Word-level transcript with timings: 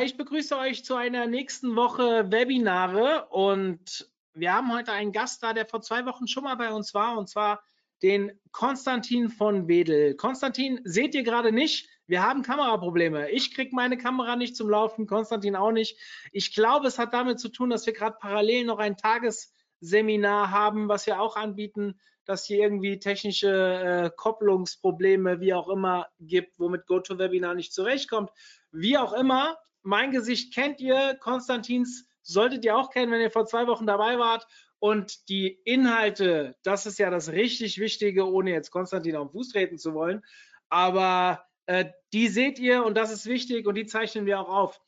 Ich 0.00 0.16
begrüße 0.16 0.56
euch 0.56 0.84
zu 0.84 0.94
einer 0.94 1.26
nächsten 1.26 1.76
Woche 1.76 2.30
Webinare 2.32 3.26
und 3.28 4.10
wir 4.32 4.54
haben 4.54 4.72
heute 4.72 4.92
einen 4.92 5.12
Gast 5.12 5.42
da, 5.42 5.52
der 5.52 5.66
vor 5.66 5.82
zwei 5.82 6.06
Wochen 6.06 6.26
schon 6.26 6.44
mal 6.44 6.56
bei 6.56 6.72
uns 6.72 6.94
war 6.94 7.18
und 7.18 7.28
zwar 7.28 7.62
den 8.02 8.32
Konstantin 8.52 9.28
von 9.28 9.68
Wedel. 9.68 10.14
Konstantin 10.16 10.80
seht 10.84 11.14
ihr 11.14 11.22
gerade 11.22 11.52
nicht. 11.52 11.88
Wir 12.06 12.22
haben 12.22 12.42
Kameraprobleme. 12.42 13.30
Ich 13.30 13.54
kriege 13.54 13.76
meine 13.76 13.98
Kamera 13.98 14.34
nicht 14.34 14.56
zum 14.56 14.70
Laufen, 14.70 15.06
Konstantin 15.06 15.56
auch 15.56 15.72
nicht. 15.72 15.98
Ich 16.32 16.54
glaube, 16.54 16.86
es 16.86 16.98
hat 16.98 17.12
damit 17.12 17.38
zu 17.38 17.50
tun, 17.50 17.68
dass 17.70 17.84
wir 17.84 17.92
gerade 17.92 18.16
parallel 18.18 18.64
noch 18.64 18.78
ein 18.78 18.96
Tagesseminar 18.96 20.50
haben, 20.50 20.88
was 20.88 21.06
wir 21.06 21.20
auch 21.20 21.36
anbieten, 21.36 22.00
dass 22.24 22.46
hier 22.46 22.58
irgendwie 22.58 22.98
technische 22.98 23.50
äh, 23.50 24.10
Kopplungsprobleme, 24.16 25.40
wie 25.40 25.54
auch 25.54 25.68
immer, 25.68 26.08
gibt, 26.18 26.58
womit 26.58 26.86
GoToWebinar 26.86 27.54
nicht 27.54 27.74
zurechtkommt. 27.74 28.30
Wie 28.70 28.96
auch 28.96 29.12
immer, 29.12 29.58
mein 29.82 30.10
Gesicht 30.10 30.54
kennt 30.54 30.80
ihr, 30.80 31.16
Konstantins 31.20 32.06
solltet 32.22 32.64
ihr 32.64 32.76
auch 32.76 32.90
kennen, 32.90 33.12
wenn 33.12 33.20
ihr 33.20 33.30
vor 33.30 33.46
zwei 33.46 33.66
Wochen 33.66 33.86
dabei 33.86 34.18
wart. 34.18 34.46
Und 34.78 35.28
die 35.28 35.60
Inhalte, 35.64 36.56
das 36.64 36.86
ist 36.86 36.98
ja 36.98 37.10
das 37.10 37.30
richtig 37.30 37.78
Wichtige, 37.78 38.28
ohne 38.28 38.50
jetzt 38.50 38.70
Konstantin 38.70 39.16
auf 39.16 39.28
den 39.28 39.32
Fuß 39.32 39.50
treten 39.50 39.78
zu 39.78 39.94
wollen. 39.94 40.24
Aber 40.68 41.44
äh, 41.66 41.86
die 42.12 42.28
seht 42.28 42.58
ihr 42.58 42.84
und 42.84 42.96
das 42.96 43.12
ist 43.12 43.26
wichtig 43.26 43.66
und 43.66 43.76
die 43.76 43.86
zeichnen 43.86 44.26
wir 44.26 44.40
auch 44.40 44.48
auf. 44.48 44.80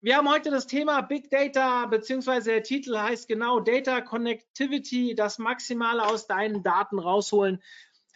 Wir 0.00 0.16
haben 0.16 0.28
heute 0.28 0.50
das 0.50 0.66
Thema 0.66 1.00
Big 1.02 1.30
Data, 1.30 1.86
beziehungsweise 1.86 2.50
der 2.50 2.62
Titel 2.62 2.98
heißt 2.98 3.28
genau 3.28 3.60
Data 3.60 4.00
Connectivity, 4.00 5.14
das 5.14 5.38
Maximale 5.38 6.04
aus 6.04 6.26
deinen 6.26 6.62
Daten 6.62 6.98
rausholen. 6.98 7.62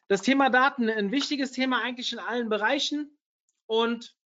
Das 0.08 0.22
Thema 0.22 0.50
Daten, 0.50 0.88
ein 0.88 1.12
wichtiges 1.12 1.52
Thema 1.52 1.82
eigentlich 1.82 2.12
in 2.12 2.18
allen 2.18 2.48
Bereichen. 2.48 3.16
Und 3.66 4.16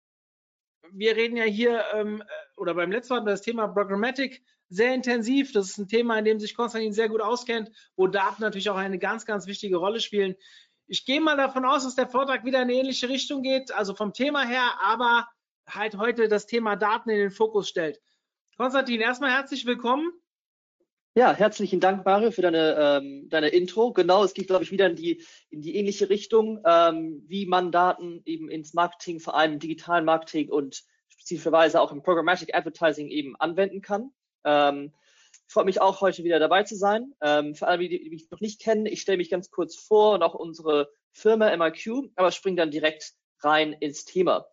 wir 0.92 1.16
reden 1.16 1.36
ja 1.36 1.44
hier, 1.44 1.84
ähm, 1.94 2.22
oder 2.56 2.74
beim 2.74 2.90
letzten 2.92 3.14
Mal 3.14 3.24
das 3.24 3.42
Thema 3.42 3.68
Programmatic 3.68 4.42
sehr 4.68 4.94
intensiv. 4.94 5.52
Das 5.52 5.70
ist 5.70 5.78
ein 5.78 5.88
Thema, 5.88 6.18
in 6.18 6.24
dem 6.24 6.40
sich 6.40 6.54
Konstantin 6.54 6.92
sehr 6.92 7.08
gut 7.08 7.20
auskennt, 7.20 7.70
wo 7.96 8.06
Daten 8.06 8.42
natürlich 8.42 8.70
auch 8.70 8.76
eine 8.76 8.98
ganz, 8.98 9.26
ganz 9.26 9.46
wichtige 9.46 9.76
Rolle 9.76 10.00
spielen. 10.00 10.36
Ich 10.86 11.04
gehe 11.04 11.20
mal 11.20 11.36
davon 11.36 11.64
aus, 11.64 11.84
dass 11.84 11.94
der 11.94 12.08
Vortrag 12.08 12.44
wieder 12.44 12.58
in 12.58 12.68
eine 12.68 12.74
ähnliche 12.74 13.08
Richtung 13.08 13.42
geht, 13.42 13.72
also 13.72 13.94
vom 13.94 14.12
Thema 14.12 14.46
her, 14.46 14.78
aber 14.80 15.28
halt 15.68 15.96
heute 15.96 16.28
das 16.28 16.46
Thema 16.46 16.76
Daten 16.76 17.10
in 17.10 17.18
den 17.18 17.30
Fokus 17.30 17.68
stellt. 17.68 18.00
Konstantin, 18.56 19.00
erstmal 19.00 19.30
herzlich 19.30 19.66
willkommen. 19.66 20.12
Ja, 21.16 21.34
herzlichen 21.34 21.80
Dank, 21.80 22.04
Mario, 22.04 22.30
für 22.30 22.42
deine, 22.42 22.76
ähm, 22.78 23.28
deine 23.28 23.48
Intro. 23.48 23.92
Genau, 23.92 24.22
es 24.22 24.32
geht, 24.32 24.46
glaube 24.46 24.62
ich, 24.62 24.70
wieder 24.70 24.86
in 24.86 24.94
die, 24.94 25.24
in 25.50 25.60
die 25.60 25.74
ähnliche 25.74 26.08
Richtung, 26.08 26.60
ähm, 26.64 27.24
wie 27.26 27.46
man 27.46 27.72
Daten 27.72 28.22
eben 28.26 28.48
ins 28.48 28.74
Marketing, 28.74 29.18
vor 29.18 29.34
allem 29.34 29.54
im 29.54 29.58
digitalen 29.58 30.04
Marketing 30.04 30.48
und 30.50 30.84
spezifischerweise 31.08 31.80
auch 31.80 31.90
im 31.90 32.04
Programmatic 32.04 32.54
Advertising 32.54 33.08
eben 33.08 33.34
anwenden 33.34 33.82
kann. 33.82 34.12
Ähm, 34.44 34.92
ich 35.32 35.52
freue 35.52 35.64
mich 35.64 35.80
auch, 35.80 36.00
heute 36.00 36.22
wieder 36.22 36.38
dabei 36.38 36.62
zu 36.62 36.76
sein. 36.76 37.12
Ähm, 37.20 37.56
für 37.56 37.66
alle, 37.66 37.88
die, 37.88 38.04
die 38.04 38.10
mich 38.10 38.30
noch 38.30 38.40
nicht 38.40 38.60
kennen, 38.60 38.86
ich 38.86 39.00
stelle 39.00 39.18
mich 39.18 39.30
ganz 39.30 39.50
kurz 39.50 39.74
vor 39.74 40.14
und 40.14 40.22
auch 40.22 40.34
unsere 40.34 40.92
Firma 41.10 41.50
MIQ, 41.56 42.12
aber 42.14 42.30
springe 42.30 42.58
dann 42.58 42.70
direkt 42.70 43.14
rein 43.40 43.72
ins 43.72 44.04
Thema. 44.04 44.46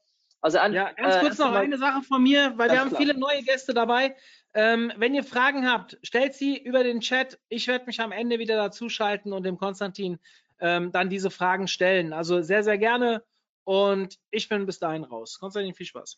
Also 0.48 0.60
an, 0.60 0.72
ja, 0.72 0.94
ganz 0.94 1.20
kurz 1.20 1.40
äh, 1.40 1.44
noch 1.44 1.52
eine 1.52 1.78
Sache 1.78 2.04
von 2.04 2.24
mir, 2.24 2.54
weil 2.56 2.72
wir 2.72 2.80
haben 2.80 2.88
klar. 2.88 3.02
viele 3.02 3.20
neue 3.20 3.44
Gäste 3.44 3.74
dabei. 3.74 4.16
Ähm, 4.54 4.94
wenn 4.96 5.14
ihr 5.14 5.26
Fragen 5.26 5.70
habt, 5.70 5.98
stellt 6.04 6.36
sie 6.36 6.58
über 6.58 6.86
den 6.86 7.02
Chat. 7.02 7.38
Ich 7.50 7.68
werde 7.68 7.86
mich 7.86 8.00
am 8.00 8.14
Ende 8.14 8.40
wieder 8.40 8.56
dazuschalten 8.56 9.34
und 9.34 9.44
dem 9.44 9.58
Konstantin 9.58 10.20
ähm, 10.62 10.94
dann 10.94 11.10
diese 11.10 11.32
Fragen 11.32 11.68
stellen. 11.68 12.14
Also 12.14 12.42
sehr, 12.42 12.64
sehr 12.64 12.78
gerne. 12.78 13.26
Und 13.66 14.20
ich 14.32 14.48
bin 14.48 14.66
bis 14.66 14.80
dahin 14.80 15.04
raus. 15.04 15.38
Konstantin, 15.38 15.74
viel 15.74 15.86
Spaß. 15.86 16.18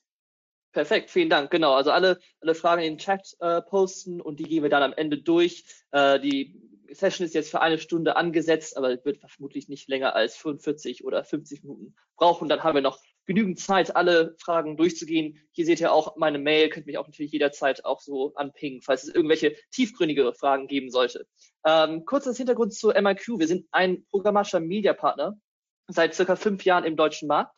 Perfekt, 0.74 1.10
vielen 1.10 1.32
Dank. 1.32 1.50
Genau, 1.50 1.74
also 1.74 1.90
alle, 1.90 2.20
alle 2.40 2.54
Fragen 2.54 2.84
in 2.84 2.94
den 2.94 3.00
Chat 3.00 3.36
äh, 3.40 3.64
posten 3.64 4.22
und 4.22 4.40
die 4.40 4.44
gehen 4.44 4.62
wir 4.62 4.70
dann 4.70 4.84
am 4.84 4.94
Ende 4.94 5.18
durch. 5.18 5.66
Äh, 5.90 6.20
die 6.20 6.56
Session 6.92 7.26
ist 7.26 7.34
jetzt 7.34 7.50
für 7.50 7.62
eine 7.62 7.80
Stunde 7.80 8.16
angesetzt, 8.16 8.78
aber 8.78 9.04
wird 9.04 9.18
vermutlich 9.28 9.70
nicht 9.70 9.90
länger 9.90 10.16
als 10.16 10.38
45 10.38 11.04
oder 11.04 11.24
50 11.24 11.64
Minuten 11.64 11.96
brauchen. 12.16 12.48
Dann 12.48 12.62
haben 12.62 12.76
wir 12.76 12.84
noch 12.84 13.00
genügend 13.30 13.60
Zeit, 13.60 13.96
alle 13.96 14.36
Fragen 14.40 14.76
durchzugehen. 14.76 15.38
Hier 15.52 15.64
seht 15.64 15.80
ihr 15.80 15.94
auch 15.94 16.18
meine 16.18 16.40
Mail, 16.40 16.70
könnt 16.70 16.88
mich 16.88 16.98
auch 16.98 17.06
natürlich 17.06 17.32
jederzeit 17.32 17.86
auch 17.86 18.02
so 18.02 18.34
anpingen, 18.34 18.82
falls 18.82 19.04
es 19.04 19.14
irgendwelche 19.14 19.56
tiefgründigere 19.70 20.34
Fragen 20.34 20.66
geben 20.66 20.90
sollte. 20.90 21.28
Ähm, 21.64 22.06
kurzes 22.06 22.38
Hintergrund 22.38 22.74
zu 22.74 22.90
MIQ. 22.90 23.38
Wir 23.38 23.48
sind 23.48 23.68
ein 23.72 24.04
programmatischer 24.10 24.60
Mediapartner 24.60 25.40
seit 25.88 26.16
circa 26.16 26.36
fünf 26.36 26.66
Jahren 26.66 26.86
im 26.86 26.96
deutschen 26.96 27.28
Markt. 27.28 27.54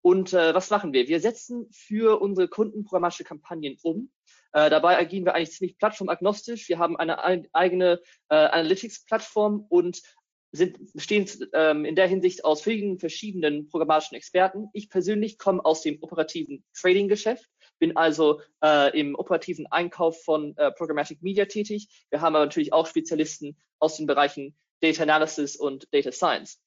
Und 0.00 0.32
äh, 0.32 0.56
was 0.56 0.70
machen 0.70 0.92
wir? 0.92 1.06
Wir 1.06 1.20
setzen 1.20 1.68
für 1.70 2.20
unsere 2.20 2.48
Kunden 2.48 2.82
programmatische 2.82 3.22
Kampagnen 3.22 3.76
um. 3.84 4.10
Äh, 4.52 4.70
dabei 4.70 4.98
agieren 4.98 5.24
wir 5.24 5.36
eigentlich 5.36 5.52
ziemlich 5.52 5.78
plattformagnostisch. 5.78 6.68
Wir 6.68 6.80
haben 6.80 6.96
eine 6.96 7.22
eigene 7.54 8.00
äh, 8.28 8.34
Analytics-Plattform 8.34 9.66
und 9.68 10.02
sind, 10.52 10.92
bestehen 10.92 11.26
ähm, 11.54 11.84
in 11.84 11.96
der 11.96 12.06
Hinsicht 12.06 12.44
aus 12.44 12.62
vielen 12.62 12.98
verschiedenen 12.98 13.68
programmatischen 13.68 14.16
Experten. 14.16 14.68
Ich 14.74 14.90
persönlich 14.90 15.38
komme 15.38 15.64
aus 15.64 15.82
dem 15.82 15.98
operativen 16.02 16.62
Trading-Geschäft, 16.78 17.48
bin 17.78 17.96
also 17.96 18.40
äh, 18.62 18.98
im 18.98 19.14
operativen 19.14 19.66
Einkauf 19.70 20.22
von 20.22 20.54
äh, 20.56 20.70
Programmatic 20.72 21.22
Media 21.22 21.46
tätig. 21.46 21.88
Wir 22.10 22.20
haben 22.20 22.36
aber 22.36 22.44
natürlich 22.44 22.72
auch 22.72 22.86
Spezialisten 22.86 23.56
aus 23.78 23.96
den 23.96 24.06
Bereichen 24.06 24.54
Data 24.80 25.02
Analysis 25.02 25.56
und 25.56 25.88
Data 25.92 26.12
Science. 26.12 26.60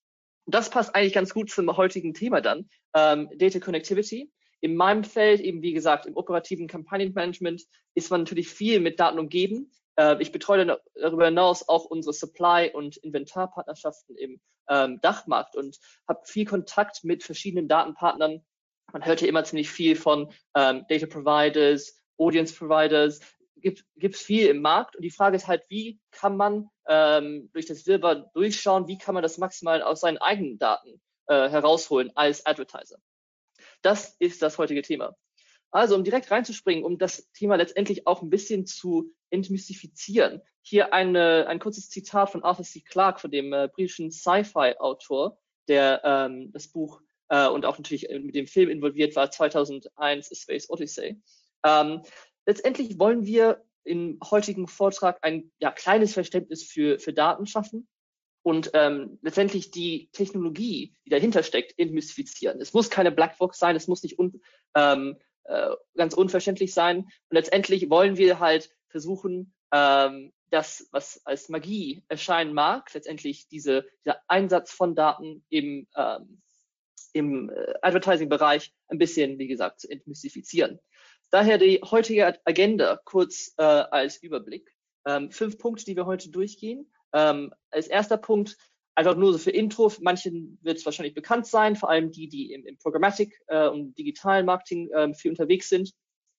Das 0.47 0.69
passt 0.69 0.95
eigentlich 0.95 1.13
ganz 1.13 1.33
gut 1.33 1.49
zum 1.49 1.75
heutigen 1.77 2.13
Thema 2.13 2.41
dann, 2.41 2.69
ähm, 2.95 3.29
Data 3.35 3.59
Connectivity. 3.59 4.31
In 4.61 4.75
meinem 4.75 5.03
Feld, 5.03 5.41
eben 5.41 5.61
wie 5.61 5.73
gesagt, 5.73 6.07
im 6.07 6.15
operativen 6.15 6.67
Kampagnenmanagement, 6.67 7.63
ist 7.93 8.09
man 8.09 8.21
natürlich 8.21 8.49
viel 8.49 8.79
mit 8.79 8.99
Daten 8.99 9.19
umgeben. 9.19 9.71
Äh, 9.97 10.21
ich 10.21 10.31
betreue 10.31 10.79
darüber 10.95 11.25
hinaus 11.25 11.67
auch 11.67 11.85
unsere 11.85 12.13
Supply- 12.13 12.71
und 12.73 12.97
Inventarpartnerschaften 12.97 14.15
im 14.15 14.39
ähm, 14.69 14.99
Dachmarkt 15.01 15.55
und 15.55 15.79
habe 16.07 16.21
viel 16.25 16.45
Kontakt 16.45 17.03
mit 17.03 17.23
verschiedenen 17.23 17.67
Datenpartnern. 17.67 18.43
Man 18.91 19.05
hört 19.05 19.21
ja 19.21 19.27
immer 19.27 19.43
ziemlich 19.43 19.69
viel 19.69 19.95
von 19.95 20.31
ähm, 20.55 20.85
Data 20.89 21.05
Providers, 21.05 22.01
Audience 22.17 22.53
Providers. 22.55 23.19
Gibt 23.61 23.85
es 23.97 24.21
viel 24.21 24.47
im 24.47 24.61
Markt 24.61 24.95
und 24.95 25.01
die 25.01 25.09
Frage 25.09 25.35
ist 25.37 25.47
halt, 25.47 25.63
wie 25.69 25.99
kann 26.11 26.37
man 26.37 26.69
ähm, 26.87 27.49
durch 27.53 27.65
das 27.65 27.83
Silber 27.83 28.29
durchschauen, 28.33 28.87
wie 28.87 28.97
kann 28.97 29.15
man 29.15 29.23
das 29.23 29.39
maximal 29.39 29.81
aus 29.81 30.01
seinen 30.01 30.19
eigenen 30.19 30.59
Daten 30.59 31.01
äh, 31.27 31.49
herausholen 31.49 32.11
als 32.15 32.45
Advertiser. 32.45 32.97
Das 33.81 34.15
ist 34.19 34.41
das 34.41 34.57
heutige 34.59 34.83
Thema. 34.83 35.15
Also, 35.75 35.95
um 35.95 36.05
direkt 36.05 36.31
reinzuspringen, 36.31 36.85
um 36.85 36.97
das 36.97 37.29
Thema 37.33 37.55
letztendlich 37.55 38.07
auch 38.07 38.21
ein 38.21 38.29
bisschen 38.29 38.65
zu 38.65 39.13
entmystifizieren. 39.29 40.41
Hier 40.61 40.93
eine, 40.93 41.47
ein 41.49 41.59
kurzes 41.59 41.89
Zitat 41.89 42.29
von 42.29 42.45
Arthur 42.45 42.63
C. 42.63 42.79
Clarke, 42.79 43.19
von 43.19 43.29
dem 43.29 43.51
äh, 43.51 43.67
britischen 43.67 44.09
Sci-Fi-Autor, 44.09 45.37
der 45.67 46.01
ähm, 46.05 46.53
das 46.53 46.69
Buch 46.69 47.01
äh, 47.27 47.49
und 47.49 47.65
auch 47.65 47.77
natürlich 47.77 48.07
mit 48.09 48.35
dem 48.35 48.47
Film 48.47 48.69
involviert 48.69 49.17
war, 49.17 49.29
2001 49.29 50.31
A 50.31 50.33
Space 50.33 50.69
Odyssey. 50.69 51.21
Ähm, 51.65 52.03
letztendlich 52.45 52.97
wollen 52.97 53.25
wir 53.25 53.61
im 53.83 54.17
heutigen 54.23 54.69
Vortrag 54.69 55.17
ein 55.23 55.51
ja, 55.59 55.71
kleines 55.71 56.13
Verständnis 56.13 56.63
für, 56.63 56.99
für 56.99 57.11
Daten 57.11 57.47
schaffen 57.47 57.85
und 58.43 58.71
ähm, 58.75 59.19
letztendlich 59.21 59.71
die 59.71 60.07
Technologie, 60.13 60.95
die 61.05 61.09
dahinter 61.09 61.43
steckt, 61.43 61.77
entmystifizieren. 61.77 62.61
Es 62.61 62.71
muss 62.71 62.89
keine 62.89 63.11
Blackbox 63.11 63.59
sein, 63.59 63.75
es 63.75 63.89
muss 63.89 64.03
nicht 64.03 64.17
un, 64.17 64.41
ähm, 64.73 65.17
äh, 65.45 65.71
ganz 65.95 66.13
unverständlich 66.13 66.73
sein. 66.73 66.99
Und 66.99 67.31
letztendlich 67.31 67.89
wollen 67.89 68.17
wir 68.17 68.39
halt 68.39 68.69
versuchen, 68.89 69.53
ähm, 69.71 70.33
das, 70.51 70.87
was 70.91 71.25
als 71.25 71.49
Magie 71.49 72.03
erscheinen 72.07 72.53
mag, 72.53 72.93
letztendlich 72.93 73.47
diese, 73.47 73.85
dieser 74.03 74.21
Einsatz 74.27 74.71
von 74.71 74.95
Daten 74.95 75.43
im, 75.49 75.87
ähm, 75.95 76.41
im 77.13 77.49
äh, 77.49 77.73
Advertising-Bereich 77.81 78.73
ein 78.87 78.97
bisschen, 78.97 79.37
wie 79.37 79.47
gesagt, 79.47 79.81
zu 79.81 79.89
entmystifizieren. 79.89 80.79
Daher 81.31 81.57
die 81.57 81.81
heutige 81.83 82.39
Agenda 82.45 82.99
kurz 83.03 83.53
äh, 83.57 83.63
als 83.63 84.17
Überblick. 84.21 84.73
Ähm, 85.05 85.31
fünf 85.31 85.57
Punkte, 85.57 85.85
die 85.85 85.95
wir 85.95 86.05
heute 86.05 86.29
durchgehen. 86.29 86.91
Ähm, 87.13 87.53
als 87.71 87.87
erster 87.87 88.17
Punkt 88.17 88.57
einfach 88.95 89.15
nur 89.15 89.33
so 89.33 89.39
für 89.39 89.51
Intro. 89.51 89.91
Manchen 90.01 90.57
wird 90.61 90.77
es 90.77 90.85
wahrscheinlich 90.85 91.13
bekannt 91.13 91.45
sein, 91.45 91.75
vor 91.75 91.89
allem 91.89 92.11
die, 92.11 92.27
die 92.27 92.53
im, 92.53 92.65
im 92.65 92.77
Programmatic 92.77 93.39
äh, 93.47 93.67
und 93.67 93.97
digitalen 93.97 94.45
Marketing 94.45 94.89
äh, 94.91 95.13
viel 95.13 95.31
unterwegs 95.31 95.69
sind. 95.69 95.93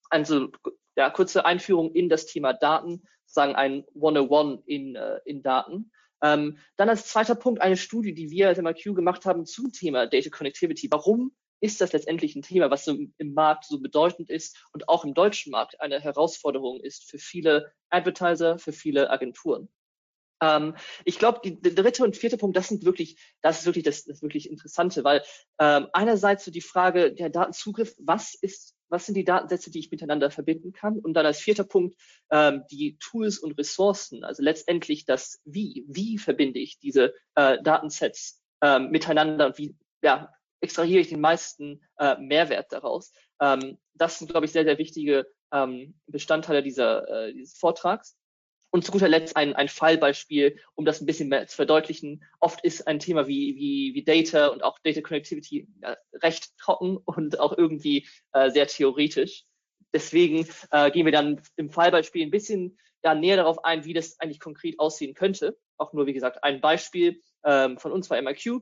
Also 0.09 0.49
ja, 0.95 1.09
kurze 1.09 1.45
Einführung 1.45 1.93
in 1.93 2.09
das 2.09 2.25
Thema 2.25 2.53
Daten, 2.53 3.03
sagen 3.25 3.55
ein 3.55 3.85
101 3.95 4.63
in, 4.65 4.95
äh, 4.95 5.19
in 5.25 5.43
Daten. 5.43 5.91
Ähm, 6.23 6.57
dann 6.77 6.89
als 6.89 7.07
zweiter 7.07 7.35
Punkt 7.35 7.61
eine 7.61 7.77
Studie, 7.77 8.13
die 8.13 8.31
wir 8.31 8.47
als 8.47 8.57
MRQ 8.57 8.95
gemacht 8.95 9.25
haben 9.25 9.45
zum 9.45 9.71
Thema 9.71 10.07
Data 10.07 10.29
Connectivity. 10.29 10.87
Warum 10.89 11.31
ist 11.59 11.81
das 11.81 11.93
letztendlich 11.93 12.35
ein 12.35 12.41
Thema, 12.41 12.69
was 12.69 12.85
so 12.85 12.97
im 13.17 13.33
Markt 13.33 13.65
so 13.65 13.79
bedeutend 13.79 14.29
ist 14.29 14.57
und 14.73 14.89
auch 14.89 15.05
im 15.05 15.13
deutschen 15.13 15.51
Markt 15.51 15.79
eine 15.81 15.99
Herausforderung 15.99 16.79
ist 16.81 17.09
für 17.09 17.17
viele 17.17 17.71
Advertiser, 17.89 18.59
für 18.59 18.73
viele 18.73 19.09
Agenturen. 19.09 19.69
Ähm, 20.41 20.75
ich 21.05 21.19
glaube, 21.19 21.41
der 21.43 21.73
dritte 21.73 22.03
und 22.03 22.15
vierte 22.15 22.37
Punkt, 22.37 22.55
das 22.55 22.67
sind 22.67 22.85
wirklich, 22.85 23.17
das 23.41 23.59
ist 23.59 23.65
wirklich 23.65 23.83
das, 23.83 24.05
das 24.05 24.21
wirklich 24.21 24.49
Interessante, 24.49 25.03
weil 25.03 25.23
ähm, 25.59 25.87
einerseits 25.93 26.45
so 26.45 26.51
die 26.51 26.61
Frage 26.61 27.13
der 27.13 27.29
Datenzugriff, 27.29 27.95
was 27.99 28.35
ist, 28.35 28.75
was 28.89 29.05
sind 29.05 29.15
die 29.15 29.25
Datensätze, 29.25 29.71
die 29.71 29.79
ich 29.79 29.91
miteinander 29.91 30.31
verbinden 30.31 30.71
kann? 30.71 30.99
Und 30.99 31.13
dann 31.13 31.25
als 31.25 31.39
vierter 31.39 31.63
Punkt 31.65 31.95
ähm, 32.31 32.63
die 32.71 32.97
Tools 32.99 33.39
und 33.39 33.57
Ressourcen, 33.57 34.23
also 34.23 34.43
letztendlich 34.43 35.05
das 35.05 35.41
Wie, 35.45 35.85
wie 35.87 36.17
verbinde 36.17 36.59
ich 36.59 36.79
diese 36.79 37.13
äh, 37.35 37.61
Datensets 37.63 38.41
ähm, 38.61 38.89
miteinander 38.89 39.47
und 39.47 39.57
wie 39.57 39.75
ja, 40.01 40.31
extrahiere 40.61 41.01
ich 41.01 41.09
den 41.09 41.21
meisten 41.21 41.81
äh, 41.99 42.17
Mehrwert 42.19 42.71
daraus? 42.71 43.11
Ähm, 43.41 43.77
das 43.93 44.19
sind, 44.19 44.29
glaube 44.29 44.45
ich, 44.45 44.51
sehr, 44.51 44.63
sehr 44.63 44.77
wichtige 44.77 45.27
ähm, 45.51 45.95
Bestandteile 46.07 46.63
dieser, 46.63 47.07
äh, 47.07 47.33
dieses 47.33 47.57
Vortrags. 47.57 48.17
Und 48.69 48.83
zu 48.83 48.91
guter 48.91 49.07
Letzt 49.07 49.37
ein, 49.37 49.55
ein 49.55 49.69
Fallbeispiel, 49.69 50.59
um 50.75 50.85
das 50.85 51.01
ein 51.01 51.05
bisschen 51.05 51.29
mehr 51.29 51.47
zu 51.47 51.55
verdeutlichen. 51.55 52.23
Oft 52.39 52.63
ist 52.63 52.87
ein 52.87 52.99
Thema 52.99 53.27
wie, 53.27 53.55
wie, 53.55 53.93
wie 53.93 54.03
Data 54.03 54.47
und 54.47 54.63
auch 54.63 54.77
Data 54.79 55.01
Connectivity 55.01 55.67
recht 56.13 56.57
trocken 56.57 56.97
und 56.97 57.39
auch 57.39 57.57
irgendwie 57.57 58.07
äh, 58.33 58.49
sehr 58.49 58.67
theoretisch. 58.67 59.45
Deswegen 59.93 60.47
äh, 60.71 60.91
gehen 60.91 61.05
wir 61.05 61.13
dann 61.13 61.41
im 61.55 61.69
Fallbeispiel 61.69 62.23
ein 62.23 62.31
bisschen 62.31 62.77
ja, 63.03 63.15
näher 63.15 63.37
darauf 63.37 63.63
ein, 63.63 63.85
wie 63.85 63.93
das 63.93 64.19
eigentlich 64.19 64.39
konkret 64.39 64.79
aussehen 64.79 65.13
könnte. 65.13 65.57
Auch 65.77 65.93
nur, 65.93 66.05
wie 66.05 66.13
gesagt, 66.13 66.43
ein 66.43 66.59
Beispiel 66.59 67.21
ähm, 67.45 67.77
von 67.77 67.91
uns 67.91 68.09
bei 68.09 68.21
MIQ. 68.21 68.61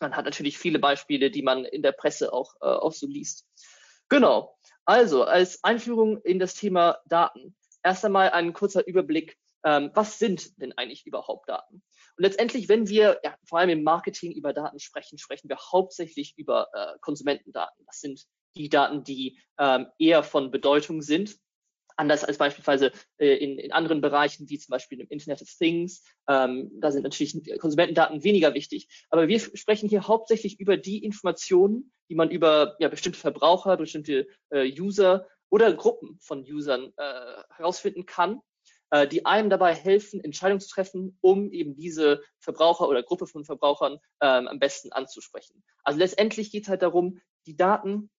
Man 0.00 0.16
hat 0.16 0.24
natürlich 0.24 0.58
viele 0.58 0.78
Beispiele, 0.78 1.30
die 1.30 1.42
man 1.42 1.64
in 1.64 1.82
der 1.82 1.92
Presse 1.92 2.32
auch, 2.32 2.54
äh, 2.60 2.66
auch 2.66 2.92
so 2.92 3.06
liest. 3.06 3.46
Genau. 4.08 4.56
Also 4.84 5.24
als 5.24 5.62
Einführung 5.64 6.20
in 6.22 6.38
das 6.38 6.54
Thema 6.54 6.98
Daten 7.06 7.54
erst 7.82 8.04
einmal 8.04 8.30
ein 8.30 8.52
kurzer 8.52 8.86
Überblick, 8.86 9.36
ähm, 9.64 9.90
was 9.94 10.18
sind 10.18 10.60
denn 10.60 10.72
eigentlich 10.76 11.06
überhaupt 11.06 11.48
Daten? 11.48 11.82
Und 12.16 12.22
letztendlich, 12.22 12.68
wenn 12.68 12.88
wir 12.88 13.20
ja, 13.22 13.36
vor 13.44 13.58
allem 13.58 13.70
im 13.70 13.82
Marketing 13.82 14.32
über 14.32 14.52
Daten 14.52 14.80
sprechen, 14.80 15.18
sprechen 15.18 15.48
wir 15.48 15.56
hauptsächlich 15.56 16.34
über 16.36 16.68
äh, 16.72 16.98
Konsumentendaten. 17.00 17.84
Das 17.86 18.00
sind 18.00 18.24
die 18.56 18.68
Daten, 18.68 19.04
die 19.04 19.38
ähm, 19.58 19.86
eher 19.98 20.22
von 20.22 20.50
Bedeutung 20.50 21.00
sind. 21.02 21.38
Anders 21.96 22.24
als 22.24 22.38
beispielsweise 22.38 22.90
äh, 23.18 23.36
in, 23.36 23.58
in 23.58 23.72
anderen 23.72 24.00
Bereichen, 24.00 24.48
wie 24.48 24.58
zum 24.58 24.72
Beispiel 24.72 25.00
im 25.00 25.08
Internet 25.08 25.42
of 25.42 25.48
Things. 25.48 26.02
Ähm, 26.28 26.70
da 26.80 26.90
sind 26.90 27.02
natürlich 27.02 27.58
Konsumentendaten 27.58 28.24
weniger 28.24 28.54
wichtig. 28.54 28.88
Aber 29.10 29.28
wir 29.28 29.38
sprechen 29.38 29.88
hier 29.88 30.08
hauptsächlich 30.08 30.58
über 30.58 30.76
die 30.76 31.04
Informationen, 31.04 31.92
die 32.08 32.14
man 32.14 32.30
über 32.30 32.76
ja, 32.80 32.88
bestimmte 32.88 33.18
Verbraucher, 33.18 33.76
bestimmte 33.76 34.26
äh, 34.50 34.70
User 34.78 35.26
oder 35.52 35.74
Gruppen 35.74 36.18
von 36.22 36.44
Usern 36.50 36.94
äh, 36.96 37.42
herausfinden 37.56 38.06
kann, 38.06 38.40
äh, 38.90 39.06
die 39.06 39.26
einem 39.26 39.50
dabei 39.50 39.74
helfen, 39.74 40.24
Entscheidungen 40.24 40.60
zu 40.60 40.70
treffen, 40.70 41.18
um 41.20 41.52
eben 41.52 41.76
diese 41.76 42.22
Verbraucher 42.38 42.88
oder 42.88 43.02
Gruppe 43.02 43.26
von 43.26 43.44
Verbrauchern 43.44 43.98
ähm, 44.22 44.48
am 44.48 44.58
besten 44.58 44.92
anzusprechen. 44.92 45.62
Also 45.84 45.98
letztendlich 45.98 46.50
geht 46.50 46.62
es 46.62 46.68
halt 46.70 46.80
darum, 46.80 47.20
die 47.44 47.54
Daten, 47.54 48.10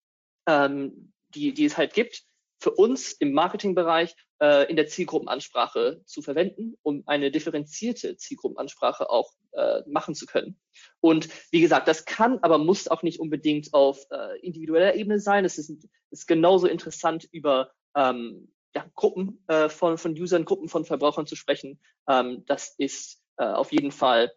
ähm, 0.47 1.11
die, 1.29 1.55
die 1.55 1.65
es 1.65 1.75
halt 1.75 1.95
gibt, 1.95 2.23
für 2.63 2.71
uns 2.71 3.11
im 3.11 3.33
Marketingbereich 3.33 4.15
äh, 4.41 4.69
in 4.69 4.77
der 4.77 4.87
Zielgruppenansprache 4.87 6.01
zu 6.05 6.21
verwenden, 6.21 6.77
um 6.81 7.03
eine 7.07 7.29
differenzierte 7.29 8.15
Zielgruppenansprache 8.15 9.09
auch 9.09 9.33
äh, 9.51 9.81
machen 9.85 10.15
zu 10.15 10.25
können. 10.25 10.57
Und 11.01 11.27
wie 11.51 11.59
gesagt, 11.59 11.89
das 11.89 12.05
kann, 12.05 12.39
aber 12.39 12.57
muss 12.57 12.87
auch 12.87 13.03
nicht 13.03 13.19
unbedingt 13.19 13.73
auf 13.73 14.05
äh, 14.11 14.39
individueller 14.39 14.95
Ebene 14.95 15.19
sein. 15.19 15.43
Es 15.43 15.57
ist, 15.57 15.89
ist 16.09 16.25
genauso 16.25 16.67
interessant 16.67 17.27
über 17.31 17.71
ähm, 17.97 18.53
ja, 18.73 18.85
Gruppen 18.95 19.43
äh, 19.47 19.67
von, 19.67 19.97
von 19.97 20.13
Usern, 20.13 20.45
Gruppen 20.45 20.69
von 20.69 20.85
Verbrauchern 20.85 21.27
zu 21.27 21.35
sprechen. 21.35 21.81
Ähm, 22.07 22.45
das 22.47 22.75
ist 22.77 23.21
äh, 23.35 23.43
auf 23.43 23.73
jeden 23.73 23.91
Fall 23.91 24.31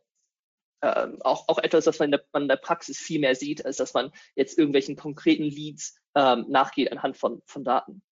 äh, 0.81 1.07
auch, 1.21 1.47
auch 1.47 1.59
etwas, 1.59 1.87
was 1.87 2.01
man 2.01 2.07
in, 2.07 2.11
der, 2.13 2.25
man 2.33 2.43
in 2.43 2.49
der 2.49 2.57
Praxis 2.57 2.99
viel 2.99 3.21
mehr 3.21 3.37
sieht, 3.37 3.65
als 3.65 3.77
dass 3.77 3.95
man 3.95 4.11
jetzt 4.35 4.59
irgendwelchen 4.59 4.97
konkreten 4.97 5.45
Leads 5.45 5.97
ähm, 6.17 6.47
nachgeht 6.49 6.91
anhand 6.91 7.17
von, 7.17 7.41
von 7.47 7.63
Daten. 7.63 8.03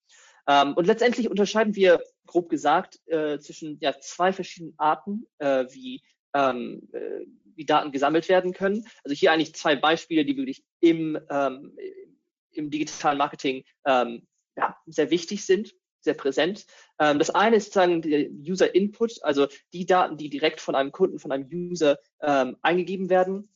Ähm, 0.47 0.75
und 0.75 0.87
letztendlich 0.87 1.29
unterscheiden 1.29 1.75
wir, 1.75 2.03
grob 2.27 2.49
gesagt, 2.49 3.01
äh, 3.07 3.39
zwischen 3.39 3.79
ja, 3.81 3.99
zwei 4.01 4.33
verschiedenen 4.33 4.75
Arten, 4.79 5.27
äh, 5.39 5.67
wie, 5.71 6.03
ähm, 6.35 6.89
äh, 6.93 7.27
wie 7.55 7.65
Daten 7.65 7.93
gesammelt 7.93 8.29
werden 8.29 8.53
können. 8.53 8.87
Also 9.05 9.15
hier 9.15 9.33
eigentlich 9.33 9.55
zwei 9.55 9.77
Beispiele, 9.77 10.25
die 10.25 10.37
wirklich 10.37 10.65
im, 10.81 11.19
ähm, 11.31 11.77
im 12.51 12.71
digitalen 12.71 13.19
Marketing 13.19 13.65
ähm, 13.87 14.27
ja, 14.57 14.77
sehr 14.87 15.11
wichtig 15.11 15.45
sind 15.45 15.75
sehr 16.05 16.15
präsent. 16.15 16.67
Ähm, 17.01 17.19
das 17.19 17.31
eine 17.31 17.57
ist 17.57 17.73
sozusagen 17.73 18.03
der 18.03 18.31
User 18.31 18.75
Input, 18.75 19.23
also 19.23 19.49
die 19.73 19.87
Daten, 19.87 20.17
die 20.17 20.29
direkt 20.29 20.61
von 20.61 20.75
einem 20.75 20.93
Kunden, 20.93 21.19
von 21.19 21.33
einem 21.33 21.49
User 21.51 21.99
ähm, 22.21 22.57
eingegeben 22.63 23.11
werden. 23.11 23.49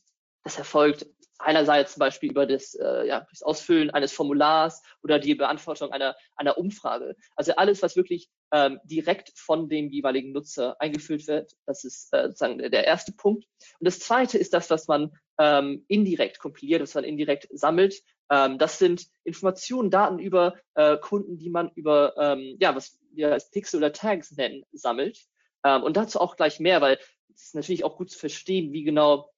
Das 0.43 0.57
erfolgt 0.57 1.05
einerseits 1.39 1.93
zum 1.93 2.01
Beispiel 2.01 2.31
über 2.31 2.45
das, 2.45 2.75
äh, 2.75 3.07
ja, 3.07 3.25
das 3.29 3.41
Ausfüllen 3.41 3.89
eines 3.89 4.11
Formulars 4.11 4.83
oder 5.01 5.19
die 5.19 5.35
Beantwortung 5.35 5.91
einer, 5.91 6.15
einer 6.35 6.57
Umfrage. 6.57 7.15
Also 7.35 7.55
alles, 7.55 7.81
was 7.81 7.95
wirklich 7.95 8.29
ähm, 8.51 8.79
direkt 8.83 9.31
von 9.35 9.69
dem 9.69 9.89
jeweiligen 9.89 10.31
Nutzer 10.31 10.79
eingefüllt 10.79 11.27
wird, 11.27 11.53
das 11.65 11.83
ist 11.83 12.13
äh, 12.13 12.27
sozusagen 12.27 12.57
der 12.57 12.85
erste 12.85 13.13
Punkt. 13.13 13.45
Und 13.79 13.87
das 13.87 13.99
zweite 13.99 14.37
ist 14.37 14.53
das, 14.53 14.69
was 14.69 14.87
man 14.87 15.11
ähm, 15.39 15.85
indirekt 15.87 16.39
kompiliert, 16.39 16.81
was 16.81 16.95
man 16.95 17.03
indirekt 17.03 17.47
sammelt. 17.51 18.01
Ähm, 18.29 18.57
das 18.57 18.77
sind 18.77 19.07
Informationen, 19.23 19.89
Daten 19.89 20.19
über 20.19 20.55
äh, 20.75 20.97
Kunden, 20.97 21.37
die 21.37 21.49
man 21.49 21.71
über, 21.75 22.15
ähm, 22.17 22.57
ja, 22.59 22.75
was 22.75 22.99
wir 23.11 23.31
als 23.31 23.49
Pixel 23.49 23.77
oder 23.77 23.93
Tags 23.93 24.31
nennen, 24.31 24.63
sammelt. 24.71 25.25
Ähm, 25.63 25.83
und 25.83 25.97
dazu 25.97 26.19
auch 26.19 26.35
gleich 26.35 26.59
mehr, 26.59 26.81
weil 26.81 26.99
es 27.33 27.45
ist 27.45 27.55
natürlich 27.55 27.83
auch 27.83 27.95
gut 27.95 28.11
zu 28.11 28.19
verstehen, 28.19 28.73
wie 28.73 28.83
genau 28.83 29.31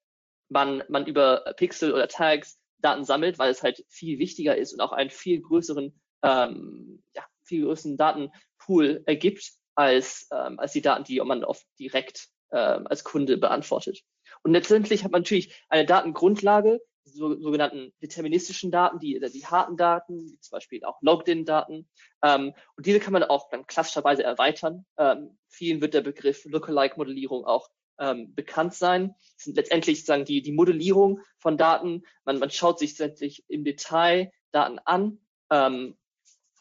man, 0.51 0.83
man 0.89 1.07
über 1.07 1.53
Pixel 1.56 1.94
oder 1.94 2.07
Tags 2.07 2.59
Daten 2.80 3.03
sammelt, 3.06 3.39
weil 3.39 3.51
es 3.51 3.63
halt 3.63 3.83
viel 3.89 4.19
wichtiger 4.19 4.57
ist 4.57 4.74
und 4.74 4.81
auch 4.81 4.92
einen 4.92 5.09
viel 5.09 5.39
größeren, 5.39 6.00
ähm, 6.24 7.03
ja, 7.15 7.24
viel 7.44 7.65
größeren 7.65 7.98
Datenpool 7.98 9.03
ergibt 9.06 9.51
als, 9.75 10.27
ähm, 10.31 10.59
als 10.59 10.74
die 10.74 10.81
Daten, 10.81 11.03
die 11.03 11.19
man 11.21 11.44
oft 11.44 11.65
direkt 11.79 12.27
ähm, 12.51 12.88
als 12.88 13.03
Kunde 13.03 13.38
beantwortet. 13.38 14.01
Und 14.43 14.51
letztendlich 14.51 15.03
hat 15.03 15.12
man 15.12 15.22
natürlich 15.22 15.55
eine 15.70 15.86
Datengrundlage, 15.86 16.81
so, 17.03 17.39
sogenannten 17.39 17.93
deterministischen 18.01 18.72
Daten, 18.72 19.00
die, 19.00 19.20
die 19.20 19.46
harten 19.46 19.77
Daten, 19.77 20.20
wie 20.20 20.39
zum 20.39 20.55
Beispiel 20.55 20.84
auch 20.84 20.98
Logged-in-Daten. 21.01 21.88
Ähm, 22.24 22.53
und 22.75 22.86
diese 22.86 23.00
kann 23.00 23.13
man 23.13 23.24
auch 23.24 23.50
dann 23.50 23.67
klassischerweise 23.67 24.24
erweitern. 24.24 24.86
Ähm, 24.98 25.38
vielen 25.50 25.81
wird 25.81 25.93
der 25.93 26.01
Begriff 26.01 26.46
Lookalike-Modellierung 26.46 27.46
auch 27.46 27.70
ähm, 28.01 28.34
bekannt 28.36 28.74
sein. 28.74 29.15
Das 29.38 29.46
sind 29.46 29.55
letztendlich 29.55 30.00
sozusagen 30.00 30.25
die, 30.25 30.41
die 30.41 30.51
Modellierung 30.51 31.22
von 31.38 31.58
Daten. 31.58 32.03
Man, 32.25 32.39
man 32.39 32.51
schaut 32.51 32.79
sich 32.79 32.98
letztendlich 32.98 33.46
im 33.48 33.63
Detail 33.63 34.31
Daten 34.51 34.79
an, 34.79 35.20
ähm, 35.50 35.96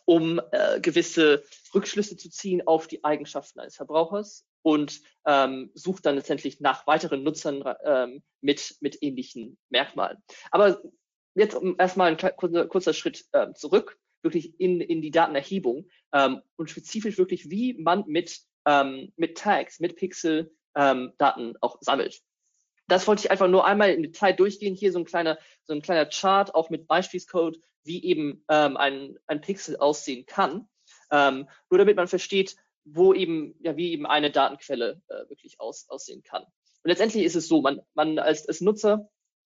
um 0.05 0.41
äh, 0.53 0.81
gewisse 0.81 1.43
Rückschlüsse 1.75 2.17
zu 2.17 2.31
ziehen 2.31 2.67
auf 2.67 2.87
die 2.87 3.03
Eigenschaften 3.05 3.61
eines 3.61 3.77
Verbrauchers 3.77 4.45
und 4.63 5.01
ähm, 5.27 5.71
sucht 5.75 6.07
dann 6.07 6.17
letztendlich 6.17 6.61
nach 6.61 6.87
weiteren 6.87 7.23
Nutzern 7.23 7.65
ähm, 7.85 8.23
mit, 8.41 8.77
mit 8.81 9.03
ähnlichen 9.03 9.59
Merkmalen. 9.71 10.19
Aber 10.51 10.83
jetzt 11.35 11.57
erstmal 11.79 12.11
ein 12.11 12.37
kurzer, 12.37 12.67
kurzer 12.67 12.93
Schritt 12.93 13.25
äh, 13.33 13.53
zurück, 13.55 13.99
wirklich 14.23 14.61
in, 14.61 14.81
in 14.81 15.01
die 15.01 15.11
Datenerhebung 15.11 15.89
ähm, 16.13 16.43
und 16.57 16.69
spezifisch 16.69 17.17
wirklich, 17.17 17.49
wie 17.49 17.75
man 17.75 18.05
mit, 18.07 18.41
ähm, 18.67 19.13
mit 19.17 19.39
Tags, 19.39 19.81
mit 19.81 19.97
Pixel 19.97 20.53
ähm, 20.75 21.13
Daten 21.19 21.55
auch 21.61 21.79
sammelt. 21.81 22.21
Das 22.89 23.07
wollte 23.07 23.25
ich 23.25 23.31
einfach 23.31 23.49
nur 23.49 23.65
einmal 23.65 23.91
in 23.91 24.03
Detail 24.03 24.33
durchgehen. 24.33 24.75
Hier 24.75 24.93
so 24.93 24.99
ein 24.99 25.05
kleiner, 25.05 25.39
so 25.65 25.75
ein 25.75 25.83
kleiner 25.83 26.07
Chart, 26.07 26.55
auch 26.55 26.71
mit 26.71 26.89
Beispielscode, 26.89 27.61
wie 27.85 28.05
eben 28.05 28.45
ähm, 28.49 28.77
ein, 28.77 29.17
ein 29.27 29.41
Pixel 29.41 29.77
aussehen 29.77 30.27
kann. 30.27 30.69
Ähm, 31.11 31.49
nur 31.71 31.79
damit 31.79 31.97
man 31.97 32.09
versteht, 32.09 32.57
wo 32.85 33.15
eben, 33.15 33.55
ja, 33.61 33.77
wie 33.77 33.93
eben 33.93 34.07
eine 34.07 34.31
Datenquelle 34.31 35.01
äh, 35.09 35.29
wirklich 35.29 35.61
aus, 35.61 35.89
aussehen 35.89 36.23
kann. 36.23 36.43
Und 36.43 36.89
letztendlich 36.89 37.25
ist 37.25 37.37
es 37.37 37.47
so, 37.47 37.61
man, 37.61 37.81
man 37.95 38.19
als, 38.19 38.47
als 38.49 38.61
Nutzer 38.61 39.09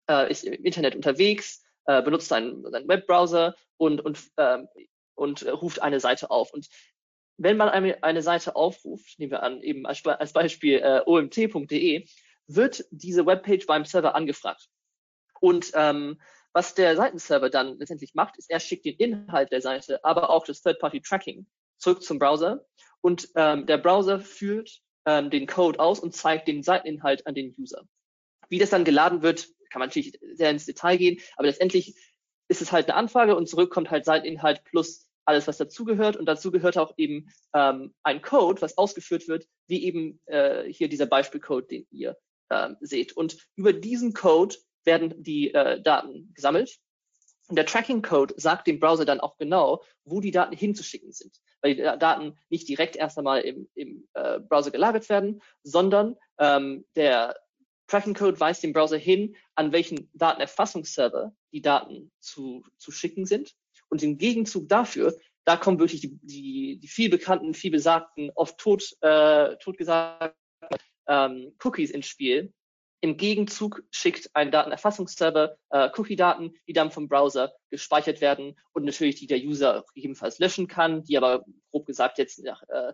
äh, 0.10 0.30
ist 0.30 0.44
im 0.44 0.64
Internet 0.66 0.96
unterwegs, 0.96 1.64
äh, 1.86 2.02
benutzt 2.02 2.28
seinen, 2.28 2.70
seinen 2.70 2.88
Webbrowser 2.88 3.56
und, 3.78 4.02
und, 4.02 4.20
ähm, 4.38 4.68
und 5.16 5.46
ruft 5.46 5.82
eine 5.82 6.00
Seite 6.00 6.30
auf. 6.32 6.54
Und 6.54 6.68
wenn 7.38 7.58
man 7.58 7.70
eine, 7.70 8.04
eine 8.04 8.22
Seite 8.22 8.56
aufruft, 8.56 9.20
nehmen 9.20 9.32
wir 9.32 9.44
an, 9.44 9.62
eben 9.62 9.86
als, 9.86 10.06
als 10.06 10.34
Beispiel 10.34 10.80
äh, 10.80 11.02
omt.de, 11.06 12.06
wird 12.48 12.86
diese 12.92 13.26
Webpage 13.26 13.66
beim 13.66 13.86
Server 13.86 14.16
angefragt. 14.16 14.68
Und 15.40 15.72
ähm, 15.74 16.20
was 16.54 16.76
der 16.76 16.96
Seitenserver 16.96 17.50
dann 17.50 17.80
letztendlich 17.80 18.14
macht, 18.14 18.38
ist, 18.38 18.50
er 18.50 18.60
schickt 18.60 18.86
den 18.86 18.96
Inhalt 18.98 19.52
der 19.52 19.62
Seite, 19.62 20.04
aber 20.06 20.30
auch 20.30 20.46
das 20.46 20.62
Third-Party-Tracking 20.62 21.48
zurück 21.78 22.04
zum 22.04 22.20
Browser 22.20 22.66
und 23.02 23.30
ähm, 23.36 23.66
der 23.66 23.78
Browser 23.78 24.20
führt 24.20 24.80
ähm, 25.06 25.30
den 25.30 25.48
Code 25.48 25.80
aus 25.80 26.00
und 26.00 26.16
zeigt 26.16 26.48
den 26.48 26.64
Seiteninhalt 26.64 27.26
an 27.28 27.36
den 27.36 27.54
User. 27.58 27.84
Wie 28.50 28.60
das 28.60 28.70
dann 28.70 28.86
geladen 28.86 29.22
wird, 29.22 29.48
kann 29.70 29.80
man 29.80 29.90
natürlich 29.90 30.18
sehr 30.34 30.52
ins 30.52 30.66
Detail 30.66 30.98
gehen, 30.98 31.20
aber 31.36 31.48
letztendlich 31.48 31.96
ist 32.48 32.62
es 32.62 32.72
halt 32.72 32.88
eine 32.88 32.96
Anfrage 32.96 33.36
und 33.36 33.50
zurück 33.50 33.72
kommt 33.72 33.90
halt 33.90 34.06
Seiteninhalt 34.06 34.64
plus 34.64 35.10
alles, 35.26 35.48
was 35.48 35.58
dazugehört. 35.58 36.18
Und 36.18 36.26
dazu 36.26 36.52
gehört 36.52 36.78
auch 36.78 36.94
eben 36.98 37.30
ähm, 37.54 37.94
ein 38.04 38.22
Code, 38.22 38.62
was 38.62 38.78
ausgeführt 38.78 39.28
wird, 39.28 39.48
wie 39.68 39.84
eben 39.84 40.20
äh, 40.26 40.64
hier 40.72 40.90
dieser 40.90 41.06
Beispielcode, 41.06 41.70
den 41.70 41.88
ihr 41.92 42.18
ähm, 42.50 42.78
seht. 42.82 43.16
Und 43.16 43.38
über 43.56 43.74
diesen 43.74 44.14
Code 44.14 44.56
werden 44.84 45.22
die 45.22 45.54
äh, 45.54 45.82
Daten 45.82 46.32
gesammelt. 46.34 46.80
Und 47.50 47.58
der 47.58 47.66
Tracking-Code 47.66 48.36
sagt 48.38 48.68
dem 48.68 48.80
Browser 48.80 49.06
dann 49.06 49.20
auch 49.20 49.38
genau, 49.38 49.84
wo 50.06 50.22
die 50.22 50.32
Daten 50.32 50.56
hinzuschicken 50.56 51.12
sind. 51.12 51.38
Weil 51.62 51.76
die 51.76 51.82
Daten 51.82 52.38
nicht 52.50 52.68
direkt 52.68 52.96
erst 52.96 53.18
einmal 53.18 53.42
im, 53.42 53.70
im 53.76 54.08
äh, 54.14 54.40
Browser 54.40 54.72
gelagert 54.72 55.10
werden, 55.10 55.42
sondern 55.64 56.16
ähm, 56.40 56.86
der 56.96 57.36
Tracking-Code 57.88 58.40
weist 58.40 58.64
dem 58.64 58.74
Browser 58.74 58.98
hin, 58.98 59.36
an 59.56 59.72
welchen 59.72 60.10
Datenerfassungsserver 60.14 61.36
die 61.52 61.62
Daten 61.62 62.12
zu, 62.20 62.64
zu 62.78 62.92
schicken 62.92 63.26
sind. 63.26 63.54
Und 63.90 64.04
im 64.04 64.18
Gegenzug 64.18 64.70
dafür, 64.70 65.16
da 65.46 65.58
kommen 65.58 65.80
wirklich 65.80 66.02
die, 66.02 66.18
die, 66.22 66.80
die 66.80 66.88
viel 66.88 67.10
bekannten, 67.10 67.54
viel 67.54 67.72
besagten, 67.72 68.32
oft 68.36 68.58
tot, 68.58 68.84
äh, 69.02 69.56
totgesagten 69.58 70.38
ähm, 71.08 71.54
Cookies 71.64 71.92
ins 71.92 72.08
Spiel. 72.08 72.54
Im 73.02 73.18
Gegenzug 73.18 73.84
schickt 73.92 74.30
ein 74.34 74.50
Datenerfassungsserver 74.52 75.58
äh, 75.72 75.90
Cookie-Daten, 75.98 76.54
die 76.68 76.74
dann 76.74 76.90
vom 76.90 77.10
Browser 77.10 77.54
gespeichert 77.70 78.22
werden 78.22 78.58
und 78.72 78.86
natürlich 78.86 79.16
die 79.16 79.28
der 79.28 79.40
User 79.40 79.84
gegebenenfalls 79.94 80.40
löschen 80.40 80.70
kann, 80.70 81.04
die 81.04 81.18
aber 81.18 81.44
grob 81.72 81.86
gesagt 81.86 82.18
jetzt 82.18 82.42
nach, 82.44 82.64
äh, 82.70 82.94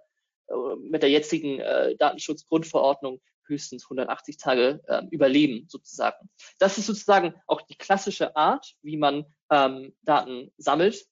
mit 0.80 1.04
der 1.04 1.12
jetzigen 1.12 1.60
äh, 1.60 1.96
Datenschutzgrundverordnung 1.96 3.22
höchstens 3.50 3.86
180 3.86 4.38
Tage 4.38 4.82
äh, 4.88 5.04
überleben 5.12 5.66
sozusagen. 5.68 6.30
Das 6.60 6.78
ist 6.78 6.86
sozusagen 6.86 7.34
auch 7.48 7.62
die 7.62 7.76
klassische 7.76 8.36
Art, 8.36 8.76
wie 8.82 8.98
man 8.98 9.26
ähm, 9.52 9.94
Daten 10.04 10.52
sammelt 10.58 11.06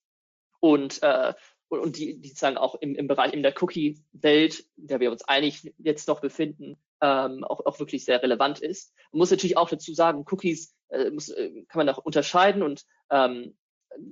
und 0.60 1.02
äh, 1.04 1.34
und 1.70 1.98
die, 1.98 2.20
die 2.20 2.30
sozusagen 2.30 2.58
auch 2.58 2.76
im, 2.76 2.96
im 2.96 3.08
Bereich 3.08 3.34
in 3.34 3.44
der 3.44 3.54
Cookie-Welt, 3.62 4.64
in 4.78 4.88
der 4.88 5.00
wir 5.02 5.12
uns 5.12 5.24
eigentlich 5.24 5.74
jetzt 5.78 6.08
noch 6.08 6.22
befinden, 6.22 6.78
ähm, 7.02 7.44
auch, 7.44 7.66
auch 7.66 7.80
wirklich 7.80 8.06
sehr 8.06 8.24
relevant 8.24 8.60
ist. 8.60 8.94
Man 9.12 9.20
muss 9.20 9.32
natürlich 9.32 9.58
auch 9.58 9.70
dazu 9.70 9.94
sagen, 9.94 10.26
Cookies 10.30 10.76
äh, 10.90 11.10
muss, 11.10 11.30
äh, 11.30 11.66
kann 11.68 11.86
man 11.86 11.90
auch 11.90 11.98
unterscheiden 11.98 12.64
und 12.64 12.86
ähm, 13.12 13.58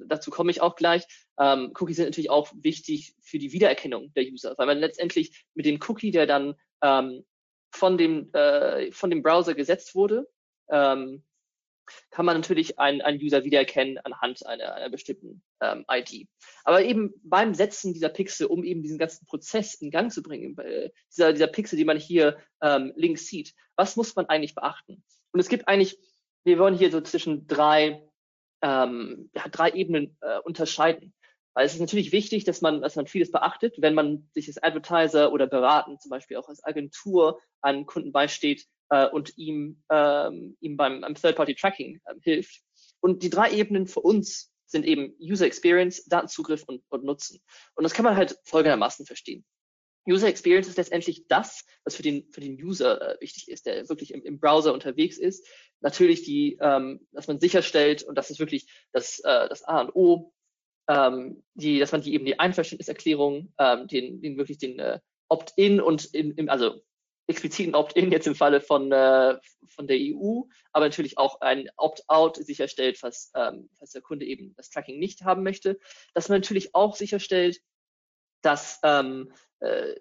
dazu 0.07 0.31
komme 0.31 0.51
ich 0.51 0.61
auch 0.61 0.75
gleich. 0.75 1.05
Ähm, 1.39 1.71
Cookies 1.79 1.97
sind 1.97 2.05
natürlich 2.05 2.29
auch 2.29 2.51
wichtig 2.55 3.15
für 3.21 3.39
die 3.39 3.51
Wiedererkennung 3.51 4.13
der 4.13 4.25
User, 4.25 4.53
weil 4.57 4.67
man 4.67 4.79
letztendlich 4.79 5.45
mit 5.53 5.65
dem 5.65 5.79
Cookie, 5.87 6.11
der 6.11 6.27
dann 6.27 6.55
ähm, 6.81 7.25
von 7.75 7.97
dem, 7.97 8.31
äh, 8.33 8.91
von 8.91 9.09
dem 9.09 9.21
Browser 9.21 9.53
gesetzt 9.53 9.95
wurde, 9.95 10.27
ähm, 10.69 11.23
kann 12.09 12.25
man 12.25 12.37
natürlich 12.37 12.79
einen, 12.79 13.01
einen 13.01 13.21
User 13.21 13.43
wiedererkennen 13.43 13.99
anhand 13.99 14.45
einer, 14.45 14.73
einer 14.73 14.89
bestimmten 14.89 15.43
ähm, 15.61 15.85
ID. 15.89 16.27
Aber 16.63 16.83
eben 16.83 17.13
beim 17.23 17.53
Setzen 17.53 17.93
dieser 17.93 18.09
Pixel, 18.09 18.47
um 18.47 18.63
eben 18.63 18.81
diesen 18.81 18.97
ganzen 18.97 19.25
Prozess 19.27 19.75
in 19.75 19.91
Gang 19.91 20.11
zu 20.11 20.23
bringen, 20.23 20.57
äh, 20.57 20.89
dieser, 21.11 21.33
dieser 21.33 21.47
Pixel, 21.47 21.77
die 21.77 21.85
man 21.85 21.97
hier 21.97 22.37
ähm, 22.61 22.93
links 22.95 23.27
sieht, 23.27 23.53
was 23.75 23.95
muss 23.95 24.15
man 24.15 24.25
eigentlich 24.27 24.55
beachten? 24.55 25.03
Und 25.31 25.39
es 25.39 25.49
gibt 25.49 25.67
eigentlich, 25.67 25.99
wir 26.43 26.57
wollen 26.57 26.77
hier 26.77 26.91
so 26.91 27.01
zwischen 27.01 27.45
drei, 27.45 28.01
ähm, 28.61 29.29
ja, 29.35 29.47
drei 29.49 29.71
Ebenen 29.71 30.17
äh, 30.21 30.39
unterscheiden. 30.39 31.13
Weil 31.55 31.65
es 31.65 31.73
ist 31.73 31.79
natürlich 31.79 32.11
wichtig, 32.11 32.43
dass 32.43 32.61
man, 32.61 32.81
dass 32.81 32.97
man 32.97 33.07
vieles 33.07 33.31
beachtet, 33.31 33.75
wenn 33.79 33.93
man 33.93 34.29
sich 34.33 34.47
als 34.47 34.61
Advertiser 34.61 35.31
oder 35.31 35.47
beraten, 35.47 35.99
zum 35.99 36.09
Beispiel 36.09 36.37
auch 36.37 36.49
als 36.49 36.63
Agentur 36.63 37.39
einem 37.61 37.85
Kunden 37.85 38.11
beisteht 38.11 38.65
äh, 38.89 39.07
und 39.07 39.37
ihm, 39.37 39.81
ähm, 39.89 40.57
ihm 40.59 40.75
beim, 40.75 41.01
beim 41.01 41.15
Third-Party-Tracking 41.15 42.01
äh, 42.05 42.13
hilft. 42.21 42.61
Und 42.99 43.23
die 43.23 43.29
drei 43.29 43.51
Ebenen 43.51 43.87
für 43.87 44.01
uns 44.01 44.51
sind 44.65 44.85
eben 44.85 45.15
User 45.19 45.45
Experience, 45.45 46.03
Datenzugriff 46.05 46.63
und, 46.63 46.83
und 46.89 47.05
Nutzen. 47.05 47.39
Und 47.75 47.83
das 47.83 47.93
kann 47.93 48.03
man 48.03 48.17
halt 48.17 48.37
folgendermaßen 48.43 49.05
verstehen. 49.05 49.45
User 50.07 50.27
Experience 50.27 50.67
ist 50.67 50.77
letztendlich 50.77 51.27
das, 51.27 51.65
was 51.83 51.95
für 51.95 52.03
den, 52.03 52.31
für 52.31 52.41
den 52.41 52.61
User 52.61 53.01
äh, 53.01 53.21
wichtig 53.21 53.47
ist, 53.47 53.65
der 53.65 53.89
wirklich 53.89 54.13
im, 54.13 54.23
im 54.23 54.39
Browser 54.39 54.73
unterwegs 54.73 55.17
ist. 55.17 55.47
Natürlich 55.81 56.23
die, 56.23 56.57
ähm, 56.61 57.07
dass 57.11 57.27
man 57.27 57.39
sicherstellt, 57.39 58.03
und 58.03 58.15
das 58.15 58.29
ist 58.29 58.39
wirklich 58.39 58.67
das, 58.91 59.19
äh, 59.19 59.49
das 59.49 59.63
A 59.63 59.81
und 59.81 59.95
O, 59.95 60.33
ähm, 60.87 61.43
die, 61.53 61.79
dass 61.79 61.91
man 61.91 62.01
die 62.01 62.13
eben 62.13 62.25
die 62.25 62.39
Einverständniserklärung, 62.39 63.53
ähm, 63.57 63.87
den, 63.87 64.21
den 64.21 64.37
wirklich 64.37 64.57
den 64.57 64.79
äh, 64.79 64.99
Opt-in 65.27 65.81
und 65.81 66.05
in, 66.05 66.31
im, 66.31 66.49
also 66.49 66.81
expliziten 67.27 67.75
Opt-in 67.75 68.11
jetzt 68.11 68.27
im 68.27 68.35
Falle 68.35 68.61
von, 68.61 68.91
äh, 68.91 69.37
von 69.67 69.87
der 69.87 69.97
EU, 69.99 70.43
aber 70.71 70.85
natürlich 70.85 71.17
auch 71.17 71.41
ein 71.41 71.69
Opt-out 71.77 72.37
sicherstellt, 72.37 73.01
was, 73.01 73.31
ähm, 73.35 73.69
was 73.79 73.91
der 73.91 74.01
Kunde 74.01 74.25
eben 74.25 74.53
das 74.55 74.69
Tracking 74.69 74.99
nicht 74.99 75.23
haben 75.23 75.43
möchte. 75.43 75.79
Dass 76.13 76.29
man 76.29 76.39
natürlich 76.39 76.75
auch 76.75 76.95
sicherstellt, 76.95 77.59
dass, 78.41 78.79
ähm, 78.83 79.31
äh, 79.59 79.95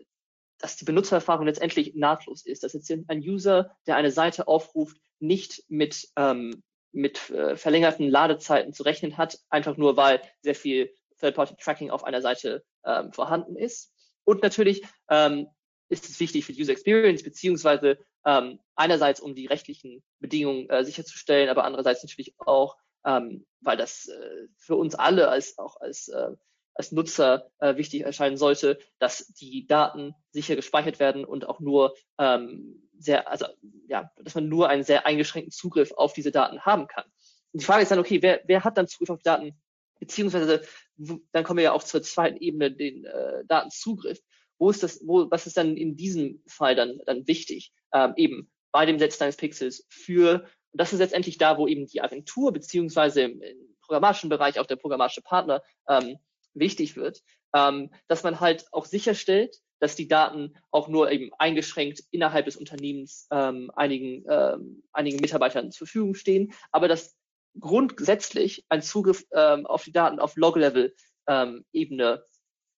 dass 0.59 0.77
die 0.77 0.85
Benutzererfahrung 0.85 1.47
letztendlich 1.47 1.95
nahtlos 1.95 2.45
ist, 2.45 2.63
dass 2.63 2.75
jetzt 2.75 2.91
ein 2.91 3.21
User, 3.21 3.75
der 3.87 3.97
eine 3.97 4.11
Seite 4.11 4.47
aufruft, 4.47 4.99
nicht 5.19 5.65
mit 5.69 6.09
ähm, 6.17 6.63
mit 6.95 7.31
äh, 7.31 7.57
verlängerten 7.57 8.09
Ladezeiten 8.09 8.73
zu 8.73 8.83
rechnen 8.83 9.17
hat, 9.17 9.39
einfach 9.49 9.77
nur 9.77 9.97
weil 9.97 10.21
sehr 10.43 10.55
viel 10.55 10.93
Third-Party-Tracking 11.21 11.91
auf 11.91 12.05
einer 12.05 12.23
Seite 12.23 12.65
ähm, 12.85 13.13
vorhanden 13.13 13.57
ist. 13.57 13.93
Und 14.25 14.43
natürlich 14.43 14.83
ähm, 15.11 15.49
ist 15.89 16.09
es 16.09 16.21
wichtig 16.21 16.45
für 16.45 16.53
die 16.53 16.63
User 16.63 16.73
Experience, 16.73 17.23
beziehungsweise 17.23 17.99
ähm, 18.25 18.61
einerseits 18.75 19.21
um 19.21 19.35
die 19.35 19.47
rechtlichen 19.47 20.03
Bedingungen 20.21 20.69
äh, 20.71 20.85
sicherzustellen, 20.85 21.49
aber 21.49 21.65
andererseits 21.65 22.03
natürlich 22.03 22.35
auch, 22.39 22.77
ähm, 23.05 23.47
weil 23.61 23.77
das 23.77 24.09
äh, 24.09 24.49
für 24.57 24.77
uns 24.77 24.95
alle 24.95 25.29
als 25.29 25.59
auch 25.59 25.81
als 25.81 26.09
äh, 26.09 26.31
als 26.75 26.91
Nutzer 26.91 27.51
äh, 27.59 27.77
wichtig 27.77 28.03
erscheinen 28.03 28.37
sollte, 28.37 28.79
dass 28.99 29.29
die 29.29 29.67
Daten 29.67 30.15
sicher 30.33 30.57
gespeichert 30.57 30.99
werden 30.99 31.25
und 31.25 31.49
auch 31.49 31.61
nur 31.61 31.95
ähm, 32.19 32.84
sehr, 33.05 33.29
also 33.29 33.47
ja, 33.87 34.11
dass 34.17 34.35
man 34.35 34.49
nur 34.49 34.69
einen 34.69 34.85
sehr 34.85 35.07
eingeschränkten 35.07 35.53
Zugriff 35.53 35.93
auf 35.93 36.13
diese 36.13 36.31
Daten 36.31 36.61
haben 36.61 36.87
kann. 36.87 37.05
Und 37.53 37.63
die 37.63 37.65
Frage 37.65 37.83
ist 37.83 37.91
dann, 37.91 37.99
okay, 37.99 38.23
wer, 38.23 38.41
wer 38.47 38.65
hat 38.65 38.77
dann 38.79 38.89
Zugriff 38.89 39.11
auf 39.11 39.23
Daten? 39.23 39.57
Beziehungsweise 40.01 40.63
dann 40.97 41.45
kommen 41.45 41.59
wir 41.59 41.65
ja 41.65 41.73
auch 41.73 41.83
zur 41.83 42.03
zweiten 42.03 42.39
Ebene, 42.39 42.73
den 42.73 43.05
äh, 43.05 43.45
Datenzugriff. 43.47 44.21
Wo 44.59 44.71
ist 44.71 44.83
das, 44.83 45.01
wo, 45.05 45.31
was 45.31 45.47
ist 45.47 45.57
dann 45.57 45.77
in 45.77 45.97
diesem 45.97 46.43
Fall 46.47 46.75
dann, 46.75 47.01
dann 47.07 47.27
wichtig? 47.27 47.73
Ähm, 47.93 48.15
eben 48.17 48.51
bei 48.73 48.87
dem 48.87 48.99
Setzen 48.99 49.25
eines 49.25 49.37
Pixels 49.37 49.87
für, 49.89 50.45
und 50.73 50.81
das 50.81 50.93
ist 50.93 50.99
letztendlich 50.99 51.39
da, 51.39 51.59
wo 51.59 51.69
eben 51.69 51.87
die 51.87 52.01
Agentur 52.01 52.53
beziehungsweise 52.53 53.23
im, 53.23 53.41
im 53.41 53.77
programmatischen 53.83 54.31
Bereich 54.31 54.59
auch 54.59 54.67
der 54.67 54.77
programmatische 54.77 55.23
Partner 55.23 55.63
ähm, 55.89 56.19
wichtig 56.55 56.97
wird, 56.97 57.23
ähm, 57.55 57.93
dass 58.09 58.23
man 58.23 58.41
halt 58.41 58.67
auch 58.73 58.85
sicherstellt, 58.85 59.61
dass 59.81 59.97
die 59.97 60.09
Daten 60.09 60.55
auch 60.71 60.89
nur 60.89 61.11
eben 61.11 61.31
eingeschränkt 61.39 62.03
innerhalb 62.11 62.47
des 62.47 62.57
Unternehmens 62.57 63.27
ähm, 63.31 63.71
einigen, 63.75 64.25
ähm, 64.29 64.83
einigen 64.93 65.21
Mitarbeitern 65.21 65.71
zur 65.73 65.87
Verfügung 65.87 66.15
stehen, 66.15 66.53
aber 66.73 66.89
dass 66.89 67.17
grundsätzlich 67.59 68.65
ein 68.69 68.83
Zugriff 68.83 69.25
ähm, 69.33 69.67
auf 69.67 69.85
die 69.85 69.93
Daten 69.93 70.19
auf 70.19 70.37
Log-Level-Ebene 70.37 72.25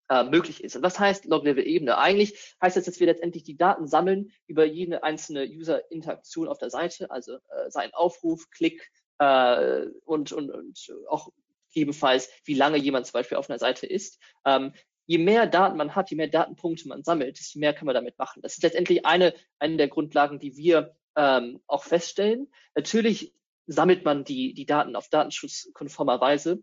äh, 0.08 0.24
möglich 0.24 0.62
ist. 0.62 0.76
Und 0.76 0.82
was 0.82 0.98
heißt 0.98 1.24
Log-Level-Ebene? 1.24 1.98
Eigentlich 1.98 2.54
heißt 2.62 2.76
das, 2.76 2.84
dass 2.84 3.00
wir 3.00 3.06
letztendlich 3.06 3.44
die 3.44 3.56
Daten 3.56 3.86
sammeln 3.86 4.32
über 4.46 4.64
jede 4.64 5.02
einzelne 5.02 5.44
User-Interaktion 5.44 6.48
auf 6.48 6.58
der 6.58 6.70
Seite, 6.70 7.10
also 7.10 7.36
äh, 7.36 7.70
sein 7.70 7.92
Aufruf, 7.92 8.50
Klick 8.50 8.90
äh, 9.18 9.86
und, 10.04 10.32
und, 10.32 10.50
und 10.50 10.94
auch 11.08 11.30
ebenfalls, 11.72 12.30
wie 12.44 12.54
lange 12.54 12.78
jemand 12.78 13.06
zum 13.06 13.14
Beispiel 13.14 13.38
auf 13.38 13.50
einer 13.50 13.58
Seite 13.58 13.86
ist. 13.86 14.18
Ähm, 14.44 14.72
je 15.06 15.18
mehr 15.18 15.46
Daten 15.46 15.76
man 15.76 15.94
hat, 15.94 16.10
je 16.10 16.16
mehr 16.16 16.28
Datenpunkte 16.28 16.88
man 16.88 17.02
sammelt, 17.02 17.38
desto 17.38 17.58
mehr 17.58 17.72
kann 17.72 17.86
man 17.86 17.94
damit 17.94 18.18
machen. 18.18 18.42
Das 18.42 18.56
ist 18.56 18.62
letztendlich 18.62 19.06
eine, 19.06 19.34
eine 19.58 19.76
der 19.76 19.88
Grundlagen, 19.88 20.38
die 20.38 20.56
wir 20.56 20.94
ähm, 21.16 21.60
auch 21.66 21.84
feststellen. 21.84 22.48
Natürlich 22.74 23.32
sammelt 23.66 24.04
man 24.04 24.24
die, 24.24 24.54
die 24.54 24.66
Daten 24.66 24.96
auf 24.96 25.08
datenschutzkonformer 25.08 26.20
Weise. 26.20 26.62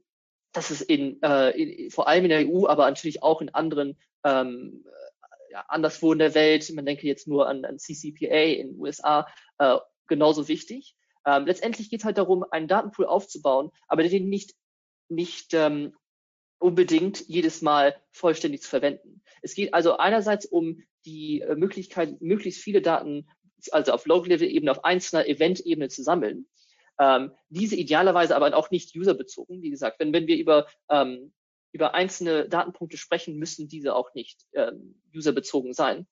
Das 0.51 0.71
ist 0.71 0.81
in, 0.81 1.21
äh, 1.23 1.49
in, 1.51 1.91
vor 1.91 2.07
allem 2.07 2.25
in 2.25 2.29
der 2.29 2.47
EU, 2.47 2.67
aber 2.67 2.85
natürlich 2.85 3.23
auch 3.23 3.41
in 3.41 3.49
anderen 3.49 3.97
ähm, 4.23 4.85
ja, 5.49 5.65
anderswo 5.67 6.13
in 6.13 6.19
der 6.19 6.35
Welt, 6.35 6.69
man 6.73 6.85
denke 6.85 7.07
jetzt 7.07 7.27
nur 7.27 7.47
an, 7.47 7.65
an 7.65 7.77
CCPA 7.77 8.43
in 8.43 8.73
den 8.73 8.79
USA, 8.79 9.27
äh, 9.57 9.77
genauso 10.07 10.47
wichtig. 10.47 10.95
Ähm, 11.25 11.45
letztendlich 11.45 11.89
geht 11.89 12.01
es 12.01 12.05
halt 12.05 12.17
darum, 12.17 12.43
einen 12.51 12.67
Datenpool 12.67 13.05
aufzubauen, 13.05 13.71
aber 13.87 14.03
den 14.03 14.29
nicht 14.29 14.55
nicht 15.09 15.53
ähm, 15.53 15.95
unbedingt 16.63 17.27
jedes 17.27 17.61
Mal 17.61 17.95
vollständig 18.11 18.61
zu 18.61 18.69
verwenden. 18.69 19.21
Es 19.41 19.53
geht 19.53 19.73
also 19.73 19.97
einerseits 19.97 20.45
um 20.45 20.81
die 21.05 21.41
äh, 21.41 21.55
Möglichkeit, 21.55 22.21
möglichst 22.21 22.61
viele 22.61 22.81
Daten, 22.81 23.27
also 23.71 23.91
auf 23.91 24.05
Local-Level-Ebene, 24.05 24.71
auf 24.71 24.83
einzelner 24.83 25.27
Event-Ebene 25.27 25.89
zu 25.89 26.03
sammeln. 26.03 26.47
Ähm, 26.99 27.31
diese 27.49 27.75
idealerweise 27.75 28.35
aber 28.35 28.55
auch 28.55 28.71
nicht 28.71 28.95
userbezogen. 28.95 29.61
Wie 29.61 29.69
gesagt, 29.69 29.99
wenn, 29.99 30.13
wenn 30.13 30.27
wir 30.27 30.37
über 30.37 30.67
ähm, 30.89 31.33
über 31.73 31.95
einzelne 31.95 32.47
Datenpunkte 32.47 32.97
sprechen, 32.97 33.37
müssen 33.37 33.67
diese 33.67 33.95
auch 33.95 34.13
nicht 34.13 34.45
ähm, 34.53 35.01
userbezogen 35.13 35.73
sein. 35.73 36.07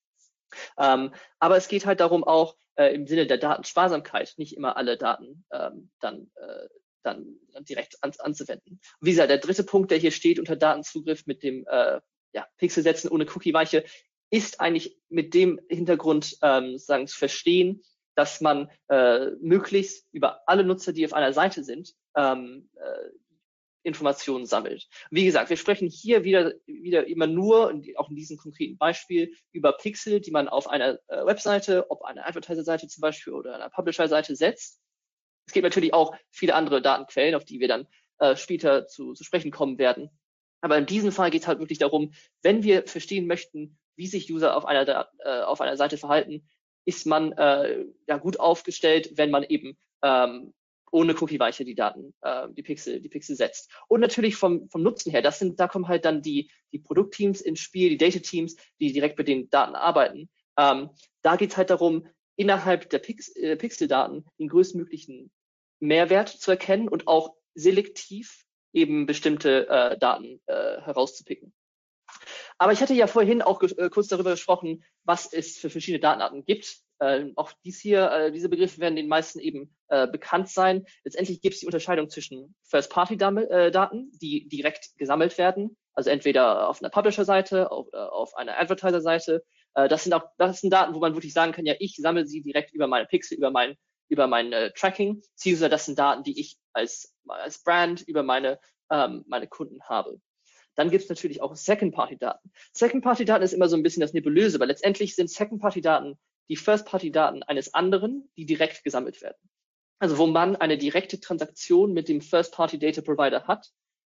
Ähm, 0.78 1.14
aber 1.40 1.56
es 1.56 1.68
geht 1.68 1.86
halt 1.86 2.00
darum, 2.00 2.24
auch 2.24 2.58
äh, 2.76 2.94
im 2.94 3.08
Sinne 3.08 3.28
der 3.28 3.38
Datensparsamkeit 3.38 4.34
nicht 4.38 4.58
immer 4.58 4.76
alle 4.76 4.98
Daten 4.98 5.46
ähm, 5.52 5.92
dann, 6.00 6.32
äh, 6.36 6.68
dann 7.04 7.40
direkt 7.62 8.04
an, 8.04 8.12
anzuwenden. 8.20 8.80
wie 9.00 9.12
gesagt, 9.12 9.30
der 9.30 9.38
dritte 9.38 9.64
Punkt, 9.64 9.92
der 9.92 9.98
hier 9.98 10.12
steht 10.12 10.40
unter 10.40 10.56
Datenzugriff 10.56 11.26
mit 11.26 11.44
dem 11.44 11.66
äh, 11.68 12.00
ja, 12.34 12.48
Pixel 12.58 12.84
setzen 12.84 13.10
ohne 13.10 13.26
Cookie-Weiche, 13.26 13.84
ist 14.30 14.62
eigentlich 14.62 14.98
mit 15.10 15.34
dem 15.34 15.60
Hintergrund 15.70 16.38
ähm, 16.42 16.78
sagen 16.78 17.08
zu 17.08 17.18
verstehen, 17.18 17.84
dass 18.16 18.42
man 18.42 18.70
äh, 18.90 19.32
möglichst 19.42 20.08
über 20.12 20.42
alle 20.48 20.64
Nutzer, 20.64 20.94
die 20.94 21.06
auf 21.06 21.14
einer 21.14 21.34
Seite 21.34 21.64
sind, 21.64 21.94
ähm, 22.16 22.70
äh, 22.76 23.10
Informationen 23.84 24.46
sammelt. 24.46 24.88
Wie 25.10 25.26
gesagt, 25.26 25.50
wir 25.50 25.58
sprechen 25.58 25.88
hier 25.88 26.24
wieder, 26.24 26.54
wieder 26.66 27.08
immer 27.08 27.28
nur, 27.28 27.74
auch 27.96 28.10
in 28.10 28.16
diesem 28.16 28.38
konkreten 28.38 28.78
Beispiel, 28.78 29.34
über 29.52 29.74
Pixel, 29.74 30.22
die 30.22 30.32
man 30.32 30.48
auf 30.48 30.68
einer 30.68 31.00
äh, 31.08 31.26
Webseite, 31.26 31.90
ob 31.90 32.04
einer 32.04 32.28
Advertiser-Seite 32.28 32.88
zum 32.88 33.02
Beispiel 33.02 33.34
oder 33.34 33.56
einer 33.56 33.70
Publisher-Seite 33.70 34.36
setzt. 34.36 34.82
Es 35.46 35.54
gibt 35.54 35.64
natürlich 35.64 35.94
auch 35.94 36.16
viele 36.30 36.56
andere 36.56 36.82
Datenquellen, 36.82 37.36
auf 37.36 37.46
die 37.46 37.60
wir 37.60 37.68
dann 37.68 37.88
äh, 38.20 38.36
später 38.36 38.88
zu, 38.88 39.14
zu 39.14 39.24
sprechen 39.24 39.52
kommen 39.52 39.78
werden. 39.78 40.10
Aber 40.62 40.78
in 40.78 40.86
diesem 40.86 41.12
Fall 41.12 41.32
geht 41.32 41.42
es 41.42 41.48
halt 41.48 41.60
wirklich 41.60 41.80
darum, 41.80 42.14
wenn 42.44 42.64
wir 42.64 42.88
verstehen 42.88 43.28
möchten, 43.28 43.78
wie 43.96 44.08
sich 44.08 44.32
User 44.32 44.56
auf 44.56 44.66
einer, 44.66 45.10
äh, 45.20 45.42
auf 45.42 45.62
einer 45.62 45.78
Seite 45.78 45.98
verhalten, 45.98 46.48
ist 46.86 47.06
man 47.06 47.32
äh, 47.34 47.86
ja 48.08 48.18
gut 48.18 48.40
aufgestellt, 48.40 49.12
wenn 49.16 49.32
man 49.32 49.44
eben 49.44 49.78
ähm, 50.04 50.54
ohne 50.92 51.16
Cookie-Weiche 51.16 51.66
die 51.66 51.76
Daten, 51.76 52.14
äh, 52.22 52.48
die 52.52 52.64
Pixel, 52.64 53.00
die 53.00 53.10
Pixel 53.10 53.36
setzt. 53.36 53.72
Und 53.88 54.02
natürlich 54.02 54.36
vom, 54.36 54.70
vom 54.70 54.84
Nutzen 54.84 55.12
her, 55.12 55.22
das 55.22 55.40
sind, 55.40 55.60
da 55.60 55.68
kommen 55.68 55.88
halt 55.88 56.06
dann 56.06 56.22
die, 56.22 56.52
die 56.72 56.80
Produktteams 56.80 57.42
ins 57.42 57.60
Spiel, 57.60 57.90
die 57.90 57.98
Data-Teams, 57.98 58.56
die 58.80 58.92
direkt 58.92 59.18
mit 59.18 59.28
den 59.28 59.50
Daten 59.50 59.76
arbeiten. 59.76 60.30
Ähm, 60.58 60.90
da 61.22 61.38
geht 61.38 61.52
es 61.52 61.58
halt 61.58 61.70
darum, 61.70 62.08
innerhalb 62.42 62.90
der 62.90 63.00
Pix, 63.00 63.30
äh, 63.36 63.56
Pixel-Daten 63.56 64.26
den 64.40 64.50
größtmöglichen 64.50 65.32
Mehrwert 65.80 66.30
zu 66.30 66.52
erkennen 66.52 66.90
und 66.90 67.08
auch 67.08 67.36
selektiv 67.54 68.46
eben 68.74 69.06
bestimmte 69.06 69.68
äh, 69.70 69.98
Daten 70.00 70.42
äh, 70.48 70.82
herauszupicken. 70.82 71.54
Aber 72.58 72.74
ich 72.74 72.82
hatte 72.82 72.94
ja 72.94 73.08
vorhin 73.08 73.42
auch 73.42 73.62
äh, 73.62 73.90
kurz 73.90 74.08
darüber 74.08 74.32
gesprochen, 74.32 74.84
was 75.04 75.32
es 75.32 75.58
für 75.58 75.70
verschiedene 75.70 76.00
Datenarten 76.00 76.46
gibt. 76.46 76.78
Äh, 77.00 77.32
auch 77.36 77.52
dies 77.64 77.80
hier, 77.80 78.12
äh, 78.12 78.32
diese 78.32 78.50
Begriffe 78.50 78.80
werden 78.80 78.96
den 78.96 79.08
meisten 79.08 79.40
eben 79.40 79.76
äh, 79.88 80.08
bekannt 80.08 80.50
sein. 80.50 80.86
Letztendlich 81.04 81.42
gibt 81.42 81.56
es 81.56 81.60
die 81.60 81.66
Unterscheidung 81.68 82.10
zwischen 82.10 82.56
First-Party-Daten, 82.70 84.12
die 84.22 84.48
direkt 84.48 84.98
gesammelt 84.98 85.38
werden, 85.38 85.78
also 85.94 86.10
entweder 86.10 86.70
auf 86.70 86.82
einer 86.82 86.90
Publisher-Seite, 86.90 87.72
auf, 87.72 87.88
äh, 87.94 87.98
auf 87.98 88.36
einer 88.36 88.60
Advertiser-Seite. 88.60 89.44
Äh, 89.74 89.88
das 89.88 90.04
sind 90.04 90.14
auch, 90.14 90.24
das 90.38 90.62
sind 90.62 90.72
Daten, 90.72 90.94
wo 90.94 91.00
man 91.00 91.14
wirklich 91.16 91.34
sagen 91.34 91.52
kann, 91.52 91.66
ja, 91.66 91.76
ich 91.80 91.96
sammle 91.96 92.26
sie 92.26 92.42
direkt 92.42 92.74
über 92.74 92.88
meine 92.88 93.06
Pixel, 93.06 93.38
über 93.38 93.52
mein, 93.52 93.76
über 94.10 94.28
mein 94.28 94.52
äh, 94.54 94.72
Tracking, 94.74 95.22
beziehungsweise 95.22 95.70
das 95.70 95.86
sind 95.86 96.00
Daten, 96.00 96.24
die 96.24 96.40
ich 96.40 96.58
als, 96.74 97.14
als 97.28 97.64
Brand 97.64 98.02
über 98.02 98.24
meine, 98.24 98.60
ähm, 98.90 99.24
meine 99.28 99.48
Kunden 99.48 99.82
habe. 99.84 100.20
Dann 100.76 100.90
gibt 100.90 101.04
es 101.04 101.10
natürlich 101.10 101.42
auch 101.42 101.56
Second-Party-Daten. 101.56 102.52
Second-Party-Daten 102.74 103.44
ist 103.44 103.54
immer 103.54 103.68
so 103.68 103.76
ein 103.76 103.84
bisschen 103.84 104.02
das 104.02 104.14
Nebulöse, 104.14 104.60
weil 104.60 104.70
letztendlich 104.70 105.16
sind 105.16 105.30
Second-Party-Daten 105.30 106.18
die 106.50 106.56
First-Party-Daten 106.56 107.44
eines 107.44 107.74
anderen, 107.74 108.30
die 108.38 108.46
direkt 108.46 108.84
gesammelt 108.84 109.22
werden. 109.22 109.38
Also 110.00 110.18
wo 110.18 110.28
man 110.28 110.56
eine 110.56 110.78
direkte 110.78 111.20
Transaktion 111.20 111.94
mit 111.94 112.10
dem 112.10 112.22
First-Party-Data-Provider 112.22 113.48
hat, 113.48 113.70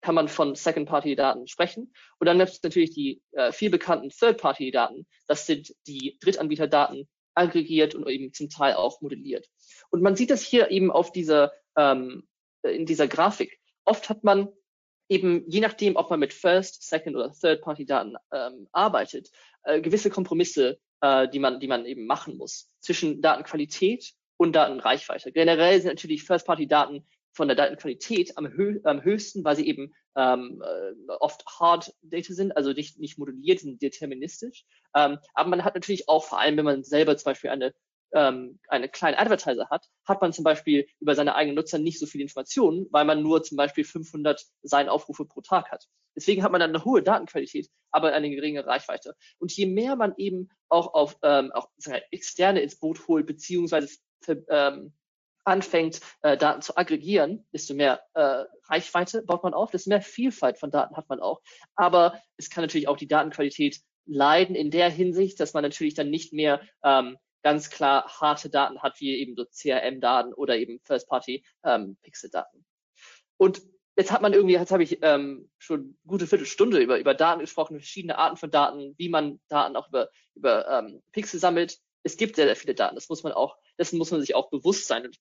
kann 0.05 0.15
man 0.15 0.27
von 0.27 0.53
Second-Party-Daten 0.53 1.47
sprechen. 1.47 1.91
Und 2.19 2.27
dann 2.27 2.37
gibt 2.37 2.51
es 2.51 2.61
natürlich 2.61 2.91
die 2.91 3.23
äh, 3.31 3.51
viel 3.51 3.71
bekannten 3.71 4.09
Third-Party-Daten. 4.09 5.07
Das 5.25 5.47
sind 5.47 5.73
die 5.87 6.19
Drittanbieter-Daten 6.21 7.09
aggregiert 7.33 7.95
und 7.95 8.07
eben 8.07 8.31
zum 8.31 8.49
Teil 8.49 8.75
auch 8.75 9.01
modelliert. 9.01 9.47
Und 9.89 10.03
man 10.03 10.15
sieht 10.15 10.29
das 10.29 10.43
hier 10.43 10.69
eben 10.69 10.91
auf 10.91 11.11
dieser, 11.11 11.53
ähm, 11.75 12.27
in 12.61 12.85
dieser 12.85 13.07
Grafik. 13.07 13.59
Oft 13.83 14.07
hat 14.09 14.23
man 14.23 14.49
eben, 15.09 15.43
je 15.49 15.59
nachdem, 15.59 15.95
ob 15.95 16.11
man 16.11 16.19
mit 16.19 16.33
First, 16.33 16.87
Second 16.87 17.15
oder 17.15 17.33
Third-Party-Daten 17.33 18.15
ähm, 18.31 18.67
arbeitet, 18.71 19.31
äh, 19.63 19.81
gewisse 19.81 20.11
Kompromisse 20.11 20.79
äh, 21.01 21.27
die, 21.27 21.39
man, 21.39 21.59
die 21.59 21.67
man 21.67 21.87
eben 21.87 22.05
machen 22.05 22.37
muss 22.37 22.69
zwischen 22.79 23.23
Datenqualität 23.23 24.13
und 24.37 24.55
Datenreichweite. 24.55 25.31
Generell 25.31 25.81
sind 25.81 25.89
natürlich 25.89 26.23
First-Party-Daten 26.23 27.07
von 27.35 27.47
der 27.47 27.57
Datenqualität 27.57 28.37
am, 28.37 28.47
hö 28.47 28.79
am 28.83 29.03
höchsten, 29.03 29.43
weil 29.43 29.55
sie 29.55 29.67
eben 29.67 29.93
ähm, 30.15 30.63
äh, 30.63 31.11
oft 31.19 31.45
Hard 31.59 31.93
Data 32.01 32.33
sind, 32.33 32.55
also 32.55 32.71
nicht, 32.71 32.97
nicht 32.97 33.17
modelliert, 33.19 33.59
sind 33.59 33.81
deterministisch. 33.81 34.65
Ähm, 34.95 35.19
aber 35.33 35.49
man 35.49 35.65
hat 35.65 35.75
natürlich 35.75 36.07
auch, 36.07 36.23
vor 36.23 36.39
allem 36.39 36.57
wenn 36.57 36.65
man 36.65 36.83
selber 36.83 37.17
zum 37.17 37.31
Beispiel 37.31 37.49
eine 37.49 37.73
ähm, 38.13 38.59
eine 38.69 38.87
kleine 38.87 39.19
Advertiser 39.19 39.69
hat, 39.69 39.89
hat 40.05 40.21
man 40.21 40.31
zum 40.31 40.43
Beispiel 40.43 40.87
über 40.99 41.15
seine 41.15 41.35
eigenen 41.35 41.55
Nutzer 41.55 41.79
nicht 41.79 41.99
so 41.99 42.05
viele 42.05 42.23
Informationen, 42.23 42.87
weil 42.91 43.03
man 43.03 43.21
nur 43.21 43.43
zum 43.43 43.57
Beispiel 43.57 43.83
500 43.83 44.41
Seitenaufrufe 44.63 45.25
pro 45.25 45.41
Tag 45.41 45.69
hat. 45.69 45.85
Deswegen 46.15 46.41
hat 46.41 46.51
man 46.51 46.61
dann 46.61 46.69
eine 46.73 46.85
hohe 46.85 47.03
Datenqualität, 47.03 47.69
aber 47.91 48.13
eine 48.13 48.29
geringe 48.29 48.65
Reichweite. 48.65 49.15
Und 49.37 49.51
je 49.51 49.65
mehr 49.65 49.97
man 49.97 50.13
eben 50.17 50.49
auch 50.69 50.93
auf 50.93 51.17
ähm, 51.23 51.51
auch 51.51 51.67
externe 52.11 52.61
ins 52.61 52.79
Boot 52.79 53.05
holt, 53.07 53.25
beziehungsweise 53.25 53.89
ähm, 54.49 54.93
anfängt, 55.45 56.01
äh, 56.21 56.37
Daten 56.37 56.61
zu 56.61 56.75
aggregieren, 56.75 57.47
desto 57.53 57.73
mehr 57.73 58.01
äh, 58.13 58.43
Reichweite 58.67 59.21
baut 59.21 59.43
man 59.43 59.53
auf, 59.53 59.71
desto 59.71 59.89
mehr 59.89 60.01
Vielfalt 60.01 60.57
von 60.57 60.71
Daten 60.71 60.97
hat 60.97 61.07
man 61.09 61.19
auch. 61.19 61.41
Aber 61.75 62.19
es 62.37 62.49
kann 62.49 62.63
natürlich 62.63 62.87
auch 62.87 62.97
die 62.97 63.07
Datenqualität 63.07 63.79
leiden 64.05 64.55
in 64.55 64.71
der 64.71 64.89
Hinsicht, 64.89 65.39
dass 65.39 65.53
man 65.53 65.63
natürlich 65.63 65.93
dann 65.93 66.09
nicht 66.09 66.33
mehr 66.33 66.61
ähm, 66.83 67.17
ganz 67.43 67.69
klar 67.69 68.07
harte 68.19 68.49
Daten 68.49 68.81
hat, 68.81 68.99
wie 68.99 69.15
eben 69.15 69.35
so 69.35 69.45
CRM-Daten 69.45 70.33
oder 70.33 70.57
eben 70.57 70.79
First-Party-Pixel-Daten. 70.83 72.57
Ähm, 72.57 72.65
und 73.37 73.61
jetzt 73.95 74.11
hat 74.11 74.21
man 74.21 74.33
irgendwie, 74.33 74.55
jetzt 74.55 74.71
habe 74.71 74.83
ich 74.83 74.99
ähm, 75.01 75.49
schon 75.57 75.97
gute 76.05 76.27
Viertelstunde 76.27 76.79
über, 76.79 76.99
über 76.99 77.13
Daten 77.13 77.41
gesprochen, 77.41 77.77
verschiedene 77.77 78.17
Arten 78.17 78.37
von 78.37 78.51
Daten, 78.51 78.95
wie 78.97 79.09
man 79.09 79.39
Daten 79.47 79.75
auch 79.75 79.89
über, 79.89 80.09
über 80.33 80.67
ähm, 80.67 81.03
Pixel 81.11 81.39
sammelt. 81.39 81.79
Es 82.03 82.17
gibt 82.17 82.35
sehr, 82.35 82.45
sehr 82.45 82.55
viele 82.55 82.75
Daten, 82.75 82.95
das 82.95 83.09
muss 83.09 83.23
man 83.23 83.33
auch, 83.33 83.57
dessen 83.79 83.97
muss 83.97 84.11
man 84.11 84.21
sich 84.21 84.35
auch 84.35 84.49
bewusst 84.49 84.87
sein. 84.87 85.05
Und, 85.05 85.17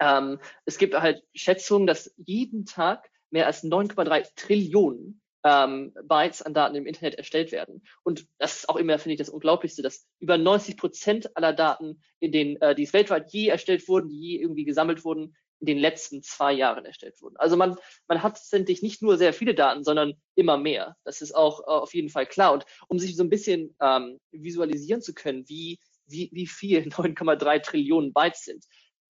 ähm, 0.00 0.38
es 0.64 0.78
gibt 0.78 0.94
halt 0.94 1.22
Schätzungen, 1.34 1.86
dass 1.86 2.14
jeden 2.16 2.66
Tag 2.66 3.10
mehr 3.30 3.46
als 3.46 3.64
9,3 3.64 4.26
Trillionen 4.36 5.20
ähm, 5.44 5.94
Bytes 6.04 6.42
an 6.42 6.54
Daten 6.54 6.74
im 6.74 6.86
Internet 6.86 7.14
erstellt 7.14 7.52
werden. 7.52 7.82
Und 8.02 8.26
das 8.38 8.60
ist 8.60 8.68
auch 8.68 8.76
immer, 8.76 8.98
finde 8.98 9.14
ich, 9.14 9.18
das 9.18 9.28
Unglaublichste, 9.28 9.82
dass 9.82 10.06
über 10.18 10.36
90 10.36 10.76
Prozent 10.76 11.36
aller 11.36 11.52
Daten, 11.52 12.02
in 12.20 12.32
denen, 12.32 12.60
äh, 12.60 12.74
die 12.74 12.82
es 12.82 12.92
weltweit 12.92 13.32
je 13.32 13.48
erstellt 13.48 13.86
wurden, 13.88 14.08
die 14.08 14.18
je 14.18 14.40
irgendwie 14.40 14.64
gesammelt 14.64 15.04
wurden, 15.04 15.36
in 15.60 15.66
den 15.66 15.78
letzten 15.78 16.22
zwei 16.22 16.52
Jahren 16.52 16.84
erstellt 16.84 17.20
wurden. 17.20 17.36
Also 17.36 17.56
man, 17.56 17.76
man 18.06 18.22
hat 18.22 18.34
letztendlich 18.34 18.82
nicht 18.82 19.02
nur 19.02 19.18
sehr 19.18 19.32
viele 19.32 19.54
Daten, 19.54 19.82
sondern 19.82 20.14
immer 20.36 20.56
mehr. 20.56 20.96
Das 21.04 21.20
ist 21.20 21.34
auch 21.34 21.60
äh, 21.60 21.64
auf 21.64 21.94
jeden 21.94 22.10
Fall 22.10 22.26
klar. 22.26 22.52
Und 22.52 22.64
um 22.88 22.98
sich 22.98 23.16
so 23.16 23.24
ein 23.24 23.30
bisschen 23.30 23.74
ähm, 23.80 24.18
visualisieren 24.30 25.02
zu 25.02 25.14
können, 25.14 25.48
wie, 25.48 25.78
wie, 26.06 26.30
wie 26.32 26.46
viel 26.46 26.80
9,3 26.88 27.62
Trillionen 27.62 28.12
Bytes 28.12 28.44
sind, 28.44 28.64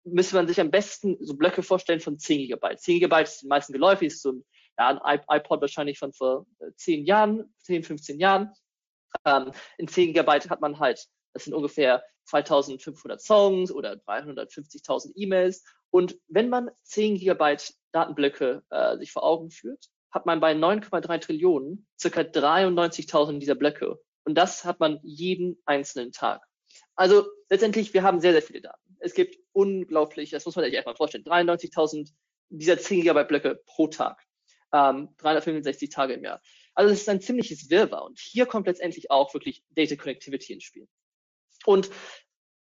müsste 0.04 0.36
man 0.36 0.48
sich 0.48 0.60
am 0.60 0.72
besten 0.72 1.18
so 1.20 1.36
Blöcke 1.36 1.64
vorstellen 1.64 2.00
von 2.00 2.18
10 2.18 2.40
Gigabyte. 2.40 2.80
10 2.80 2.96
Gigabyte 2.96 3.28
ist 3.28 3.42
den 3.42 3.50
meisten 3.50 3.74
geläufig, 3.74 4.08
ist 4.08 4.22
so 4.22 4.32
ein 4.34 4.46
ja, 4.80 4.98
ein 5.04 5.20
iPod 5.30 5.62
wahrscheinlich 5.62 6.00
von 6.00 6.14
vor 6.14 6.46
äh, 6.60 6.72
zehn 6.76 7.06
Jahren, 7.06 7.54
10, 7.60 7.84
15 7.84 8.20
Jahren. 8.20 8.54
Ähm, 9.26 9.52
in 9.78 9.88
10 9.88 10.08
Gigabyte 10.08 10.50
hat 10.50 10.62
man 10.62 10.80
halt, 10.80 11.06
das 11.34 11.44
sind 11.44 11.54
ungefähr 11.54 12.04
2500 12.26 13.22
Songs 13.22 13.72
oder 13.72 13.94
350.000 13.94 15.12
E-Mails. 15.16 15.64
Und 15.92 16.18
wenn 16.28 16.50
man 16.50 16.72
10 16.84 17.16
Gigabyte 17.18 17.74
Datenblöcke 17.92 18.64
äh, 18.70 18.98
sich 18.98 19.12
vor 19.12 19.24
Augen 19.24 19.52
führt, 19.52 19.86
hat 20.12 20.26
man 20.26 20.40
bei 20.40 20.54
9,3 20.54 21.20
Trillionen 21.20 21.88
circa 22.00 22.22
93.000 22.22 23.40
dieser 23.40 23.56
Blöcke. 23.56 24.00
Und 24.24 24.36
das 24.36 24.64
hat 24.64 24.80
man 24.80 25.00
jeden 25.04 25.62
einzelnen 25.66 26.12
Tag. 26.12 26.42
Also 27.00 27.30
letztendlich, 27.50 27.94
wir 27.94 28.04
haben 28.04 28.20
sehr, 28.20 28.34
sehr 28.34 28.42
viele 28.42 28.60
Daten. 28.60 28.98
Es 29.00 29.14
gibt 29.14 29.38
unglaublich, 29.54 30.32
das 30.32 30.46
muss 30.46 30.58
man 30.58 30.66
sich 30.66 30.74
erstmal 30.74 30.98
vorstellen, 30.98 31.24
93.000 31.24 32.12
dieser 32.50 32.78
10 32.78 33.00
Gigabyte 33.00 33.30
Blöcke 33.30 33.62
pro 33.66 33.88
Tag 33.88 34.22
ähm, 34.74 35.08
365 35.20 35.90
Tage 35.92 36.16
im 36.16 36.26
Jahr. 36.26 36.42
Also 36.74 36.92
es 36.92 37.00
ist 37.00 37.08
ein 37.08 37.22
ziemliches 37.22 37.70
Wirrwarr. 37.70 38.04
Und 38.04 38.20
hier 38.20 38.46
kommt 38.46 38.68
letztendlich 38.68 39.12
auch 39.12 39.34
wirklich 39.34 39.64
Data 39.70 39.96
Connectivity 39.96 40.52
ins 40.52 40.66
Spiel. 40.66 40.90
Und 41.66 41.90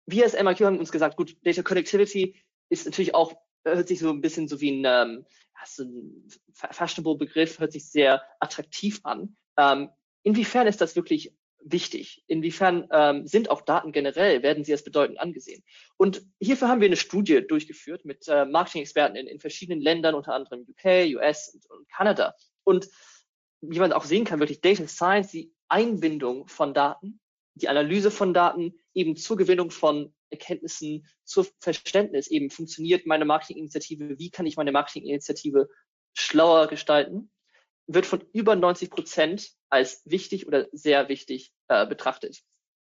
wir 0.06 0.24
als 0.24 0.34
MIQ 0.34 0.60
haben 0.62 0.80
uns 0.80 0.90
gesagt, 0.90 1.16
gut, 1.16 1.36
Data 1.42 1.62
Connectivity 1.62 2.34
ist 2.68 2.84
natürlich 2.84 3.14
auch, 3.14 3.32
hört 3.64 3.86
sich 3.86 4.00
so 4.00 4.10
ein 4.10 4.22
bisschen 4.22 4.48
so 4.48 4.60
wie 4.60 4.72
ein, 4.72 4.84
ähm, 4.84 5.26
so 5.64 5.84
ein 5.84 6.28
fashionable 6.52 7.16
Begriff, 7.16 7.60
hört 7.60 7.70
sich 7.70 7.88
sehr 7.88 8.24
attraktiv 8.40 8.98
an. 9.04 9.36
Ähm, 9.56 9.88
inwiefern 10.24 10.66
ist 10.66 10.80
das 10.80 10.96
wirklich 10.96 11.32
wichtig? 11.72 12.22
Inwiefern 12.26 12.88
ähm, 12.90 13.26
sind 13.26 13.50
auch 13.50 13.62
Daten 13.62 13.92
generell, 13.92 14.42
werden 14.42 14.64
sie 14.64 14.72
als 14.72 14.84
bedeutend 14.84 15.20
angesehen? 15.20 15.62
Und 15.96 16.22
hierfür 16.40 16.68
haben 16.68 16.80
wir 16.80 16.86
eine 16.86 16.96
Studie 16.96 17.46
durchgeführt 17.46 18.04
mit 18.04 18.28
äh, 18.28 18.44
Marketing-Experten 18.44 19.16
in, 19.16 19.26
in 19.26 19.40
verschiedenen 19.40 19.80
Ländern, 19.80 20.14
unter 20.14 20.34
anderem 20.34 20.66
UK, 20.68 21.16
US 21.16 21.52
und, 21.54 21.70
und 21.70 21.88
Kanada. 21.90 22.34
Und 22.64 22.88
wie 23.60 23.78
man 23.78 23.92
auch 23.92 24.04
sehen 24.04 24.24
kann, 24.24 24.40
wirklich 24.40 24.60
Data 24.60 24.86
Science, 24.86 25.30
die 25.30 25.52
Einbindung 25.68 26.46
von 26.46 26.72
Daten, 26.74 27.20
die 27.54 27.68
Analyse 27.68 28.10
von 28.10 28.32
Daten 28.32 28.74
eben 28.94 29.16
zur 29.16 29.36
Gewinnung 29.36 29.70
von 29.70 30.14
Erkenntnissen, 30.30 31.06
zur 31.24 31.46
Verständnis 31.60 32.28
eben 32.28 32.50
funktioniert 32.50 33.06
meine 33.06 33.24
Marketinginitiative, 33.24 34.18
wie 34.18 34.30
kann 34.30 34.46
ich 34.46 34.56
meine 34.56 34.72
Marketinginitiative 34.72 35.68
schlauer 36.14 36.68
gestalten, 36.68 37.30
wird 37.86 38.06
von 38.06 38.24
über 38.32 38.56
90 38.56 38.90
Prozent 38.90 39.52
als 39.68 40.02
wichtig 40.04 40.46
oder 40.46 40.68
sehr 40.72 41.08
wichtig 41.08 41.52
äh, 41.68 41.86
betrachtet. 41.86 42.42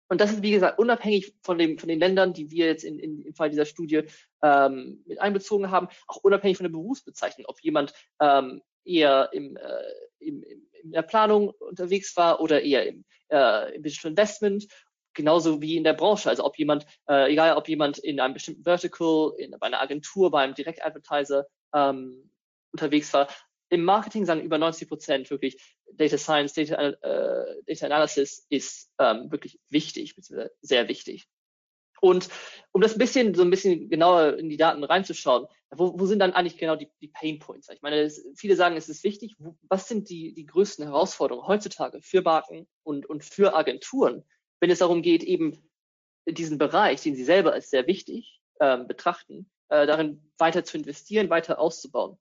Und 0.09 0.21
das 0.21 0.33
ist, 0.33 0.43
wie 0.43 0.53
gesagt, 0.53 0.79
unabhängig 0.79 1.35
von, 1.43 1.59
dem, 1.59 1.79
von 1.79 1.89
den 1.89 1.99
Ländern, 1.99 2.33
die 2.33 2.51
wir 2.51 2.67
jetzt 2.67 2.85
in, 2.85 2.99
in, 2.99 3.23
im 3.23 3.35
Fall 3.35 3.51
dieser 3.51 3.65
Studie 3.65 4.03
ähm, 4.43 5.03
mit 5.07 5.21
einbezogen 5.21 5.71
haben, 5.71 5.89
auch 6.07 6.19
unabhängig 6.19 6.59
von 6.59 6.65
der 6.65 6.71
Berufsbezeichnung, 6.71 7.47
ob 7.49 7.61
jemand 7.61 7.93
ähm, 8.21 8.63
eher 8.85 9.31
im, 9.33 9.57
äh, 9.57 10.25
im, 10.25 10.45
in 10.45 10.93
der 10.93 11.03
Planung 11.03 11.51
unterwegs 11.51 12.17
war 12.17 12.41
oder 12.41 12.63
eher 12.63 12.87
im, 12.87 13.05
äh, 13.29 13.75
im 13.75 13.83
Digital 13.83 14.13
Investment, 14.13 14.69
genauso 15.13 15.61
wie 15.61 15.77
in 15.77 15.85
der 15.85 15.95
Branche. 15.95 16.31
Also 16.31 16.45
ob 16.45 16.57
jemand, 16.57 16.87
äh, 17.09 17.33
egal 17.33 17.57
ob 17.57 17.69
jemand 17.69 17.99
in 17.99 18.21
einem 18.21 18.35
bestimmten 18.35 18.63
Vertical, 18.63 19.33
in, 19.39 19.57
bei 19.59 19.67
einer 19.67 19.81
Agentur, 19.81 20.31
beim 20.31 20.55
Direct-Advertiser 20.55 21.47
ähm, 21.75 22.31
unterwegs 22.73 23.13
war, 23.13 23.27
im 23.69 23.85
Marketing 23.85 24.25
sagen 24.25 24.43
über 24.43 24.59
90 24.59 24.89
Prozent 24.89 25.31
wirklich 25.31 25.57
Data 25.93 26.19
Science, 26.19 26.55
Data, 26.55 26.75
äh, 26.75 27.63
Data 27.67 27.87
Analysis 27.87 28.47
ist 28.49 28.91
ähm, 28.99 29.31
wirklich 29.31 29.59
wichtig, 29.71 30.15
beziehungsweise 30.15 30.53
sehr 30.61 30.89
wichtig. 30.89 31.29
Und 32.01 32.29
um 32.73 32.81
das 32.81 32.93
ein 32.93 32.99
bisschen, 32.99 33.35
so 33.35 33.43
ein 33.43 33.51
bisschen 33.51 33.89
genauer 33.89 34.37
in 34.39 34.49
die 34.49 34.57
Daten 34.57 34.85
reinzuschauen, 34.85 35.47
wo, 35.71 35.99
wo 35.99 36.07
sind 36.07 36.19
dann 36.19 36.33
eigentlich 36.33 36.59
genau 36.59 36.77
die, 36.77 36.91
die 37.01 37.09
Pain 37.09 37.39
Points? 37.39 37.69
Ich 37.71 37.83
meine, 37.83 37.97
es, 38.01 38.25
viele 38.37 38.57
sagen, 38.57 38.77
es 38.77 38.89
ist 38.89 39.03
wichtig. 39.03 39.35
Wo, 39.39 39.57
was 39.69 39.89
sind 39.89 40.09
die, 40.11 40.35
die 40.35 40.47
größten 40.47 40.85
Herausforderungen 40.85 41.47
heutzutage 41.47 42.01
für 42.03 42.23
Marken 42.23 42.69
und, 42.83 43.07
und 43.07 43.25
für 43.25 43.55
Agenturen, 43.55 44.25
wenn 44.61 44.71
es 44.71 44.79
darum 44.79 45.03
geht, 45.03 45.23
eben 45.23 45.69
diesen 46.29 46.59
Bereich, 46.59 47.03
den 47.03 47.17
sie 47.17 47.25
selber 47.25 47.53
als 47.53 47.71
sehr 47.71 47.87
wichtig 47.87 48.41
ähm, 48.61 48.87
betrachten, 48.87 49.51
äh, 49.69 49.87
darin 49.87 50.31
weiter 50.39 50.65
zu 50.65 50.77
investieren, 50.77 51.31
weiter 51.31 51.59
auszubauen? 51.59 52.19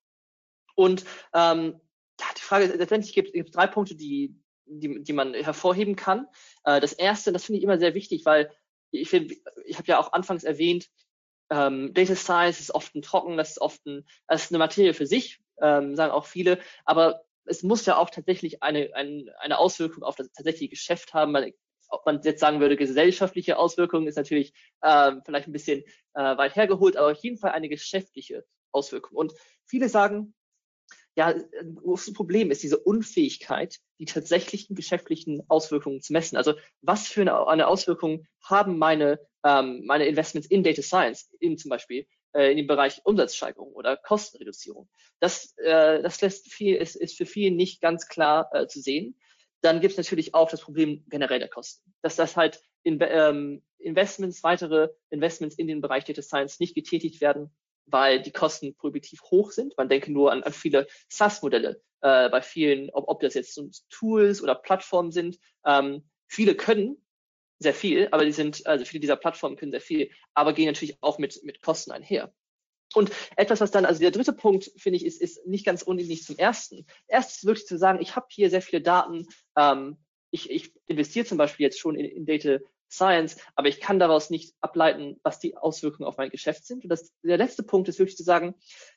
Und 0.76 1.04
ähm, 1.34 1.80
ja, 2.20 2.26
die 2.38 2.42
Frage 2.42 2.66
letztendlich 2.66 3.14
gibt 3.14 3.36
es 3.36 3.52
drei 3.52 3.68
Punkte, 3.68 3.96
die, 3.96 4.36
die, 4.66 5.04
die 5.04 5.14
man 5.14 5.34
hervorheben 5.34 5.96
kann. 5.96 6.28
Äh, 6.64 6.80
das 6.80 6.94
erste, 6.94 7.32
das 7.32 7.46
finde 7.46 7.58
ich 7.58 7.64
immer 7.64 7.80
sehr 7.80 7.94
wichtig, 7.94 8.26
weil 8.26 8.52
ich 8.92 9.10
finde, 9.10 9.36
ich 9.66 9.78
habe 9.78 9.88
ja 9.88 10.00
auch 10.00 10.14
anfangs 10.14 10.44
erwähnt, 10.44 10.90
ähm, 11.50 11.94
Data 11.94 12.16
Science 12.16 12.60
ist 12.60 12.74
oft 12.74 12.96
ein 12.96 13.02
trocken, 13.02 13.38
das 13.38 13.52
ist 13.52 13.62
oft 13.62 13.86
ein, 13.86 14.06
das 14.28 14.46
ist 14.46 14.52
eine 14.52 14.60
Materie 14.60 14.94
für 14.94 15.06
sich, 15.06 15.40
ähm, 15.62 15.96
sagen 15.96 16.12
auch 16.12 16.26
viele, 16.26 16.60
aber 16.86 17.26
es 17.46 17.64
muss 17.64 17.86
ja 17.86 17.98
auch 17.98 18.10
tatsächlich 18.10 18.64
eine, 18.64 18.92
eine, 18.94 19.34
eine 19.40 19.58
Auswirkung 19.58 20.04
auf 20.04 20.16
das 20.16 20.32
tatsächliche 20.32 20.70
Geschäft 20.70 21.14
haben. 21.14 21.34
Weil, 21.34 21.54
ob 21.90 22.06
man 22.06 22.22
jetzt 22.24 22.40
sagen 22.40 22.60
würde, 22.60 22.76
gesellschaftliche 22.76 23.58
Auswirkungen 23.58 24.08
ist 24.08 24.16
natürlich 24.16 24.54
ähm, 24.84 25.22
vielleicht 25.24 25.48
ein 25.48 25.54
bisschen 25.54 25.84
äh, 26.14 26.38
weit 26.38 26.56
hergeholt, 26.56 26.98
aber 26.98 27.12
auf 27.12 27.24
jeden 27.24 27.38
Fall 27.38 27.52
eine 27.52 27.70
geschäftliche 27.70 28.46
Auswirkung. 28.72 29.18
Und 29.18 29.34
viele 29.66 29.90
sagen, 29.90 30.34
ja, 31.16 31.28
ein 31.28 31.76
großes 31.76 32.14
Problem 32.14 32.52
ist 32.52 32.64
diese 32.64 32.78
Unfähigkeit, 32.78 33.80
die 34.00 34.06
tatsächlichen 34.06 34.76
geschäftlichen 34.76 35.44
Auswirkungen 35.48 36.02
zu 36.02 36.14
messen. 36.14 36.36
Also 36.36 36.54
was 36.82 37.08
für 37.08 37.22
eine, 37.22 37.48
eine 37.48 37.68
Auswirkung 37.68 38.28
haben 38.42 38.78
meine, 38.78 39.20
ähm, 39.44 39.84
meine 39.86 40.06
Investments 40.08 40.50
in 40.50 40.64
Data 40.64 40.82
Science, 40.82 41.30
in 41.40 41.58
zum 41.58 41.70
Beispiel 41.70 42.06
äh, 42.34 42.52
in 42.52 42.58
dem 42.58 42.68
Bereich 42.68 43.00
Umsatzsteigerung 43.06 43.72
oder 43.74 43.96
Kostenreduzierung. 43.96 44.90
Das, 45.20 45.58
äh, 45.58 46.02
das 46.02 46.20
lässt 46.22 46.52
viel, 46.52 46.76
ist, 46.76 46.96
ist 46.98 47.18
für 47.18 47.26
viele 47.26 47.56
nicht 47.56 47.82
ganz 47.82 48.08
klar 48.08 48.50
äh, 48.54 48.68
zu 48.68 48.82
sehen. 48.82 49.18
Dann 49.62 49.80
gibt 49.80 49.92
es 49.94 49.98
natürlich 49.98 50.34
auch 50.34 50.52
das 50.52 50.62
Problem 50.62 51.06
generell 51.08 51.40
der 51.40 51.48
Kosten, 51.48 51.94
dass 52.02 52.18
das 52.18 52.36
halt 52.36 52.62
in, 52.84 53.00
ähm, 53.02 53.64
Investments, 53.80 54.44
weitere 54.44 54.90
Investments 55.12 55.56
in 55.56 55.68
den 55.68 55.80
Bereich 55.80 56.04
Data 56.04 56.22
Science 56.22 56.60
nicht 56.60 56.76
getätigt 56.76 57.22
werden, 57.22 57.52
weil 57.86 58.22
die 58.22 58.32
Kosten 58.32 58.76
prohibitiv 58.76 59.22
hoch 59.24 59.52
sind. 59.52 59.78
Man 59.78 59.90
denke 59.90 60.12
nur 60.12 60.32
an, 60.32 60.44
an 60.44 60.54
viele 60.54 60.88
SaaS-Modelle 61.10 61.82
äh, 62.02 62.30
bei 62.30 62.42
vielen, 62.42 62.90
ob, 62.92 63.08
ob 63.08 63.22
das 63.22 63.34
jetzt 63.34 63.54
so 63.54 63.70
Tools 63.90 64.42
oder 64.42 64.56
Plattformen 64.56 65.12
sind. 65.12 65.38
Ähm, 65.66 66.08
viele 66.28 66.56
können 66.56 66.98
sehr 67.60 67.74
viel, 67.74 68.08
aber 68.12 68.26
die 68.26 68.32
sind, 68.32 68.66
also 68.68 68.86
viele 68.86 69.02
dieser 69.02 69.16
Plattformen 69.16 69.56
können 69.56 69.72
sehr 69.72 69.82
viel, 69.82 70.10
aber 70.34 70.54
gehen 70.54 70.68
natürlich 70.68 70.98
auch 71.02 71.20
mit, 71.20 71.44
mit 71.44 71.62
Kosten 71.62 71.92
einher. 71.92 72.34
Und 72.94 73.12
etwas, 73.36 73.62
was 73.62 73.72
dann, 73.72 73.86
also 73.86 74.00
der 74.00 74.12
dritte 74.12 74.34
Punkt, 74.34 74.72
finde 74.78 74.98
ich, 74.98 75.06
ist, 75.06 75.22
ist 75.22 75.46
nicht 75.48 75.66
ganz 75.66 75.82
unähnlich 75.82 76.24
zum 76.24 76.38
ersten. 76.38 76.86
Erstes 77.08 77.38
ist 77.38 77.46
wirklich 77.46 77.68
zu 77.68 77.78
sagen, 77.78 78.00
ich 78.02 78.16
habe 78.16 78.28
hier 78.30 78.50
sehr 78.50 78.62
viele 78.62 78.82
Daten, 78.82 79.28
ähm, 79.58 79.98
ich, 80.32 80.50
ich 80.50 80.74
investiere 80.88 81.26
zum 81.26 81.38
Beispiel 81.38 81.66
jetzt 81.66 81.80
schon 81.80 81.96
in, 81.96 82.06
in 82.06 82.26
Data 82.26 82.60
Science, 82.90 83.38
aber 83.56 83.68
ich 83.68 83.80
kann 83.80 84.00
daraus 84.00 84.30
nicht 84.30 84.54
ableiten, 84.62 85.20
was 85.24 85.40
die 85.40 85.58
Auswirkungen 85.58 86.08
auf 86.08 86.18
mein 86.18 86.30
Geschäft 86.30 86.66
sind. 86.66 86.84
Und 86.84 86.90
das, 86.90 87.12
der 87.24 87.38
letzte 87.38 87.64
Punkt 87.64 87.90
ist 87.90 88.00
wirklich 88.00 88.18
zu 88.18 88.24
sagen, 88.24 88.56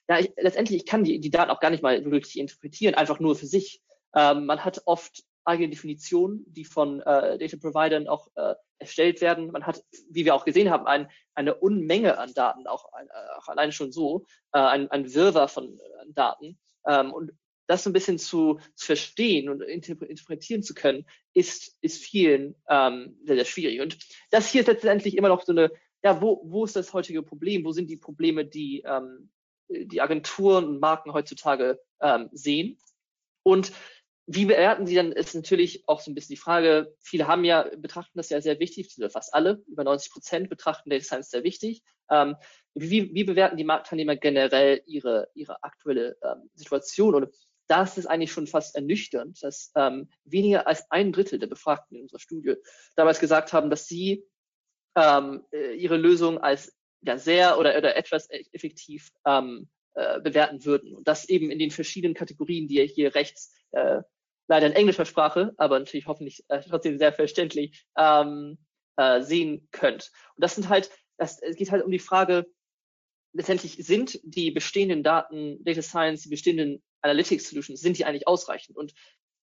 ja, 0.09 0.19
ich, 0.19 0.33
letztendlich, 0.37 0.79
ich 0.81 0.87
kann 0.87 1.05
die, 1.05 1.21
die 1.21 1.31
Daten 1.31 1.51
auch 1.51 1.61
gar 1.61 1.71
nicht 1.71 1.83
mal 1.83 2.05
wirklich 2.11 2.39
interpretieren, 2.39 2.95
einfach 2.95 3.21
nur 3.21 3.37
für 3.37 3.47
sich. 3.47 3.83
Ähm, 4.15 4.47
man 4.47 4.65
hat 4.65 4.83
oft 4.85 5.25
eigene 5.45 5.71
Definitionen, 5.71 6.45
die 6.47 6.65
von 6.65 7.01
äh, 7.01 7.39
Data 7.39 7.57
Providern 7.57 8.07
auch 8.07 8.29
äh, 8.37 8.55
erstellt 8.79 9.21
werden. 9.21 9.51
Man 9.51 9.67
hat, 9.67 9.83
wie 10.11 10.25
wir 10.25 10.35
auch 10.35 10.45
gesehen 10.45 10.71
haben, 10.71 10.87
ein, 10.87 11.11
eine 11.35 11.55
Unmenge 11.55 12.19
an 12.19 12.35
Daten, 12.35 12.67
auch, 12.67 12.93
äh, 12.93 13.39
auch 13.39 13.49
alleine 13.49 13.73
schon 13.73 13.91
so, 13.91 14.27
äh, 14.53 14.59
ein, 14.59 14.91
ein 14.91 15.13
Wirrwarr 15.15 15.49
von 15.49 15.79
äh, 15.79 16.13
Daten. 16.13 16.59
Ähm, 16.87 17.13
und 17.13 17.33
das 17.69 17.85
so 17.85 17.91
ein 17.91 17.93
bisschen 17.93 18.19
zu, 18.19 18.59
zu 18.75 18.87
verstehen 18.87 19.49
und 19.49 19.63
interpretieren 19.63 20.63
zu 20.63 20.75
können, 20.75 21.07
ist, 21.35 21.77
ist 21.81 22.03
vielen 22.03 22.57
ähm, 22.69 23.17
sehr, 23.25 23.37
sehr 23.37 23.45
schwierig. 23.45 23.81
Und 23.81 23.99
das 24.31 24.51
hier 24.51 24.63
ist 24.63 24.67
letztendlich 24.67 25.17
immer 25.17 25.29
noch 25.29 25.45
so 25.45 25.53
eine, 25.53 25.71
ja, 26.03 26.21
wo, 26.21 26.43
wo 26.45 26.65
ist 26.65 26.77
das 26.77 26.93
heutige 26.93 27.23
Problem? 27.23 27.65
Wo 27.65 27.73
sind 27.73 27.91
die 27.91 27.97
Probleme, 27.97 28.45
die 28.45 28.83
ähm, 28.87 29.31
die 29.69 30.01
Agenturen 30.01 30.65
und 30.65 30.81
Marken 30.81 31.13
heutzutage 31.13 31.81
ähm, 32.01 32.31
sehen? 32.33 32.79
Und 33.43 33.73
wie 34.27 34.45
bewerten 34.45 34.87
sie 34.87 34.95
dann, 34.95 35.13
ist 35.13 35.35
natürlich 35.35 35.85
auch 35.87 36.01
so 36.01 36.11
ein 36.11 36.15
bisschen 36.15 36.35
die 36.35 36.41
Frage, 36.41 36.95
viele 37.01 37.27
haben 37.27 37.45
ja, 37.45 37.67
betrachten 37.79 38.19
das 38.19 38.29
ja 38.29 38.41
sehr 38.43 38.61
wichtig, 38.61 38.95
fast 39.11 39.33
alle, 39.33 39.63
über 39.67 39.85
90 39.85 40.13
Prozent 40.13 40.49
betrachten 40.51 40.91
Data 40.91 41.03
Science 41.03 41.31
sehr 41.31 41.45
wichtig. 41.45 41.83
Ähm, 42.11 42.37
wie, 42.75 43.15
wie 43.15 43.25
bewerten 43.25 43.57
die 43.57 43.65
Marktteilnehmer 43.65 44.17
generell 44.17 44.83
ihre, 44.87 45.29
ihre 45.35 45.63
aktuelle 45.63 46.19
ähm, 46.23 46.51
Situation? 46.55 47.15
Und 47.15 47.29
da 47.69 47.83
ist 47.83 48.07
eigentlich 48.07 48.33
schon 48.33 48.47
fast 48.47 48.75
ernüchternd, 48.75 49.43
dass 49.43 49.71
ähm, 49.77 50.09
weniger 50.25 50.67
als 50.67 50.91
ein 50.91 51.13
Drittel 51.13 51.39
der 51.39 51.47
Befragten 51.47 51.97
in 51.97 52.03
unserer 52.03 52.21
Studie 52.21 52.55
damals 52.97 53.21
gesagt 53.21 53.53
haben, 53.53 53.71
dass 53.71 53.87
sie 53.87 54.25
ähm, 54.97 55.45
äh, 55.53 55.75
ihre 55.75 55.97
Lösung 55.97 56.39
als 56.39 56.75
ja 57.03 57.19
sehr 57.19 57.59
oder, 57.59 57.77
oder 57.77 57.97
etwas 57.97 58.29
effektiv 58.53 59.11
ähm, 59.27 59.69
äh, 59.95 60.21
bewerten 60.21 60.65
würden. 60.65 60.95
Und 60.95 61.07
das 61.07 61.29
eben 61.29 61.51
in 61.51 61.59
den 61.59 61.71
verschiedenen 61.71 62.15
Kategorien, 62.15 62.69
die 62.69 62.77
ihr 62.77 62.85
hier 62.85 63.15
rechts 63.15 63.55
äh, 63.73 64.01
leider 64.49 64.67
in 64.67 64.73
englischer 64.73 65.05
Sprache, 65.05 65.53
aber 65.59 65.79
natürlich 65.79 66.07
hoffentlich 66.07 66.45
äh, 66.49 66.61
trotzdem 66.61 66.99
sehr 66.99 67.13
verständlich 67.13 67.85
ähm, 67.97 68.59
äh, 68.97 69.21
sehen 69.23 69.69
könnt. 69.71 70.11
Und 70.35 70.43
das 70.43 70.55
sind 70.55 70.69
halt, 70.69 70.91
das, 71.19 71.41
es 71.43 71.57
geht 71.57 71.71
halt 71.71 71.85
um 71.85 71.91
die 71.91 71.99
Frage, 71.99 72.47
letztendlich 73.33 73.77
sind 73.85 74.19
die 74.25 74.51
bestehenden 74.51 75.03
Daten, 75.03 75.63
Data 75.65 75.83
Science, 75.83 76.23
die 76.23 76.31
bestehenden 76.31 76.83
Analytics 77.03 77.51
Solutions, 77.51 77.81
sind 77.81 77.99
die 77.99 78.05
eigentlich 78.05 78.27
ausreichend? 78.27 78.77
Und 78.77 78.95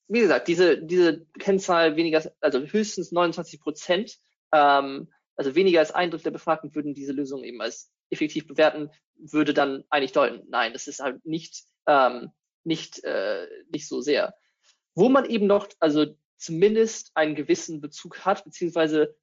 wie 0.08 0.20
gesagt, 0.20 0.48
diese, 0.48 0.82
diese 0.82 1.26
Kennzahl 1.40 1.96
weniger, 1.96 2.32
also 2.40 2.60
höchstens 2.60 3.12
29 3.12 3.60
Prozent, 3.60 4.18
ähm, 4.52 5.12
also 5.36 5.56
weniger 5.56 5.80
als 5.80 5.92
ein 5.92 6.12
Drittel 6.12 6.26
der 6.26 6.32
Befragten 6.32 6.74
würden 6.76 6.94
diese 6.94 7.12
Lösung 7.12 7.44
eben 7.44 7.62
als 7.62 7.92
effektiv 8.10 8.48
bewerten, 8.48 8.90
würde 9.18 9.54
dann 9.54 9.84
eigentlich 9.90 10.12
deuten, 10.12 10.48
nein, 10.50 10.74
das 10.74 10.88
ist 10.88 11.00
halt 11.00 11.26
nicht, 11.26 11.64
ähm, 11.88 12.32
nicht, 12.64 13.04
äh, 13.04 13.48
nicht 13.70 13.88
so 13.88 14.02
sehr. 14.02 14.36
Wo 14.94 15.10
man 15.10 15.26
eben 15.26 15.48
noch, 15.48 15.68
also 15.80 16.16
zumindest 16.38 17.12
einen 17.16 17.36
gewissen 17.36 17.82
Bezug 17.82 18.26
hat, 18.26 18.44
beziehungsweise 18.44 19.16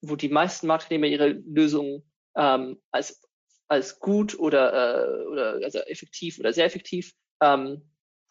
wo 0.00 0.16
die 0.16 0.28
meisten 0.28 0.66
Marktteilnehmer 0.66 1.06
ihre 1.06 1.28
Lösungen 1.28 2.02
ähm, 2.36 2.80
als, 2.90 3.20
als 3.66 3.98
gut 3.98 4.38
oder, 4.38 4.72
äh, 4.72 5.26
oder 5.26 5.60
also 5.64 5.78
effektiv 5.80 6.38
oder 6.38 6.52
sehr 6.52 6.66
effektiv 6.66 7.14
ähm, 7.40 7.82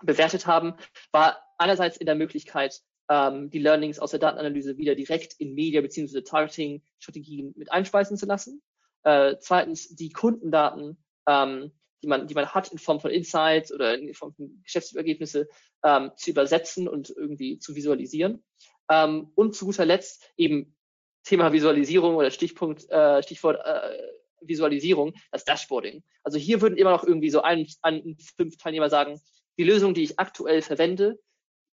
bewertet 0.03 0.47
haben, 0.47 0.75
war 1.11 1.37
einerseits 1.57 1.97
in 1.97 2.05
der 2.05 2.15
Möglichkeit, 2.15 2.81
ähm, 3.09 3.49
die 3.49 3.59
Learnings 3.59 3.99
aus 3.99 4.11
der 4.11 4.19
Datenanalyse 4.19 4.77
wieder 4.77 4.95
direkt 4.95 5.33
in 5.39 5.53
Media- 5.53 5.81
bzw. 5.81 6.21
Targeting-Strategien 6.21 7.53
mit 7.55 7.71
einspeisen 7.71 8.17
zu 8.17 8.25
lassen. 8.25 8.61
Äh, 9.03 9.35
zweitens 9.39 9.95
die 9.95 10.09
Kundendaten, 10.09 10.97
ähm, 11.27 11.71
die, 12.03 12.07
man, 12.07 12.27
die 12.27 12.33
man 12.33 12.53
hat 12.53 12.71
in 12.71 12.77
Form 12.77 12.99
von 12.99 13.11
Insights 13.11 13.71
oder 13.71 13.97
in 13.97 14.13
Form 14.13 14.33
von 14.33 14.61
Geschäftsergebnisse 14.63 15.47
ähm, 15.83 16.11
zu 16.15 16.31
übersetzen 16.31 16.87
und 16.87 17.09
irgendwie 17.09 17.59
zu 17.59 17.75
visualisieren. 17.75 18.43
Ähm, 18.89 19.31
und 19.35 19.55
zu 19.55 19.65
guter 19.65 19.85
Letzt 19.85 20.29
eben 20.37 20.75
Thema 21.23 21.51
Visualisierung 21.51 22.15
oder 22.15 22.31
Stichpunkt, 22.31 22.89
äh, 22.89 23.21
Stichwort 23.23 23.59
äh, 23.65 23.97
Visualisierung, 24.41 25.13
das 25.31 25.45
Dashboarding. 25.45 26.03
Also 26.23 26.37
hier 26.37 26.61
würden 26.61 26.77
immer 26.77 26.91
noch 26.91 27.03
irgendwie 27.03 27.29
so 27.29 27.41
ein, 27.41 27.67
ein 27.81 28.17
fünf 28.35 28.57
Teilnehmer 28.57 28.89
sagen, 28.89 29.19
die 29.57 29.63
Lösung, 29.63 29.93
die 29.93 30.03
ich 30.03 30.19
aktuell 30.19 30.61
verwende, 30.61 31.19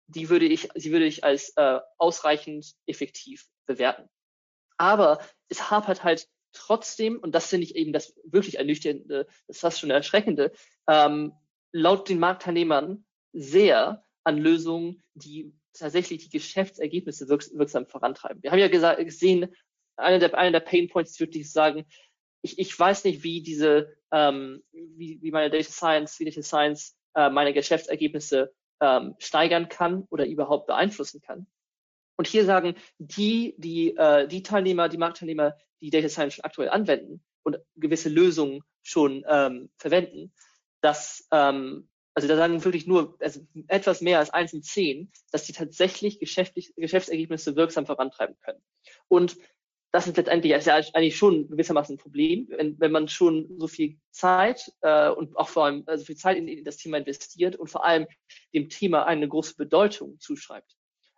die 0.08 0.30
würde 0.30 0.46
ich, 0.46 0.70
sie 0.76 0.92
würde 0.92 1.06
ich 1.06 1.24
als 1.24 1.54
äh, 1.56 1.80
ausreichend 1.98 2.74
effektiv 2.86 3.48
bewerten. 3.66 4.10
Aber 4.78 5.20
es 5.50 5.70
hapert 5.72 6.04
halt 6.04 6.28
trotzdem, 6.54 7.20
und 7.20 7.34
das 7.34 7.48
finde 7.48 7.66
ich 7.66 7.76
eben 7.76 7.94
das 7.94 8.14
wirklich 8.24 8.58
ernüchternde, 8.58 9.26
das 9.48 9.58
ist 9.58 9.62
fast 9.62 9.80
schon 9.80 9.90
erschreckende, 9.90 10.52
ähm, 10.88 11.34
laut 11.72 12.10
den 12.10 12.20
Marktteilnehmern 12.20 13.06
sehr 13.34 14.04
an 14.24 14.38
Lösungen, 14.38 15.02
die 15.14 15.54
tatsächlich 15.74 16.28
die 16.28 16.38
Geschäftsergebnisse 16.38 17.30
wirks 17.30 17.52
wirksam 17.58 17.88
vorantreiben. 17.88 18.44
Wir 18.44 18.52
haben 18.52 18.60
ja 18.60 18.68
gesehen, 18.68 19.56
einer 19.96 20.20
der, 20.20 20.38
einer 20.38 20.52
der 20.52 20.60
Pain 20.60 20.90
Points 20.90 21.12
ist 21.12 21.20
wirklich 21.20 21.52
sagen, 21.52 21.86
ich, 22.42 22.60
ich 22.60 22.78
weiß 22.78 23.04
nicht, 23.04 23.24
wie 23.24 23.42
diese, 23.42 23.96
ähm, 24.12 24.64
wie, 24.72 25.20
wie 25.22 25.32
meine 25.32 25.50
Data 25.50 25.72
Science, 25.72 26.20
wie 26.20 26.26
Data 26.26 26.42
Science 26.42 26.96
äh, 27.16 27.30
meine 27.30 27.54
Geschäftsergebnisse 27.54 28.54
ähm, 28.82 29.16
steigern 29.20 29.70
kann 29.70 30.08
oder 30.10 30.26
überhaupt 30.26 30.68
beeinflussen 30.68 31.22
kann. 31.22 31.48
Und 32.18 32.28
hier 32.28 32.46
sagen 32.46 32.76
die, 32.98 33.56
die, 33.58 33.96
äh, 33.96 34.28
die 34.28 34.44
Teilnehmer, 34.44 34.90
die 34.90 34.98
Marktteilnehmer, 34.98 35.56
die 35.82 35.90
Data 35.90 36.10
Science 36.10 36.36
schon 36.36 36.46
aktuell 36.46 36.70
anwenden 36.70 37.24
und 37.44 37.60
gewisse 37.76 38.10
Lösungen 38.10 38.62
schon 38.84 39.24
ähm, 39.28 39.70
verwenden, 39.78 40.34
dass 40.82 41.28
ähm, 41.32 41.90
also 42.14 42.28
da 42.28 42.36
sagen 42.36 42.64
wirklich 42.64 42.88
nur 42.88 43.16
also 43.22 43.40
etwas 43.68 44.02
mehr 44.02 44.20
als 44.20 44.32
eins 44.32 44.54
in 44.54 44.64
zehn, 44.64 45.12
dass 45.32 45.46
die 45.46 45.54
tatsächlich 45.54 46.20
geschäftlich, 46.20 46.74
Geschäftsergebnisse 46.76 47.56
wirksam 47.56 47.86
vorantreiben 47.86 48.36
können. 48.42 48.62
Und 49.08 49.38
das 49.92 50.08
ist 50.08 50.16
letztendlich 50.16 50.54
ist 50.54 50.68
ja 50.68 50.76
eigentlich 50.76 51.18
schon 51.18 51.50
gewissermaßen 51.50 51.96
ein 51.96 52.00
Problem, 52.00 52.48
wenn, 52.50 52.80
wenn 52.80 52.92
man 52.92 53.10
schon 53.10 53.60
so 53.60 53.68
viel 53.68 54.00
Zeit 54.12 54.72
äh, 54.82 55.10
und 55.10 55.36
auch 55.36 55.50
vor 55.50 55.66
allem 55.66 55.84
also 55.86 56.06
viel 56.06 56.16
Zeit 56.16 56.38
in, 56.38 56.48
in 56.48 56.64
das 56.64 56.78
Thema 56.78 56.98
investiert 56.98 57.58
und 57.58 57.68
vor 57.68 57.86
allem 57.86 58.08
dem 58.54 58.70
Thema 58.70 59.06
eine 59.06 59.28
große 59.28 59.56
Bedeutung 59.56 60.18
zuschreibt, 60.20 60.78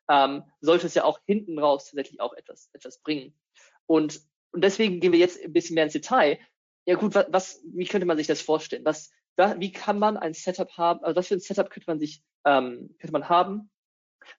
ähm, 0.10 0.44
sollte 0.60 0.88
es 0.88 0.96
ja 0.96 1.04
auch 1.04 1.20
hinten 1.26 1.60
raus 1.60 1.86
tatsächlich 1.86 2.20
auch 2.20 2.34
etwas, 2.34 2.70
etwas 2.74 3.00
bringen. 3.00 3.38
Und, 3.86 4.22
und 4.52 4.64
deswegen 4.64 5.00
gehen 5.00 5.12
wir 5.12 5.20
jetzt 5.20 5.44
ein 5.44 5.54
bisschen 5.54 5.76
mehr 5.76 5.84
ins 5.84 5.94
Detail. 5.94 6.40
Ja 6.86 6.96
gut, 6.96 7.14
was, 7.14 7.28
was 7.30 7.62
wie 7.74 7.86
könnte 7.86 8.08
man 8.08 8.18
sich 8.18 8.28
das 8.28 8.42
vorstellen? 8.42 8.86
Was, 8.86 9.12
da, 9.36 9.60
wie 9.60 9.72
kann 9.72 10.00
man 10.00 10.18
ein 10.18 10.34
Setup 10.34 10.72
haben, 10.78 11.04
also 11.04 11.16
was 11.16 11.28
für 11.28 11.36
ein 11.36 11.40
Setup 11.40 11.70
könnte 11.70 11.90
man 11.90 12.00
sich, 12.00 12.24
ähm, 12.44 12.96
könnte 13.00 13.14
man 13.14 13.30
haben, 13.30 13.70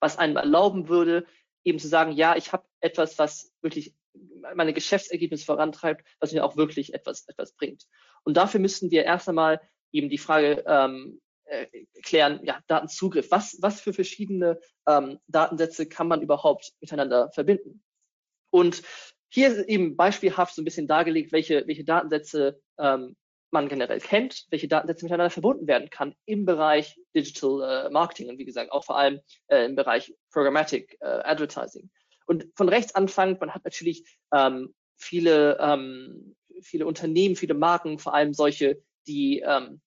was 0.01 0.19
einem 0.19 0.37
erlauben 0.37 0.89
würde, 0.89 1.25
eben 1.63 1.79
zu 1.79 1.89
sagen, 1.89 2.13
ja, 2.13 2.37
ich 2.37 2.53
habe 2.53 2.65
etwas, 2.81 3.19
was 3.19 3.53
wirklich 3.63 3.95
meine 4.55 4.73
Geschäftsergebnisse 4.73 5.45
vorantreibt, 5.45 6.07
was 6.21 6.33
mir 6.33 6.45
auch 6.45 6.57
wirklich 6.57 6.95
etwas, 6.95 7.27
etwas 7.29 7.53
bringt. 7.53 7.85
Und 8.25 8.37
dafür 8.37 8.61
müssten 8.61 8.91
wir 8.91 9.05
erst 9.05 9.29
einmal 9.29 9.61
eben 9.93 10.09
die 10.09 10.19
Frage 10.19 10.65
ähm, 10.67 11.21
äh, 11.45 11.67
klären, 12.03 12.41
ja, 12.45 12.61
Datenzugriff. 12.67 13.31
Was, 13.31 13.59
was 13.61 13.81
für 13.81 13.93
verschiedene 13.93 14.59
ähm, 14.89 15.19
Datensätze 15.29 15.87
kann 15.87 16.09
man 16.09 16.23
überhaupt 16.23 16.73
miteinander 16.81 17.31
verbinden? 17.33 17.83
Und 18.51 18.83
hier 19.29 19.49
ist 19.49 19.69
eben 19.69 19.97
beispielhaft 19.97 20.55
so 20.55 20.63
ein 20.63 20.65
bisschen 20.65 20.87
dargelegt, 20.87 21.33
welche, 21.33 21.67
welche 21.67 21.85
Datensätze 21.85 22.61
ähm, 22.79 23.17
man 23.51 23.69
generell 23.69 24.01
kennt, 24.01 24.47
welche 24.51 24.69
Datensätze 24.69 25.05
miteinander 25.05 25.31
verbunden 25.31 25.67
werden 25.67 25.91
kann 25.91 26.15
im 26.25 26.45
Bereich 26.45 27.01
Digital 27.15 27.87
äh, 27.87 27.91
Marketing 27.91 28.29
und 28.29 28.39
wie 28.39 28.45
gesagt 28.45 28.71
auch 28.71 28.85
vor 28.85 28.99
allem 28.99 29.21
äh, 29.47 29.65
im 29.65 29.77
Bereich 29.77 30.15
Programmatic 30.31 30.97
äh, 31.01 31.07
Advertising. 31.07 31.91
Und 32.27 32.47
von 32.57 32.69
rechts 32.69 32.95
anfangend, 32.95 33.41
man 33.41 33.55
hat 33.55 33.65
natürlich 33.65 34.05
ähm, 34.33 34.75
viele, 34.97 35.59
ähm, 35.61 36.37
viele 36.63 36.87
Unternehmen, 36.87 37.37
viele 37.37 37.55
Marken, 37.55 37.99
vor 37.99 38.15
allem 38.15 38.33
solche, 38.33 38.83
die, 39.07 39.41
ähm, 39.41 39.81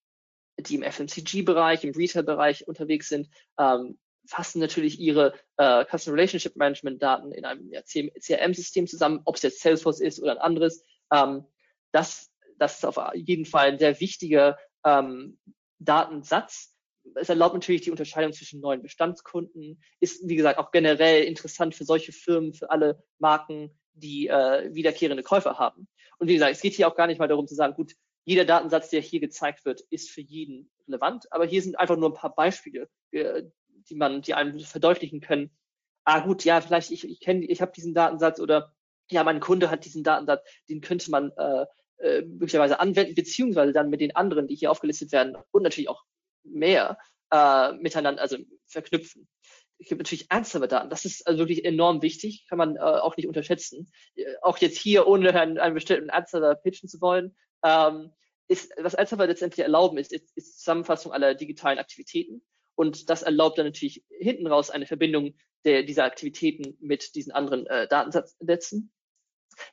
die 0.59 0.75
im 0.75 0.83
FMCG-Bereich, 0.83 1.83
im 1.83 1.91
Retail-Bereich 1.91 2.67
unterwegs 2.67 3.09
sind, 3.09 3.29
ähm, 3.59 3.97
fassen 4.27 4.59
natürlich 4.59 4.99
ihre 4.99 5.33
äh, 5.57 5.85
Customer 5.85 6.15
Relationship 6.15 6.55
Management 6.55 7.01
Daten 7.01 7.31
in 7.31 7.45
einem 7.45 7.71
ja, 7.71 7.81
CRM-System 7.81 8.87
zusammen, 8.87 9.21
ob 9.25 9.35
es 9.35 9.41
jetzt 9.41 9.61
Salesforce 9.61 10.01
ist 10.01 10.21
oder 10.21 10.33
ein 10.33 10.37
anderes. 10.37 10.83
Ähm, 11.11 11.45
das, 11.91 12.29
das 12.57 12.75
ist 12.75 12.85
auf 12.85 12.99
jeden 13.15 13.45
Fall 13.45 13.69
ein 13.69 13.79
sehr 13.79 13.99
wichtiger 13.99 14.57
ähm, 14.83 15.39
Datensatz, 15.79 16.75
es 17.15 17.29
erlaubt 17.29 17.53
natürlich 17.53 17.81
die 17.81 17.91
Unterscheidung 17.91 18.33
zwischen 18.33 18.59
neuen 18.59 18.81
Bestandskunden, 18.81 19.81
ist, 19.99 20.27
wie 20.27 20.35
gesagt, 20.35 20.59
auch 20.59 20.71
generell 20.71 21.23
interessant 21.23 21.75
für 21.75 21.85
solche 21.85 22.11
Firmen, 22.11 22.53
für 22.53 22.69
alle 22.69 23.03
Marken, 23.19 23.77
die 23.93 24.27
äh, 24.27 24.73
wiederkehrende 24.73 25.23
Käufer 25.23 25.57
haben. 25.57 25.87
Und 26.19 26.27
wie 26.27 26.33
gesagt, 26.33 26.53
es 26.53 26.61
geht 26.61 26.73
hier 26.73 26.87
auch 26.87 26.95
gar 26.95 27.07
nicht 27.07 27.19
mal 27.19 27.27
darum 27.27 27.47
zu 27.47 27.55
sagen, 27.55 27.73
gut, 27.73 27.93
jeder 28.25 28.45
Datensatz, 28.45 28.89
der 28.89 29.01
hier 29.01 29.19
gezeigt 29.19 29.65
wird, 29.65 29.81
ist 29.89 30.09
für 30.09 30.21
jeden 30.21 30.69
relevant, 30.87 31.31
aber 31.31 31.45
hier 31.45 31.61
sind 31.61 31.79
einfach 31.79 31.95
nur 31.95 32.09
ein 32.09 32.15
paar 32.15 32.35
Beispiele, 32.35 32.89
äh, 33.11 33.43
die 33.89 33.95
man, 33.95 34.21
die 34.21 34.33
einem 34.33 34.59
verdeutlichen 34.59 35.21
können. 35.21 35.51
Ah 36.03 36.19
gut, 36.19 36.43
ja, 36.43 36.61
vielleicht 36.61 36.91
ich, 36.91 37.07
ich 37.07 37.19
kenne, 37.19 37.45
ich 37.45 37.61
habe 37.61 37.71
diesen 37.71 37.93
Datensatz 37.93 38.39
oder 38.39 38.73
ja, 39.09 39.23
mein 39.23 39.39
Kunde 39.39 39.69
hat 39.69 39.85
diesen 39.85 40.03
Datensatz, 40.03 40.45
den 40.69 40.81
könnte 40.81 41.09
man 41.09 41.31
äh, 41.37 41.65
äh, 41.99 42.21
möglicherweise 42.23 42.79
anwenden, 42.79 43.15
beziehungsweise 43.15 43.73
dann 43.73 43.89
mit 43.89 44.01
den 44.01 44.15
anderen, 44.15 44.47
die 44.47 44.55
hier 44.55 44.71
aufgelistet 44.71 45.11
werden 45.11 45.37
und 45.51 45.63
natürlich 45.63 45.89
auch 45.89 46.03
mehr 46.51 46.97
äh, 47.31 47.73
miteinander, 47.73 48.21
also 48.21 48.37
verknüpfen. 48.67 49.27
Es 49.79 49.89
gibt 49.89 49.99
natürlich 49.99 50.31
ernstere 50.31 50.67
Daten. 50.67 50.89
Das 50.89 51.05
ist 51.05 51.27
also 51.27 51.39
wirklich 51.39 51.63
enorm 51.63 52.01
wichtig, 52.01 52.45
kann 52.49 52.57
man 52.57 52.77
äh, 52.77 52.79
auch 52.79 53.15
nicht 53.15 53.27
unterschätzen. 53.27 53.91
Äh, 54.15 54.25
auch 54.41 54.57
jetzt 54.57 54.77
hier, 54.77 55.07
ohne 55.07 55.39
einen, 55.39 55.59
einen 55.59 55.75
bestimmten 55.75 56.09
Ernster 56.09 56.55
pitchen 56.55 56.89
zu 56.89 56.99
wollen, 56.99 57.35
ähm, 57.63 58.11
ist, 58.47 58.71
was 58.77 58.93
Ernster 58.93 59.17
letztendlich 59.27 59.63
erlauben 59.63 59.97
ist, 59.97 60.13
ist, 60.13 60.35
ist 60.35 60.59
Zusammenfassung 60.59 61.11
aller 61.11 61.35
digitalen 61.35 61.79
Aktivitäten. 61.79 62.41
Und 62.75 63.09
das 63.09 63.23
erlaubt 63.23 63.57
dann 63.57 63.65
natürlich 63.65 64.03
hinten 64.09 64.47
raus 64.47 64.69
eine 64.69 64.85
Verbindung 64.85 65.35
der, 65.65 65.83
dieser 65.83 66.05
Aktivitäten 66.05 66.77
mit 66.79 67.15
diesen 67.15 67.31
anderen 67.31 67.67
äh, 67.67 67.87
Datensätzen. 67.87 68.91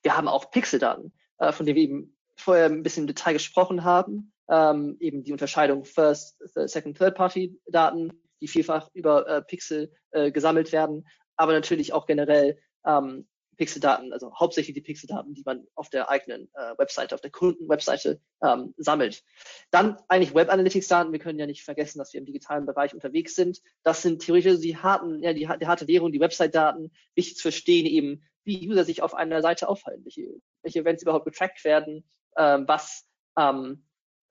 Wir 0.02 0.16
haben 0.16 0.28
auch 0.28 0.50
Pixeldaten, 0.50 1.12
äh, 1.38 1.52
von 1.52 1.66
denen 1.66 1.76
wir 1.76 1.82
eben 1.82 2.16
vorher 2.36 2.66
ein 2.66 2.82
bisschen 2.82 3.04
im 3.04 3.08
Detail 3.08 3.34
gesprochen 3.34 3.84
haben 3.84 4.33
ähm, 4.48 4.96
eben 5.00 5.24
die 5.24 5.32
Unterscheidung 5.32 5.84
First, 5.84 6.36
Second, 6.54 6.98
Third-Party-Daten, 6.98 8.12
die 8.40 8.48
vielfach 8.48 8.90
über 8.92 9.26
äh, 9.26 9.42
Pixel 9.42 9.92
äh, 10.10 10.30
gesammelt 10.30 10.72
werden, 10.72 11.06
aber 11.36 11.52
natürlich 11.52 11.92
auch 11.92 12.06
generell 12.06 12.58
ähm, 12.84 13.26
Pixel-Daten, 13.56 14.12
also 14.12 14.34
hauptsächlich 14.34 14.74
die 14.74 14.80
Pixel-Daten, 14.80 15.34
die 15.34 15.42
man 15.44 15.66
auf 15.74 15.88
der 15.88 16.08
eigenen 16.08 16.50
äh, 16.54 16.76
Webseite, 16.76 17.14
auf 17.14 17.20
der 17.20 17.30
Kunden-Webseite 17.30 18.20
ähm, 18.42 18.74
sammelt. 18.76 19.22
Dann 19.70 19.96
eigentlich 20.08 20.34
Web-Analytics-Daten. 20.34 21.12
Wir 21.12 21.20
können 21.20 21.38
ja 21.38 21.46
nicht 21.46 21.64
vergessen, 21.64 21.98
dass 21.98 22.12
wir 22.12 22.20
im 22.20 22.26
digitalen 22.26 22.66
Bereich 22.66 22.94
unterwegs 22.94 23.34
sind. 23.34 23.60
Das 23.82 24.02
sind 24.02 24.22
theoretisch 24.22 24.60
die 24.60 24.76
harten, 24.76 25.22
ja, 25.22 25.32
die, 25.32 25.48
die 25.60 25.66
harte 25.66 25.88
Währung, 25.88 26.12
die 26.12 26.20
Website-Daten. 26.20 26.90
Wichtig 27.14 27.36
zu 27.36 27.42
verstehen 27.42 27.86
eben, 27.86 28.24
wie 28.44 28.68
User 28.68 28.84
sich 28.84 29.02
auf 29.02 29.14
einer 29.14 29.40
Seite 29.40 29.68
aufhalten, 29.68 30.04
welche, 30.04 30.34
welche 30.62 30.80
Events 30.80 31.02
überhaupt 31.02 31.24
getrackt 31.24 31.64
werden, 31.64 32.04
ähm, 32.36 32.66
was 32.66 33.06
ähm, 33.38 33.84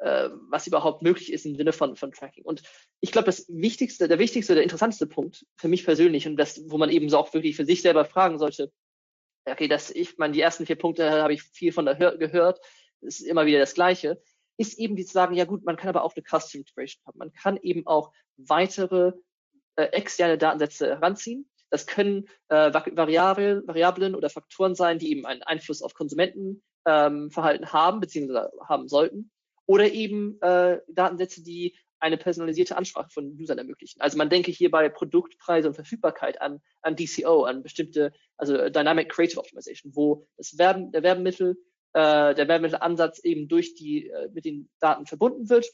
äh, 0.04 0.30
was 0.50 0.68
überhaupt 0.68 1.02
möglich 1.02 1.32
ist 1.32 1.46
im 1.46 1.56
Sinne 1.56 1.72
von, 1.72 1.96
von 1.96 2.12
Tracking. 2.12 2.44
Und 2.44 2.62
ich 3.00 3.12
glaube, 3.12 3.26
das 3.26 3.46
wichtigste, 3.48 4.08
der 4.10 4.20
wichtigste, 4.20 4.54
der 4.54 4.63
interessanteste 4.63 5.08
Punkt 5.08 5.46
für 5.56 5.70
mich 5.70 5.86
persönlich 5.86 6.28
und 6.28 6.36
das, 6.36 6.62
wo 6.68 6.78
man 6.78 6.89
eben 6.89 7.10
so 7.10 7.18
auch 7.18 7.34
wirklich 7.34 7.56
für 7.56 7.66
sich 7.66 7.82
selber 7.82 8.04
fragen 8.04 8.38
sollte, 8.38 8.72
okay, 9.46 9.68
das, 9.68 9.92
ich 9.92 10.18
meine, 10.18 10.34
die 10.34 10.42
ersten 10.42 10.66
vier 10.66 10.76
Punkte 10.76 11.10
habe 11.10 11.34
ich 11.34 11.44
viel 11.44 11.72
von 11.72 11.86
da 11.86 11.94
gehört, 11.94 12.60
ist 13.02 13.22
immer 13.22 13.46
wieder 13.46 13.60
das 13.60 13.74
Gleiche, 13.74 14.22
ist 14.58 14.78
eben 14.78 14.96
die 14.98 15.06
zu 15.06 15.13
sagen, 15.13 15.36
ja 15.36 15.46
gut, 15.46 15.63
man 15.63 15.78
kann 15.78 15.89
aber 15.89 16.04
auch 16.04 16.16
eine 16.16 16.24
Custom 16.24 16.60
Integration 16.60 17.02
haben. 17.06 17.18
Man 17.18 17.34
kann 17.34 17.58
eben 17.62 17.88
auch 17.88 18.12
weitere 18.38 19.13
äh, 19.78 19.86
externe 19.86 20.38
Datensätze 20.38 20.88
heranziehen. 20.88 21.50
Das 21.70 21.88
können 21.88 22.28
äh, 22.50 22.74
Variablen, 22.74 23.66
Variablen 23.66 24.16
oder 24.16 24.30
Faktoren 24.30 24.76
sein, 24.76 25.00
die 25.00 25.12
eben 25.12 25.26
einen 25.26 25.44
Einfluss 25.44 25.82
auf 25.82 25.94
Konsumentenverhalten 25.94 27.63
ähm, 27.63 27.74
haben, 27.74 28.00
beziehungsweise 28.00 28.52
haben 28.68 28.88
sollten 28.88 29.32
oder 29.65 29.91
eben 29.91 30.41
äh, 30.41 30.80
Datensätze, 30.88 31.43
die 31.43 31.76
eine 31.99 32.17
personalisierte 32.17 32.76
Ansprache 32.76 33.10
von 33.10 33.38
Usern 33.39 33.58
ermöglichen. 33.58 34.02
Also 34.02 34.17
man 34.17 34.30
denke 34.30 34.52
hier 34.52 34.69
bei 34.69 34.89
Produktpreise 34.89 35.69
und 35.69 35.73
Verfügbarkeit 35.73 36.41
an, 36.41 36.62
an 36.82 36.97
DCO, 36.97 37.45
an 37.45 37.63
bestimmte, 37.63 38.12
also 38.36 38.69
Dynamic 38.69 39.10
Creative 39.10 39.39
Optimization, 39.39 39.95
wo 39.95 40.28
das 40.36 40.58
Werben, 40.58 40.91
der 40.91 41.02
Werbemittel, 41.04 41.56
äh, 41.93 42.36
der 42.36 42.47
Werbemittelansatz 42.49 43.19
eben 43.19 43.47
durch 43.47 43.76
die, 43.76 44.10
äh, 44.10 44.28
mit 44.34 44.43
den 44.43 44.69
Daten 44.80 45.06
verbunden 45.06 45.49
wird 45.49 45.65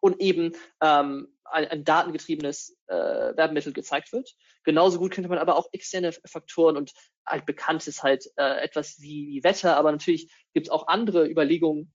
und 0.00 0.20
eben 0.20 0.52
ähm, 0.80 1.28
ein, 1.44 1.66
ein 1.66 1.84
datengetriebenes 1.84 2.78
äh, 2.86 2.94
Werbemittel 2.94 3.74
gezeigt 3.74 4.12
wird. 4.12 4.34
Genauso 4.64 4.98
gut 4.98 5.12
könnte 5.12 5.28
man 5.28 5.38
aber 5.38 5.56
auch 5.56 5.68
externe 5.72 6.12
Faktoren 6.12 6.78
und 6.78 6.92
halt 7.26 7.44
bekanntes 7.44 8.02
halt 8.02 8.24
äh, 8.36 8.62
etwas 8.62 9.00
wie, 9.00 9.28
wie 9.28 9.44
Wetter, 9.44 9.76
aber 9.76 9.92
natürlich 9.92 10.32
gibt 10.54 10.68
es 10.68 10.70
auch 10.70 10.88
andere 10.88 11.28
Überlegungen, 11.28 11.92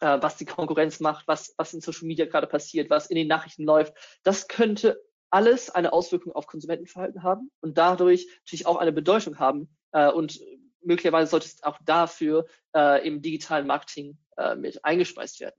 äh, 0.00 0.18
was 0.20 0.36
die 0.36 0.44
Konkurrenz 0.44 1.00
macht, 1.00 1.26
was, 1.28 1.54
was 1.56 1.74
in 1.74 1.80
Social 1.80 2.06
Media 2.06 2.26
gerade 2.26 2.46
passiert, 2.46 2.90
was 2.90 3.06
in 3.06 3.16
den 3.16 3.28
Nachrichten 3.28 3.64
läuft. 3.64 3.94
Das 4.22 4.48
könnte 4.48 5.00
alles 5.30 5.70
eine 5.70 5.92
Auswirkung 5.92 6.32
auf 6.32 6.46
Konsumentenverhalten 6.46 7.22
haben 7.22 7.50
und 7.60 7.76
dadurch 7.76 8.26
natürlich 8.44 8.66
auch 8.66 8.76
eine 8.76 8.92
Bedeutung 8.92 9.38
haben. 9.38 9.68
Äh, 9.92 10.10
und 10.10 10.40
möglicherweise 10.82 11.30
sollte 11.30 11.46
es 11.46 11.62
auch 11.62 11.78
dafür 11.84 12.46
äh, 12.74 13.06
im 13.06 13.22
digitalen 13.22 13.66
Marketing 13.66 14.18
äh, 14.36 14.54
mit 14.54 14.84
eingespeist 14.84 15.40
werden. 15.40 15.56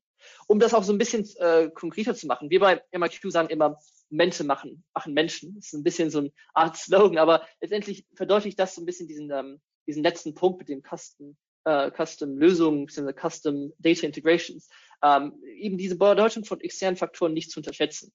Um 0.48 0.60
das 0.60 0.74
auch 0.74 0.84
so 0.84 0.92
ein 0.92 0.98
bisschen 0.98 1.28
äh, 1.38 1.70
konkreter 1.70 2.14
zu 2.14 2.28
machen, 2.28 2.50
wir 2.50 2.60
bei 2.60 2.82
MIQ 2.92 3.32
sagen 3.32 3.50
immer, 3.50 3.80
Momente 4.10 4.44
machen, 4.44 4.84
machen 4.94 5.14
Menschen. 5.14 5.56
Das 5.56 5.68
ist 5.68 5.74
ein 5.74 5.84
bisschen 5.84 6.10
so 6.10 6.20
ein 6.20 6.32
Art 6.54 6.76
Slogan, 6.78 7.18
aber 7.18 7.46
letztendlich 7.62 8.06
verdeutlicht 8.16 8.60
das 8.60 8.76
so 8.76 8.82
ein 8.82 8.86
bisschen 8.86 9.08
diesen, 9.08 9.32
ähm, 9.32 9.62
diesen 9.88 10.04
letzten 10.04 10.34
Punkt 10.34 10.60
mit 10.60 10.70
dem 10.70 10.82
Custom, 10.82 11.38
äh, 11.66 11.92
Custom 11.92 12.38
Lösungen, 12.38 12.86
bzw. 12.86 13.14
Custom 13.14 13.74
Data 13.80 14.06
Integrations. 14.06 14.70
Ähm, 15.04 15.42
eben 15.56 15.78
diese 15.78 15.98
Bedeutung 15.98 16.44
von 16.46 16.60
externen 16.62 16.98
Faktoren 16.98 17.34
nicht 17.34 17.52
zu 17.52 17.60
unterschätzen. 17.60 18.12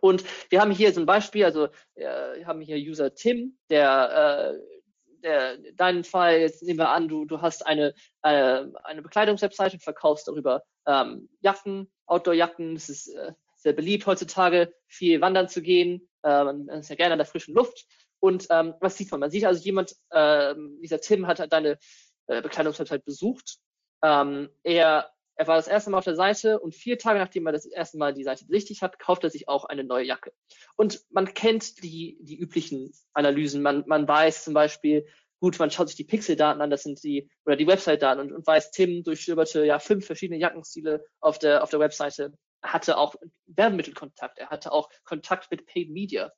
Und 0.00 0.24
wir 0.50 0.60
haben 0.60 0.72
hier 0.72 0.92
so 0.92 1.00
ein 1.00 1.06
Beispiel, 1.06 1.44
also 1.44 1.66
äh, 1.94 2.38
wir 2.38 2.46
haben 2.46 2.60
hier 2.60 2.76
User 2.76 3.14
Tim, 3.14 3.56
der 3.70 4.52
äh, 4.52 4.82
der, 5.22 5.58
deinen 5.74 6.04
Fall, 6.04 6.40
jetzt 6.40 6.62
nehmen 6.62 6.78
wir 6.78 6.90
an, 6.90 7.08
du, 7.08 7.24
du 7.24 7.40
hast 7.40 7.66
eine, 7.66 7.94
äh, 8.22 8.64
eine 8.84 9.02
Bekleidungswebseite 9.02 9.76
und 9.76 9.82
verkaufst 9.82 10.28
darüber 10.28 10.62
ähm, 10.86 11.28
Jacken, 11.40 11.90
Outdoor-Jacken. 12.06 12.74
Das 12.74 12.88
ist 12.88 13.08
äh, 13.08 13.32
sehr 13.56 13.72
beliebt 13.72 14.06
heutzutage, 14.06 14.74
viel 14.86 15.20
wandern 15.20 15.48
zu 15.48 15.62
gehen. 15.62 16.08
Äh, 16.22 16.44
man 16.44 16.68
ist 16.68 16.90
ja 16.90 16.96
gerne 16.96 17.12
an 17.12 17.18
der 17.18 17.26
frischen 17.26 17.54
Luft. 17.54 17.86
Und 18.20 18.46
ähm, 18.50 18.74
was 18.80 18.96
sieht 18.96 19.10
man? 19.10 19.20
Man 19.20 19.30
sieht 19.30 19.44
also 19.44 19.62
jemand, 19.62 19.94
äh, 20.10 20.54
dieser 20.82 21.00
Tim 21.00 21.26
hat 21.26 21.52
deine 21.52 21.78
äh, 22.26 22.42
Bekleidungswebsite 22.42 23.04
besucht. 23.04 23.58
Ähm, 24.02 24.50
er, 24.62 25.10
er 25.36 25.46
war 25.46 25.56
das 25.56 25.68
erste 25.68 25.90
Mal 25.90 25.98
auf 25.98 26.04
der 26.04 26.16
Seite 26.16 26.60
und 26.60 26.74
vier 26.74 26.98
Tage 26.98 27.18
nachdem 27.18 27.46
er 27.46 27.52
das 27.52 27.66
erste 27.66 27.98
Mal 27.98 28.14
die 28.14 28.24
Seite 28.24 28.44
besichtigt 28.46 28.82
hat, 28.82 28.98
kauft 28.98 29.24
er 29.24 29.30
sich 29.30 29.48
auch 29.48 29.64
eine 29.64 29.84
neue 29.84 30.04
Jacke. 30.04 30.32
Und 30.76 31.02
man 31.10 31.32
kennt 31.34 31.82
die, 31.82 32.18
die 32.20 32.38
üblichen 32.38 32.92
Analysen. 33.12 33.62
Man, 33.62 33.84
man 33.86 34.06
weiß 34.06 34.44
zum 34.44 34.54
Beispiel, 34.54 35.06
gut, 35.40 35.58
man 35.58 35.70
schaut 35.70 35.88
sich 35.88 35.96
die 35.96 36.04
Pixeldaten 36.04 36.62
an, 36.62 36.70
das 36.70 36.84
sind 36.84 37.02
die, 37.02 37.28
oder 37.44 37.56
die 37.56 37.66
Website-Daten 37.66 38.20
und, 38.20 38.32
und 38.32 38.46
weiß, 38.46 38.70
Tim 38.70 39.02
durchstöberte 39.02 39.64
ja 39.64 39.80
fünf 39.80 40.06
verschiedene 40.06 40.38
Jackenstile 40.38 41.04
auf 41.20 41.38
der, 41.38 41.64
auf 41.64 41.70
der 41.70 41.80
Webseite, 41.80 42.32
hatte 42.62 42.96
auch 42.96 43.16
Werbemittelkontakt, 43.46 44.38
er 44.38 44.50
hatte 44.50 44.70
auch 44.70 44.88
Kontakt 45.04 45.50
mit 45.50 45.66
Paid 45.66 45.90
Media 45.90 46.32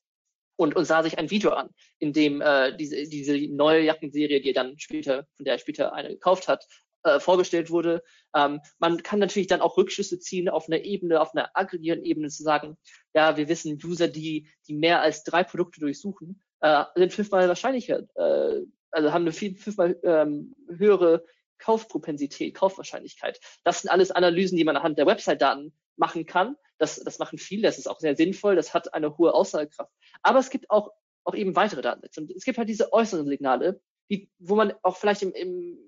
und, 0.56 0.76
und 0.76 0.84
sah 0.84 1.02
sich 1.02 1.18
ein 1.18 1.30
Video 1.30 1.50
an, 1.50 1.70
in 1.98 2.12
dem 2.12 2.40
äh, 2.40 2.76
diese, 2.76 3.08
diese 3.08 3.36
neue 3.54 3.82
Jackenserie, 3.82 4.40
die 4.40 4.50
er 4.50 4.54
dann 4.54 4.78
später, 4.78 5.26
von 5.36 5.44
der 5.44 5.54
er 5.54 5.58
später 5.58 5.92
eine 5.92 6.10
gekauft 6.10 6.48
hat, 6.48 6.66
äh, 7.04 7.20
vorgestellt 7.20 7.70
wurde. 7.70 8.02
Ähm, 8.34 8.60
man 8.78 9.02
kann 9.02 9.18
natürlich 9.18 9.48
dann 9.48 9.60
auch 9.60 9.76
Rückschlüsse 9.76 10.18
ziehen 10.18 10.48
auf 10.48 10.68
einer 10.68 10.84
Ebene, 10.84 11.20
auf 11.20 11.34
einer 11.34 11.50
aggregierten 11.54 12.04
Ebene 12.04 12.28
zu 12.28 12.42
sagen, 12.42 12.76
ja, 13.14 13.36
wir 13.36 13.48
wissen, 13.48 13.78
User, 13.84 14.08
die, 14.08 14.48
die 14.66 14.74
mehr 14.74 15.02
als 15.02 15.24
drei 15.24 15.44
Produkte 15.44 15.80
durchsuchen, 15.80 16.40
äh, 16.60 16.84
sind 16.94 17.12
fünfmal 17.12 17.48
wahrscheinlicher, 17.48 18.04
äh, 18.14 18.62
also 18.90 19.12
haben 19.12 19.22
eine 19.22 19.32
viel, 19.32 19.56
fünfmal 19.56 19.98
ähm, 20.02 20.54
höhere 20.68 21.24
Kaufpropensität, 21.58 22.54
Kaufwahrscheinlichkeit. 22.54 23.40
Das 23.64 23.82
sind 23.82 23.90
alles 23.90 24.10
Analysen, 24.10 24.56
die 24.56 24.64
man 24.64 24.76
anhand 24.76 24.98
der 24.98 25.06
Website-Daten 25.06 25.72
machen 25.96 26.26
kann. 26.26 26.56
Das, 26.78 26.96
das 26.96 27.18
machen 27.18 27.38
viele, 27.38 27.62
das 27.62 27.78
ist 27.78 27.88
auch 27.88 28.00
sehr 28.00 28.16
sinnvoll, 28.16 28.56
das 28.56 28.74
hat 28.74 28.94
eine 28.94 29.16
hohe 29.16 29.32
Aussagekraft. 29.32 29.92
Aber 30.22 30.38
es 30.38 30.50
gibt 30.50 30.70
auch, 30.70 30.90
auch 31.24 31.34
eben 31.34 31.56
weitere 31.56 31.82
Datensätze. 31.82 32.20
Und 32.20 32.30
es 32.32 32.44
gibt 32.44 32.58
halt 32.58 32.68
diese 32.68 32.92
äußeren 32.92 33.28
Signale, 33.28 33.80
die, 34.10 34.30
wo 34.38 34.56
man 34.56 34.74
auch 34.82 34.96
vielleicht 34.96 35.22
im, 35.22 35.32
im, 35.32 35.78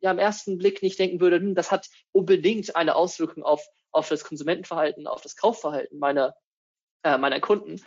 ja, 0.00 0.10
im 0.10 0.18
ersten 0.18 0.58
Blick 0.58 0.82
nicht 0.82 0.98
denken 0.98 1.20
würde, 1.20 1.36
hm, 1.36 1.54
das 1.54 1.70
hat 1.70 1.88
unbedingt 2.12 2.76
eine 2.76 2.94
Auswirkung 2.94 3.42
auf, 3.42 3.66
auf 3.90 4.08
das 4.08 4.24
Konsumentenverhalten, 4.24 5.06
auf 5.06 5.22
das 5.22 5.36
Kaufverhalten 5.36 5.98
meiner, 5.98 6.34
äh, 7.04 7.16
meiner 7.16 7.40
Kunden. 7.40 7.80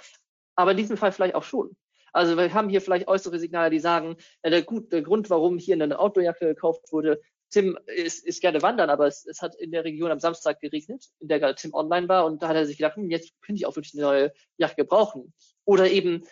Aber 0.55 0.71
in 0.71 0.77
diesem 0.77 0.97
Fall 0.97 1.11
vielleicht 1.11 1.35
auch 1.35 1.43
schon. 1.43 1.75
Also 2.13 2.35
wir 2.37 2.53
haben 2.53 2.69
hier 2.69 2.81
vielleicht 2.81 3.07
äußere 3.07 3.37
Signale, 3.37 3.69
die 3.69 3.79
sagen, 3.79 4.17
ja, 4.43 4.49
der, 4.49 4.63
gut, 4.63 4.91
der 4.91 5.03
Grund, 5.03 5.29
warum 5.29 5.59
hier 5.59 5.75
eine 5.75 5.99
Outdoorjacke 5.99 6.47
gekauft 6.47 6.91
wurde, 6.91 7.21
Tim 7.49 7.77
ist, 7.85 8.25
ist 8.25 8.41
gerne 8.41 8.61
wandern, 8.61 8.89
aber 8.89 9.07
es, 9.07 9.25
es 9.25 9.41
hat 9.41 9.55
in 9.55 9.71
der 9.71 9.85
Region 9.85 10.11
am 10.11 10.19
Samstag 10.19 10.59
geregnet, 10.59 11.05
in 11.19 11.27
der 11.27 11.55
Tim 11.55 11.73
online 11.73 12.09
war 12.09 12.25
und 12.25 12.43
da 12.43 12.49
hat 12.49 12.55
er 12.55 12.65
sich 12.65 12.77
gedacht, 12.77 12.97
hm, 12.97 13.09
jetzt 13.09 13.31
könnte 13.41 13.59
ich 13.59 13.65
auch 13.65 13.75
wirklich 13.75 13.93
eine 13.93 14.03
neue 14.03 14.33
Jacke 14.57 14.75
gebrauchen. 14.75 15.33
Oder 15.65 15.89
eben, 15.89 16.23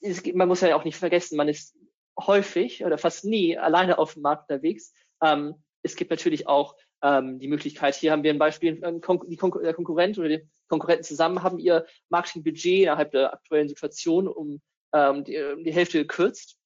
es, 0.00 0.22
man 0.34 0.48
muss 0.48 0.60
ja 0.60 0.76
auch 0.76 0.84
nicht 0.84 0.96
vergessen, 0.96 1.36
man 1.36 1.48
ist 1.48 1.76
häufig 2.18 2.84
oder 2.84 2.98
fast 2.98 3.24
nie 3.24 3.56
alleine 3.56 3.98
auf 3.98 4.14
dem 4.14 4.22
Markt 4.22 4.50
unterwegs. 4.50 4.92
Ähm, 5.22 5.54
es 5.82 5.96
gibt 5.96 6.10
natürlich 6.10 6.46
auch 6.46 6.76
ähm, 7.02 7.38
die 7.38 7.48
Möglichkeit, 7.48 7.94
hier 7.94 8.12
haben 8.12 8.22
wir 8.22 8.32
ein 8.32 8.38
Beispiel, 8.38 8.80
ähm, 8.84 9.00
die 9.28 9.36
Kon 9.36 9.62
der 9.62 9.74
Konkurrent 9.74 10.18
oder 10.18 10.28
die 10.28 10.48
Konkurrenten 10.68 11.04
zusammen 11.04 11.42
haben 11.42 11.58
ihr 11.58 11.86
Marketingbudget 12.10 12.82
innerhalb 12.82 13.12
der 13.12 13.32
aktuellen 13.32 13.68
Situation 13.68 14.28
um 14.28 14.60
ähm, 14.92 15.24
die, 15.24 15.62
die 15.64 15.72
Hälfte 15.72 15.98
gekürzt. 15.98 16.58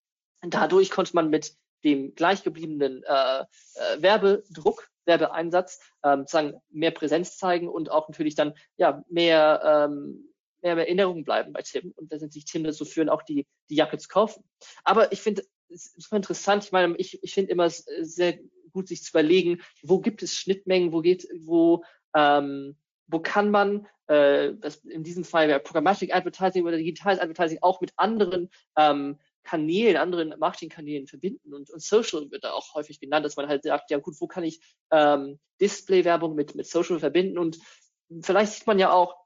Dadurch 0.42 0.90
konnte 0.90 1.14
man 1.14 1.30
mit 1.30 1.56
dem 1.84 2.14
gleichgebliebenen 2.14 3.02
äh, 3.04 3.40
äh, 3.40 4.02
Werbedruck, 4.02 4.88
Werbeeinsatz, 5.04 5.80
ähm, 6.02 6.26
sagen 6.26 6.54
mehr 6.70 6.90
Präsenz 6.90 7.36
zeigen 7.36 7.68
und 7.68 7.90
auch 7.90 8.08
natürlich 8.08 8.34
dann 8.34 8.54
ja 8.76 9.04
mehr 9.08 9.88
ähm, 9.90 10.30
mehr 10.62 10.78
Erinnerungen 10.78 11.24
bleiben 11.24 11.52
bei 11.52 11.60
Tim 11.60 11.92
und 11.96 12.10
sich 12.32 12.46
Tim 12.46 12.64
dazu 12.64 12.86
führen, 12.86 13.10
auch 13.10 13.22
die 13.22 13.46
die 13.68 13.76
Jacke 13.76 13.98
zu 13.98 14.08
kaufen. 14.08 14.44
Aber 14.82 15.12
ich 15.12 15.20
finde 15.20 15.42
es 15.68 15.92
super 15.96 16.16
interessant. 16.16 16.64
Ich 16.64 16.72
meine, 16.72 16.96
ich, 16.96 17.22
ich 17.22 17.34
finde 17.34 17.52
immer 17.52 17.68
sehr 17.68 18.38
gut, 18.72 18.88
sich 18.88 19.02
zu 19.02 19.10
überlegen, 19.10 19.60
wo 19.82 20.00
gibt 20.00 20.22
es 20.22 20.34
Schnittmengen, 20.34 20.92
wo 20.92 21.00
geht, 21.00 21.28
wo 21.38 21.84
ähm, 22.14 22.76
wo 23.06 23.20
kann 23.20 23.50
man 23.50 23.86
äh, 24.06 24.54
das 24.58 24.76
in 24.76 25.02
diesem 25.02 25.24
Fall 25.24 25.48
wäre 25.48 25.60
Programmatic 25.60 26.14
Advertising 26.14 26.64
oder 26.64 26.76
digitales 26.76 27.20
Advertising 27.20 27.58
auch 27.60 27.80
mit 27.80 27.92
anderen 27.96 28.50
ähm, 28.76 29.18
Kanälen, 29.44 29.96
anderen 29.96 30.34
Marketingkanälen 30.38 31.06
verbinden 31.06 31.54
und, 31.54 31.70
und 31.70 31.82
Social 31.82 32.30
wird 32.30 32.44
da 32.44 32.52
auch 32.52 32.74
häufig 32.74 32.98
genannt, 32.98 33.24
dass 33.24 33.36
man 33.36 33.48
halt 33.48 33.62
sagt, 33.62 33.90
ja 33.90 33.98
gut, 33.98 34.16
wo 34.20 34.26
kann 34.26 34.44
ich 34.44 34.60
ähm, 34.90 35.38
Display-Werbung 35.60 36.34
mit, 36.34 36.54
mit 36.54 36.66
Social 36.66 36.98
verbinden 36.98 37.38
und 37.38 37.58
vielleicht 38.22 38.52
sieht 38.52 38.66
man 38.66 38.78
ja 38.78 38.92
auch 38.92 39.16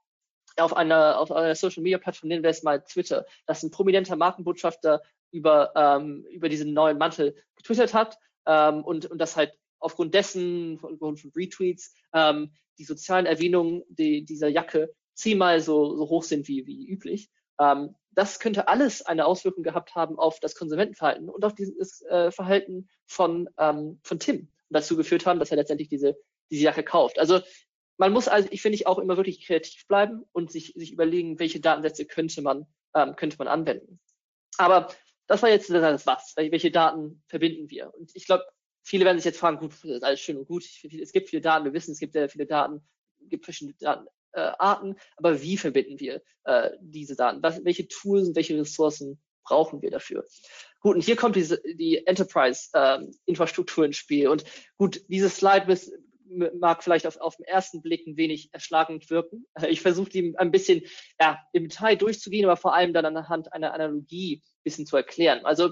auf 0.57 0.75
einer, 0.75 1.19
auf 1.19 1.31
einer 1.31 1.55
Social 1.55 1.83
Media 1.83 1.97
Plattform, 1.97 2.29
nennen 2.29 2.43
wir 2.43 2.49
es 2.49 2.63
mal 2.63 2.83
Twitter, 2.83 3.25
dass 3.45 3.63
ein 3.63 3.71
prominenter 3.71 4.15
Markenbotschafter 4.15 5.01
über, 5.31 5.71
ähm, 5.75 6.25
über 6.31 6.49
diesen 6.49 6.73
neuen 6.73 6.97
Mantel 6.97 7.35
getwittert 7.55 7.93
hat 7.93 8.17
ähm, 8.45 8.83
und, 8.83 9.05
und 9.05 9.19
das 9.19 9.35
halt 9.35 9.53
aufgrund 9.79 10.13
dessen, 10.13 10.79
aufgrund 10.81 11.19
von 11.19 11.31
Retweets, 11.35 11.93
ähm, 12.13 12.51
die 12.77 12.83
sozialen 12.83 13.25
Erwähnungen 13.25 13.83
die, 13.89 14.25
dieser 14.25 14.47
Jacke 14.47 14.93
zehnmal 15.13 15.61
so, 15.61 15.95
so 15.95 16.09
hoch 16.09 16.23
sind 16.23 16.47
wie, 16.47 16.65
wie 16.65 16.87
üblich. 16.87 17.29
Ähm, 17.59 17.95
das 18.11 18.39
könnte 18.39 18.67
alles 18.67 19.01
eine 19.01 19.25
Auswirkung 19.25 19.63
gehabt 19.63 19.95
haben 19.95 20.17
auf 20.17 20.39
das 20.39 20.55
Konsumentenverhalten 20.55 21.29
und 21.29 21.45
auf 21.45 21.53
dieses 21.53 22.01
äh, 22.03 22.31
Verhalten 22.31 22.89
von, 23.05 23.49
ähm, 23.57 23.99
von 24.03 24.19
Tim 24.19 24.39
und 24.39 24.49
dazu 24.69 24.97
geführt 24.97 25.25
haben, 25.25 25.39
dass 25.39 25.51
er 25.51 25.57
letztendlich 25.57 25.89
diese, 25.89 26.17
diese 26.49 26.63
Jacke 26.63 26.83
kauft. 26.83 27.19
Also 27.19 27.39
man 27.97 28.13
muss 28.13 28.27
also, 28.27 28.47
ich 28.51 28.61
finde 28.61 28.75
ich 28.75 28.87
auch 28.87 28.97
immer 28.97 29.17
wirklich 29.17 29.45
kreativ 29.45 29.85
bleiben 29.87 30.23
und 30.31 30.51
sich, 30.51 30.73
sich 30.75 30.91
überlegen, 30.91 31.37
welche 31.39 31.59
Datensätze 31.59 32.05
könnte 32.05 32.41
man, 32.41 32.65
ähm, 32.95 33.15
könnte 33.15 33.37
man 33.37 33.47
anwenden. 33.47 33.99
Aber 34.57 34.87
das 35.27 35.41
war 35.41 35.49
jetzt 35.49 35.69
das 35.69 36.05
was. 36.05 36.33
Welche 36.35 36.71
Daten 36.71 37.21
verbinden 37.27 37.69
wir? 37.69 37.93
Und 37.93 38.11
ich 38.15 38.25
glaube, 38.25 38.45
viele 38.83 39.05
werden 39.05 39.17
sich 39.17 39.25
jetzt 39.25 39.39
fragen, 39.39 39.59
gut, 39.59 39.71
das 39.71 39.83
ist 39.83 40.03
alles 40.03 40.19
schön 40.19 40.37
und 40.37 40.47
gut. 40.47 40.63
Es 40.63 41.11
gibt 41.11 41.29
viele 41.29 41.41
Daten, 41.41 41.65
wir 41.65 41.73
wissen, 41.73 41.91
es 41.91 41.99
gibt 41.99 42.13
sehr 42.13 42.29
viele 42.29 42.45
Daten, 42.45 42.81
es 43.21 43.29
gibt 43.29 43.45
verschiedene 43.45 43.75
Datenarten, 43.77 44.18
äh, 44.33 44.51
aber 44.59 45.41
wie 45.41 45.57
verbinden 45.57 45.99
wir 45.99 46.21
äh, 46.43 46.71
diese 46.81 47.15
Daten? 47.15 47.41
Was, 47.41 47.63
welche 47.63 47.87
Tools 47.87 48.29
und 48.29 48.35
welche 48.35 48.57
Ressourcen 48.57 49.21
brauchen 49.43 49.81
wir 49.81 49.91
dafür? 49.91 50.25
Gut, 50.81 50.95
und 50.95 51.01
hier 51.01 51.15
kommt 51.15 51.35
diese, 51.35 51.61
die 51.63 52.05
Enterprise-Infrastruktur 52.05 53.83
ähm, 53.83 53.89
ins 53.89 53.97
Spiel. 53.97 54.29
Und 54.29 54.43
gut, 54.77 55.01
dieses 55.07 55.37
Slide 55.37 55.65
bis, 55.65 55.91
mag 56.29 56.83
vielleicht 56.83 57.07
auf, 57.07 57.17
auf 57.17 57.35
den 57.35 57.45
ersten 57.45 57.81
Blick 57.81 58.05
ein 58.07 58.17
wenig 58.17 58.53
erschlagend 58.53 59.09
wirken. 59.09 59.45
Ich 59.69 59.81
versuche 59.81 60.09
die 60.09 60.37
ein 60.37 60.51
bisschen 60.51 60.83
ja, 61.19 61.39
im 61.53 61.67
Detail 61.67 61.95
durchzugehen, 61.95 62.45
aber 62.45 62.57
vor 62.57 62.73
allem 62.73 62.93
dann 62.93 63.05
anhand 63.05 63.51
einer 63.51 63.73
Analogie 63.73 64.41
ein 64.43 64.63
bisschen 64.63 64.85
zu 64.85 64.95
erklären. 64.95 65.45
Also 65.45 65.71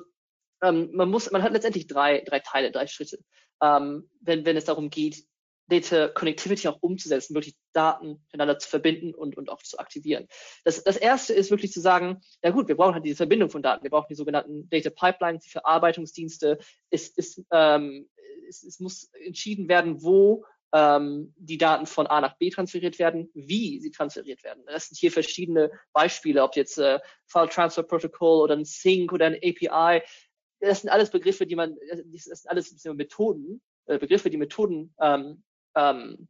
ähm, 0.61 0.89
man 0.93 1.09
muss, 1.09 1.31
man 1.31 1.43
hat 1.43 1.53
letztendlich 1.53 1.87
drei, 1.87 2.21
drei 2.21 2.39
Teile, 2.39 2.71
drei 2.71 2.87
Schritte, 2.87 3.19
ähm, 3.61 4.09
wenn, 4.21 4.45
wenn 4.45 4.57
es 4.57 4.65
darum 4.65 4.89
geht, 4.89 5.23
Data 5.67 6.07
Connectivity 6.07 6.67
auch 6.67 6.77
umzusetzen, 6.81 7.33
wirklich 7.33 7.55
Daten 7.73 8.21
miteinander 8.25 8.57
zu 8.59 8.69
verbinden 8.69 9.13
und, 9.13 9.37
und 9.37 9.49
auch 9.49 9.61
zu 9.61 9.79
aktivieren. 9.79 10.27
Das, 10.63 10.83
das 10.83 10.97
erste 10.97 11.33
ist 11.33 11.51
wirklich 11.51 11.71
zu 11.71 11.81
sagen, 11.81 12.21
ja 12.43 12.51
gut, 12.51 12.67
wir 12.67 12.75
brauchen 12.75 12.93
halt 12.93 13.05
diese 13.05 13.17
Verbindung 13.17 13.49
von 13.49 13.61
Daten. 13.61 13.83
Wir 13.83 13.89
brauchen 13.89 14.07
die 14.09 14.15
sogenannten 14.15 14.69
Data 14.69 14.89
Pipelines, 14.89 15.43
die 15.43 15.49
Verarbeitungsdienste. 15.49 16.57
Es, 16.89 17.13
es, 17.15 17.43
ähm, 17.51 18.09
es, 18.47 18.63
es 18.63 18.79
muss 18.79 19.09
entschieden 19.25 19.67
werden, 19.67 20.01
wo 20.01 20.45
ähm, 20.73 21.33
die 21.37 21.57
Daten 21.57 21.85
von 21.85 22.07
A 22.07 22.21
nach 22.21 22.37
B 22.37 22.49
transferiert 22.49 22.99
werden, 22.99 23.29
wie 23.33 23.79
sie 23.79 23.91
transferiert 23.91 24.43
werden. 24.43 24.63
Das 24.67 24.87
sind 24.87 24.97
hier 24.97 25.11
verschiedene 25.11 25.71
Beispiele, 25.93 26.43
ob 26.43 26.55
jetzt 26.55 26.77
äh, 26.77 26.99
File 27.25 27.49
Transfer 27.49 27.83
Protocol 27.83 28.41
oder 28.41 28.55
ein 28.55 28.65
Sync 28.65 29.13
oder 29.13 29.27
ein 29.27 29.35
API 29.35 30.01
das 30.59 30.81
sind 30.81 30.89
alles 30.89 31.11
Begriffe, 31.11 31.45
die 31.45 31.55
man, 31.55 31.77
das 32.05 32.23
sind 32.23 32.49
alles 32.49 32.83
Methoden, 32.85 33.61
äh, 33.85 33.99
Begriffe, 33.99 34.29
die 34.29 34.37
Methoden 34.37 34.93
ähm, 34.99 35.43
ähm, 35.77 36.27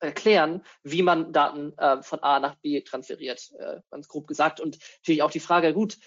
erklären, 0.00 0.62
wie 0.82 1.02
man 1.02 1.32
Daten 1.32 1.76
äh, 1.78 2.02
von 2.02 2.20
A 2.20 2.40
nach 2.40 2.56
B 2.56 2.80
transferiert, 2.82 3.50
äh, 3.58 3.80
ganz 3.90 4.08
grob 4.08 4.26
gesagt. 4.26 4.60
Und 4.60 4.78
natürlich 4.98 5.22
auch 5.22 5.30
die 5.30 5.40
Frage, 5.40 5.72
gut, 5.72 5.98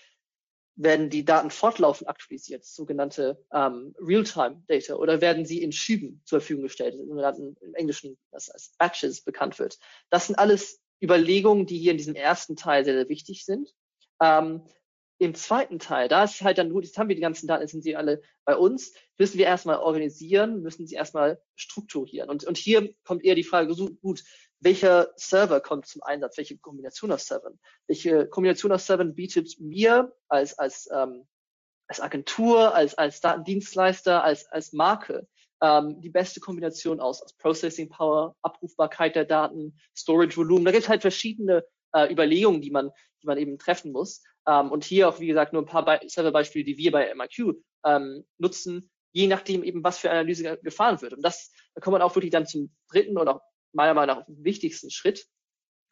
werden 0.75 1.09
die 1.09 1.25
Daten 1.25 1.51
fortlaufend 1.51 2.07
aktualisiert, 2.07 2.63
sogenannte 2.63 3.43
ähm, 3.51 3.93
Real-Time-Data, 3.99 4.95
oder 4.95 5.19
werden 5.19 5.45
sie 5.45 5.61
in 5.61 5.73
Schüben 5.73 6.21
zur 6.23 6.39
Verfügung 6.39 6.63
gestellt, 6.63 6.95
sogenannten 6.95 7.57
im 7.59 7.75
Englischen, 7.75 8.17
das 8.32 8.49
als 8.49 8.73
Batches 8.77 9.21
bekannt 9.21 9.59
wird. 9.59 9.77
Das 10.09 10.27
sind 10.27 10.38
alles 10.38 10.80
Überlegungen, 11.01 11.65
die 11.65 11.77
hier 11.77 11.91
in 11.91 11.97
diesem 11.97 12.15
ersten 12.15 12.55
Teil 12.55 12.86
sehr, 12.86 12.93
sehr 12.93 13.09
wichtig 13.09 13.43
sind. 13.43 13.73
Ähm, 14.21 14.63
Im 15.22 15.36
zweiten 15.36 15.80
Teil, 15.80 16.07
da 16.07 16.24
ist 16.24 16.41
halt 16.41 16.57
dann 16.57 16.72
gut, 16.72 16.86
jetzt 16.86 16.97
haben 16.97 17.09
wir 17.09 17.15
die 17.15 17.22
ganzen 17.22 17.45
Daten, 17.45 17.61
jetzt 17.61 17.72
sind 17.72 17.84
sie 17.84 17.97
alle 17.97 18.22
bei 18.45 18.55
uns, 18.55 18.93
müssen 19.17 19.38
wir 19.38 19.45
erstmal 19.45 19.78
organisieren, 19.78 20.61
müssen 20.61 20.88
sie 20.88 20.95
erstmal 20.95 21.41
strukturieren. 21.55 22.30
Und, 22.30 22.45
und 22.45 22.57
hier 22.57 22.93
kommt 23.03 23.26
eher 23.26 23.36
die 23.36 23.43
Frage, 23.43 23.74
so 23.74 23.89
gut, 23.89 24.24
welcher 24.61 25.11
Server 25.17 25.59
kommt 25.59 25.88
zum 25.88 26.01
Einsatz, 26.03 26.38
welche 26.38 26.57
Kombination 26.57 27.11
aus 27.11 27.28
Servern? 27.28 27.59
Welche 27.88 28.28
Kombination 28.28 28.72
aus 28.72 28.86
Servern 28.86 29.13
bietet 29.13 29.59
mir 29.59 30.15
als, 30.30 30.57
als, 30.57 30.89
ähm, 30.93 31.28
als 31.88 31.99
Agentur, 31.99 32.74
als, 32.74 32.97
als 32.97 33.20
Datendienstleister, 33.20 34.24
als, 34.24 34.47
als 34.47 34.72
Marke 34.72 35.28
ähm, 35.61 35.99
die 36.01 36.09
beste 36.09 36.39
Kombination 36.39 36.99
aus, 36.99 37.22
aus 37.22 37.34
Processing 37.34 37.89
Power, 37.89 38.36
Abrufbarkeit 38.41 39.15
der 39.15 39.26
Daten, 39.26 39.78
Storage 39.95 40.38
Volumen. 40.38 40.65
Da 40.65 40.72
gibt 40.72 40.84
es 40.84 40.89
halt 40.89 41.01
verschiedene 41.01 41.65
äh, 41.93 42.11
Überlegungen, 42.11 42.61
die 42.61 42.72
man, 42.72 42.91
die 43.22 43.28
man 43.28 43.38
eben 43.38 43.57
treffen 43.57 43.91
muss. 43.91 44.24
Ähm, 44.49 44.71
und 44.71 44.83
hier 44.83 45.07
auch, 45.07 45.19
wie 45.19 45.27
gesagt, 45.27 45.53
nur 45.53 45.61
ein 45.61 45.67
paar 45.67 45.85
Be 45.85 45.99
Serverbeispiele, 46.07 46.65
die 46.65 46.77
wir 46.77 46.91
bei 46.91 47.13
MIQ 47.13 47.57
ähm, 47.85 48.25
nutzen, 48.37 48.89
je 49.11 49.27
nachdem 49.27 49.63
eben, 49.63 49.83
was 49.83 49.99
für 49.99 50.09
Analyse 50.09 50.57
gefahren 50.63 51.01
wird. 51.01 51.13
Und 51.13 51.21
das, 51.21 51.51
da 51.75 51.81
kommt 51.81 51.93
man 51.93 52.01
auch 52.01 52.15
wirklich 52.15 52.31
dann 52.31 52.47
zum 52.47 52.75
dritten 52.91 53.17
und 53.17 53.27
auch 53.27 53.41
meiner 53.73 53.93
Meinung 53.93 54.17
nach 54.17 54.25
wichtigsten 54.27 54.89
Schritt, 54.89 55.27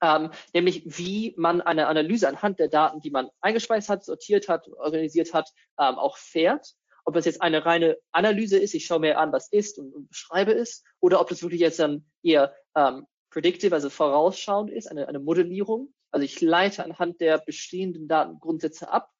ähm, 0.01 0.31
nämlich 0.53 0.83
wie 0.85 1.33
man 1.37 1.61
eine 1.61 1.87
Analyse 1.87 2.27
anhand 2.27 2.59
der 2.59 2.67
Daten, 2.67 3.01
die 3.01 3.11
man 3.11 3.29
eingespeist 3.41 3.89
hat, 3.89 4.03
sortiert 4.03 4.49
hat, 4.49 4.67
organisiert 4.67 5.33
hat, 5.33 5.49
ähm, 5.79 5.95
auch 5.95 6.17
fährt. 6.17 6.73
Ob 7.05 7.13
das 7.13 7.25
jetzt 7.25 7.41
eine 7.41 7.65
reine 7.65 7.97
Analyse 8.11 8.57
ist, 8.57 8.73
ich 8.73 8.85
schaue 8.85 8.99
mir 8.99 9.17
an, 9.17 9.31
was 9.31 9.51
ist 9.51 9.79
und, 9.79 9.93
und 9.93 10.09
beschreibe 10.09 10.51
es, 10.51 10.83
oder 10.99 11.21
ob 11.21 11.29
das 11.29 11.41
wirklich 11.41 11.61
jetzt 11.61 11.79
dann 11.79 12.05
eher 12.21 12.53
ähm, 12.75 13.05
predictive, 13.29 13.73
also 13.73 13.89
vorausschauend 13.89 14.71
ist, 14.71 14.87
eine, 14.87 15.07
eine 15.07 15.19
Modellierung. 15.19 15.93
Also 16.11 16.23
ich 16.23 16.41
leite 16.41 16.83
anhand 16.83 17.21
der 17.21 17.37
bestehenden 17.37 18.07
Daten 18.07 18.39
Grundsätze 18.39 18.91
ab, 18.91 19.11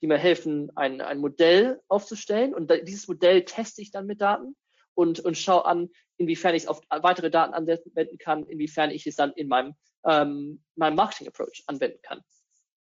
die 0.00 0.06
mir 0.06 0.18
helfen, 0.18 0.70
ein, 0.76 1.00
ein 1.00 1.18
Modell 1.18 1.80
aufzustellen. 1.88 2.54
Und 2.54 2.70
dieses 2.86 3.08
Modell 3.08 3.44
teste 3.44 3.82
ich 3.82 3.90
dann 3.90 4.06
mit 4.06 4.20
Daten 4.20 4.56
und, 4.94 5.20
und 5.20 5.36
schaue 5.36 5.64
an, 5.64 5.90
inwiefern 6.16 6.54
ich 6.54 6.64
es 6.64 6.68
auf 6.68 6.80
weitere 6.88 7.30
Daten 7.30 7.54
anwenden 7.54 8.18
kann, 8.18 8.46
inwiefern 8.46 8.90
ich 8.90 9.06
es 9.06 9.16
dann 9.16 9.32
in 9.32 9.48
meinem, 9.48 9.74
ähm, 10.04 10.62
meinem 10.74 10.96
Marketing-Approach 10.96 11.64
anwenden 11.66 12.00
kann. 12.02 12.22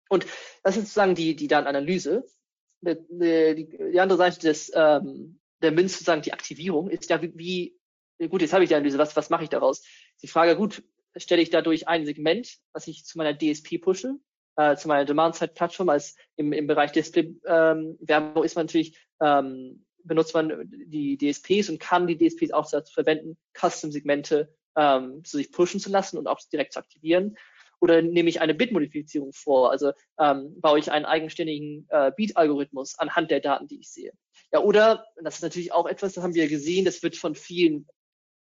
Und 0.08 0.26
das 0.62 0.76
ist 0.76 0.84
sozusagen 0.84 1.14
die, 1.14 1.34
die 1.34 1.48
Datenanalyse. 1.48 2.24
Die, 2.82 2.96
die, 3.08 3.90
die 3.92 4.00
andere 4.00 4.18
Seite 4.18 4.40
des, 4.40 4.70
ähm, 4.74 5.40
der 5.62 5.72
Münze, 5.72 5.94
sozusagen 5.94 6.22
die 6.22 6.32
Aktivierung, 6.32 6.90
ist 6.90 7.08
ja 7.08 7.20
wie, 7.22 7.32
wie 8.18 8.28
gut, 8.28 8.42
jetzt 8.42 8.52
habe 8.52 8.64
ich 8.64 8.68
die 8.68 8.74
Analyse, 8.74 8.98
was, 8.98 9.16
was 9.16 9.30
mache 9.30 9.44
ich 9.44 9.50
daraus? 9.50 9.82
Die 10.22 10.28
Frage, 10.28 10.56
gut, 10.56 10.82
stelle 11.16 11.42
ich 11.42 11.50
dadurch 11.50 11.88
ein 11.88 12.06
Segment, 12.06 12.58
was 12.72 12.86
ich 12.86 13.04
zu 13.04 13.18
meiner 13.18 13.36
DSP 13.36 13.78
pushe, 13.80 14.16
äh, 14.56 14.76
zu 14.76 14.88
meiner 14.88 15.04
Demand-Side-Plattform, 15.04 15.88
als 15.88 16.16
im, 16.36 16.52
im 16.52 16.66
Bereich 16.66 16.92
Display-Werbung 16.92 17.96
ähm, 18.36 18.44
ist 18.44 18.56
man 18.56 18.66
natürlich 18.66 18.98
ähm, 19.20 19.84
benutzt 20.04 20.34
man 20.34 20.70
die 20.70 21.16
DSPs 21.16 21.70
und 21.70 21.80
kann 21.80 22.06
die 22.06 22.18
DSPs 22.18 22.52
auch 22.52 22.70
dazu 22.70 22.92
verwenden, 22.92 23.36
Custom-Segmente 23.54 24.54
ähm, 24.76 25.24
zu 25.24 25.38
sich 25.38 25.50
pushen 25.50 25.80
zu 25.80 25.90
lassen 25.90 26.18
und 26.18 26.26
auch 26.26 26.40
direkt 26.52 26.74
zu 26.74 26.78
aktivieren. 26.78 27.36
Oder 27.80 28.02
nehme 28.02 28.28
ich 28.28 28.40
eine 28.40 28.54
Bit-Modifizierung 28.54 29.32
vor, 29.32 29.70
also 29.70 29.92
ähm, 30.18 30.58
baue 30.60 30.78
ich 30.78 30.90
einen 30.90 31.04
eigenständigen 31.04 31.86
äh, 31.90 32.12
Beat-Algorithmus 32.16 32.98
anhand 32.98 33.30
der 33.30 33.40
Daten, 33.40 33.66
die 33.66 33.80
ich 33.80 33.90
sehe. 33.90 34.12
Ja, 34.52 34.60
oder, 34.60 35.04
das 35.22 35.36
ist 35.36 35.42
natürlich 35.42 35.72
auch 35.72 35.86
etwas, 35.86 36.14
das 36.14 36.24
haben 36.24 36.34
wir 36.34 36.48
gesehen, 36.48 36.84
das 36.84 37.02
wird 37.02 37.16
von 37.16 37.34
vielen 37.34 37.86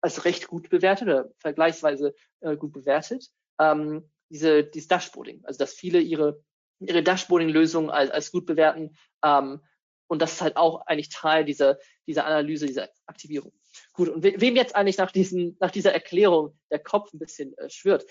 als 0.07 0.25
recht 0.25 0.47
gut 0.47 0.71
bewertet 0.71 1.09
oder 1.09 1.31
vergleichsweise 1.39 2.15
äh, 2.41 2.57
gut 2.57 2.73
bewertet, 2.73 3.29
ähm, 3.61 4.09
diese, 4.31 4.65
dieses 4.65 4.89
Dashboarding, 4.89 5.45
also 5.45 5.59
dass 5.59 5.75
viele 5.75 6.01
ihre, 6.01 6.43
ihre 6.79 7.03
Dashboarding-Lösungen 7.03 7.91
als, 7.91 8.11
als 8.11 8.31
gut 8.33 8.47
bewerten, 8.47 8.97
ähm, 9.25 9.61
und 10.09 10.23
das 10.23 10.35
ist 10.35 10.43
halt 10.43 10.57
auch 10.57 10.87
eigentlich 10.87 11.09
Teil 11.09 11.45
dieser, 11.45 11.79
dieser 12.07 12.27
Analyse, 12.27 12.67
dieser 12.67 12.89
Aktivierung. 13.07 13.53
Gut, 13.93 14.09
und 14.09 14.23
wem 14.23 14.55
jetzt 14.55 14.77
eigentlich 14.77 14.99
nach, 14.99 15.11
diesen, 15.11 15.57
nach 15.59 15.73
dieser 15.73 15.93
Erklärung 15.93 16.57
der 16.71 16.79
Kopf 16.79 17.13
ein 17.13 17.19
bisschen 17.19 17.59
äh, 17.59 17.69
schwirrt, 17.69 18.07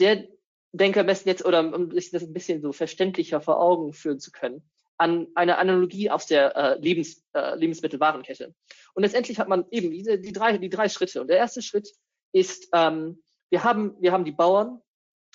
der 0.00 0.26
denke 0.72 1.00
am 1.00 1.06
besten 1.06 1.28
jetzt, 1.28 1.44
oder 1.44 1.60
um 1.60 1.90
sich 1.90 2.10
das 2.10 2.22
ein 2.22 2.32
bisschen 2.32 2.62
so 2.62 2.72
verständlicher 2.72 3.42
vor 3.42 3.60
Augen 3.60 3.92
führen 3.92 4.18
zu 4.18 4.30
können, 4.30 4.68
an 4.98 5.28
eine 5.34 5.58
Analogie 5.58 6.10
aus 6.10 6.26
der 6.26 6.56
äh, 6.56 6.78
Lebens, 6.80 7.24
äh, 7.34 7.54
Lebensmittelwarenkette. 7.56 8.54
Und 8.94 9.02
letztendlich 9.02 9.38
hat 9.38 9.48
man 9.48 9.64
eben 9.70 9.90
diese, 9.90 10.18
die, 10.18 10.32
drei, 10.32 10.56
die 10.58 10.70
drei 10.70 10.88
Schritte. 10.88 11.20
Und 11.20 11.28
der 11.28 11.38
erste 11.38 11.62
Schritt 11.62 11.88
ist, 12.32 12.68
ähm, 12.72 13.22
wir, 13.50 13.64
haben, 13.64 13.96
wir 14.00 14.12
haben 14.12 14.24
die 14.24 14.32
Bauern, 14.32 14.80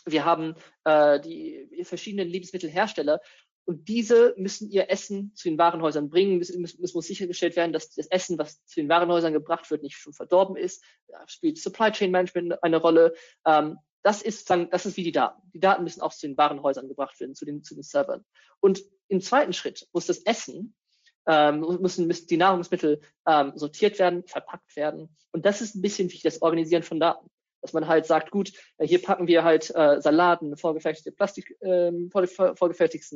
wir 0.06 0.26
haben 0.26 0.56
äh, 0.86 1.20
die 1.20 1.84
verschiedenen 1.84 2.28
Lebensmittelhersteller 2.28 3.20
und 3.66 3.88
diese 3.88 4.34
müssen 4.38 4.70
ihr 4.70 4.90
Essen 4.90 5.34
zu 5.36 5.48
den 5.48 5.58
Warenhäusern 5.58 6.10
bringen. 6.10 6.42
Es, 6.42 6.94
muss 6.94 7.08
sichergestellt 7.08 7.56
werden, 7.56 7.74
dass 7.74 7.94
das 7.94 8.08
Essen, 8.08 8.38
was 8.38 8.66
zu 8.66 8.82
den 8.82 8.90
Warenhäusern 8.90 9.34
gebracht 9.34 9.70
wird, 9.70 9.84
nicht 9.84 9.98
schon 9.98 10.14
verdorben 10.14 10.56
ist. 10.56 10.84
Da 11.08 11.28
spielt 11.28 11.58
Supply 11.58 11.92
Chain 11.92 12.12
Management 12.12 12.64
eine 12.64 12.78
Rolle. 12.78 13.14
Ähm, 13.46 13.78
das 14.04 14.24
ist, 14.24 14.50
das 14.50 14.86
ist 14.86 14.98
wie 14.98 15.04
die 15.04 15.12
Daten. 15.12 15.42
Die 15.54 15.60
Daten 15.60 15.84
müssen 15.84 16.02
auch 16.02 16.12
zu 16.12 16.28
den 16.28 16.36
Warenhäusern 16.38 16.88
gebracht 16.88 17.20
werden, 17.20 17.36
zu 17.36 17.46
den, 17.46 17.64
zu 17.64 17.76
den 17.76 17.84
Servern. 17.84 18.26
Und 18.60 18.84
im 19.12 19.22
zweiten 19.22 19.54
Schritt 19.54 19.88
muss 19.94 20.08
das 20.08 20.20
Essen, 20.20 20.74
ähm, 21.28 21.60
müssen, 21.80 22.08
müssen 22.08 22.28
die 22.28 22.38
Nahrungsmittel 22.38 23.02
ähm, 23.28 23.52
sortiert 23.56 24.00
werden, 24.00 24.24
verpackt 24.26 24.76
werden. 24.76 25.16
Und 25.32 25.46
das 25.46 25.62
ist 25.62 25.76
ein 25.76 25.82
bisschen 25.82 26.12
wie 26.12 26.20
das 26.24 26.42
Organisieren 26.42 26.84
von 26.84 27.00
Daten 27.00 27.30
dass 27.62 27.74
man 27.74 27.88
halt 27.88 28.06
sagt, 28.06 28.32
gut, 28.32 28.52
hier 28.80 29.02
packen 29.02 29.28
wir 29.28 29.44
halt 29.44 29.74
äh, 29.76 30.02
Salaten, 30.02 30.58
vorgefertigte 30.58 31.12
Plastik, 31.12 31.56
ähm, 31.62 32.10
vorgefertigten 32.12 33.08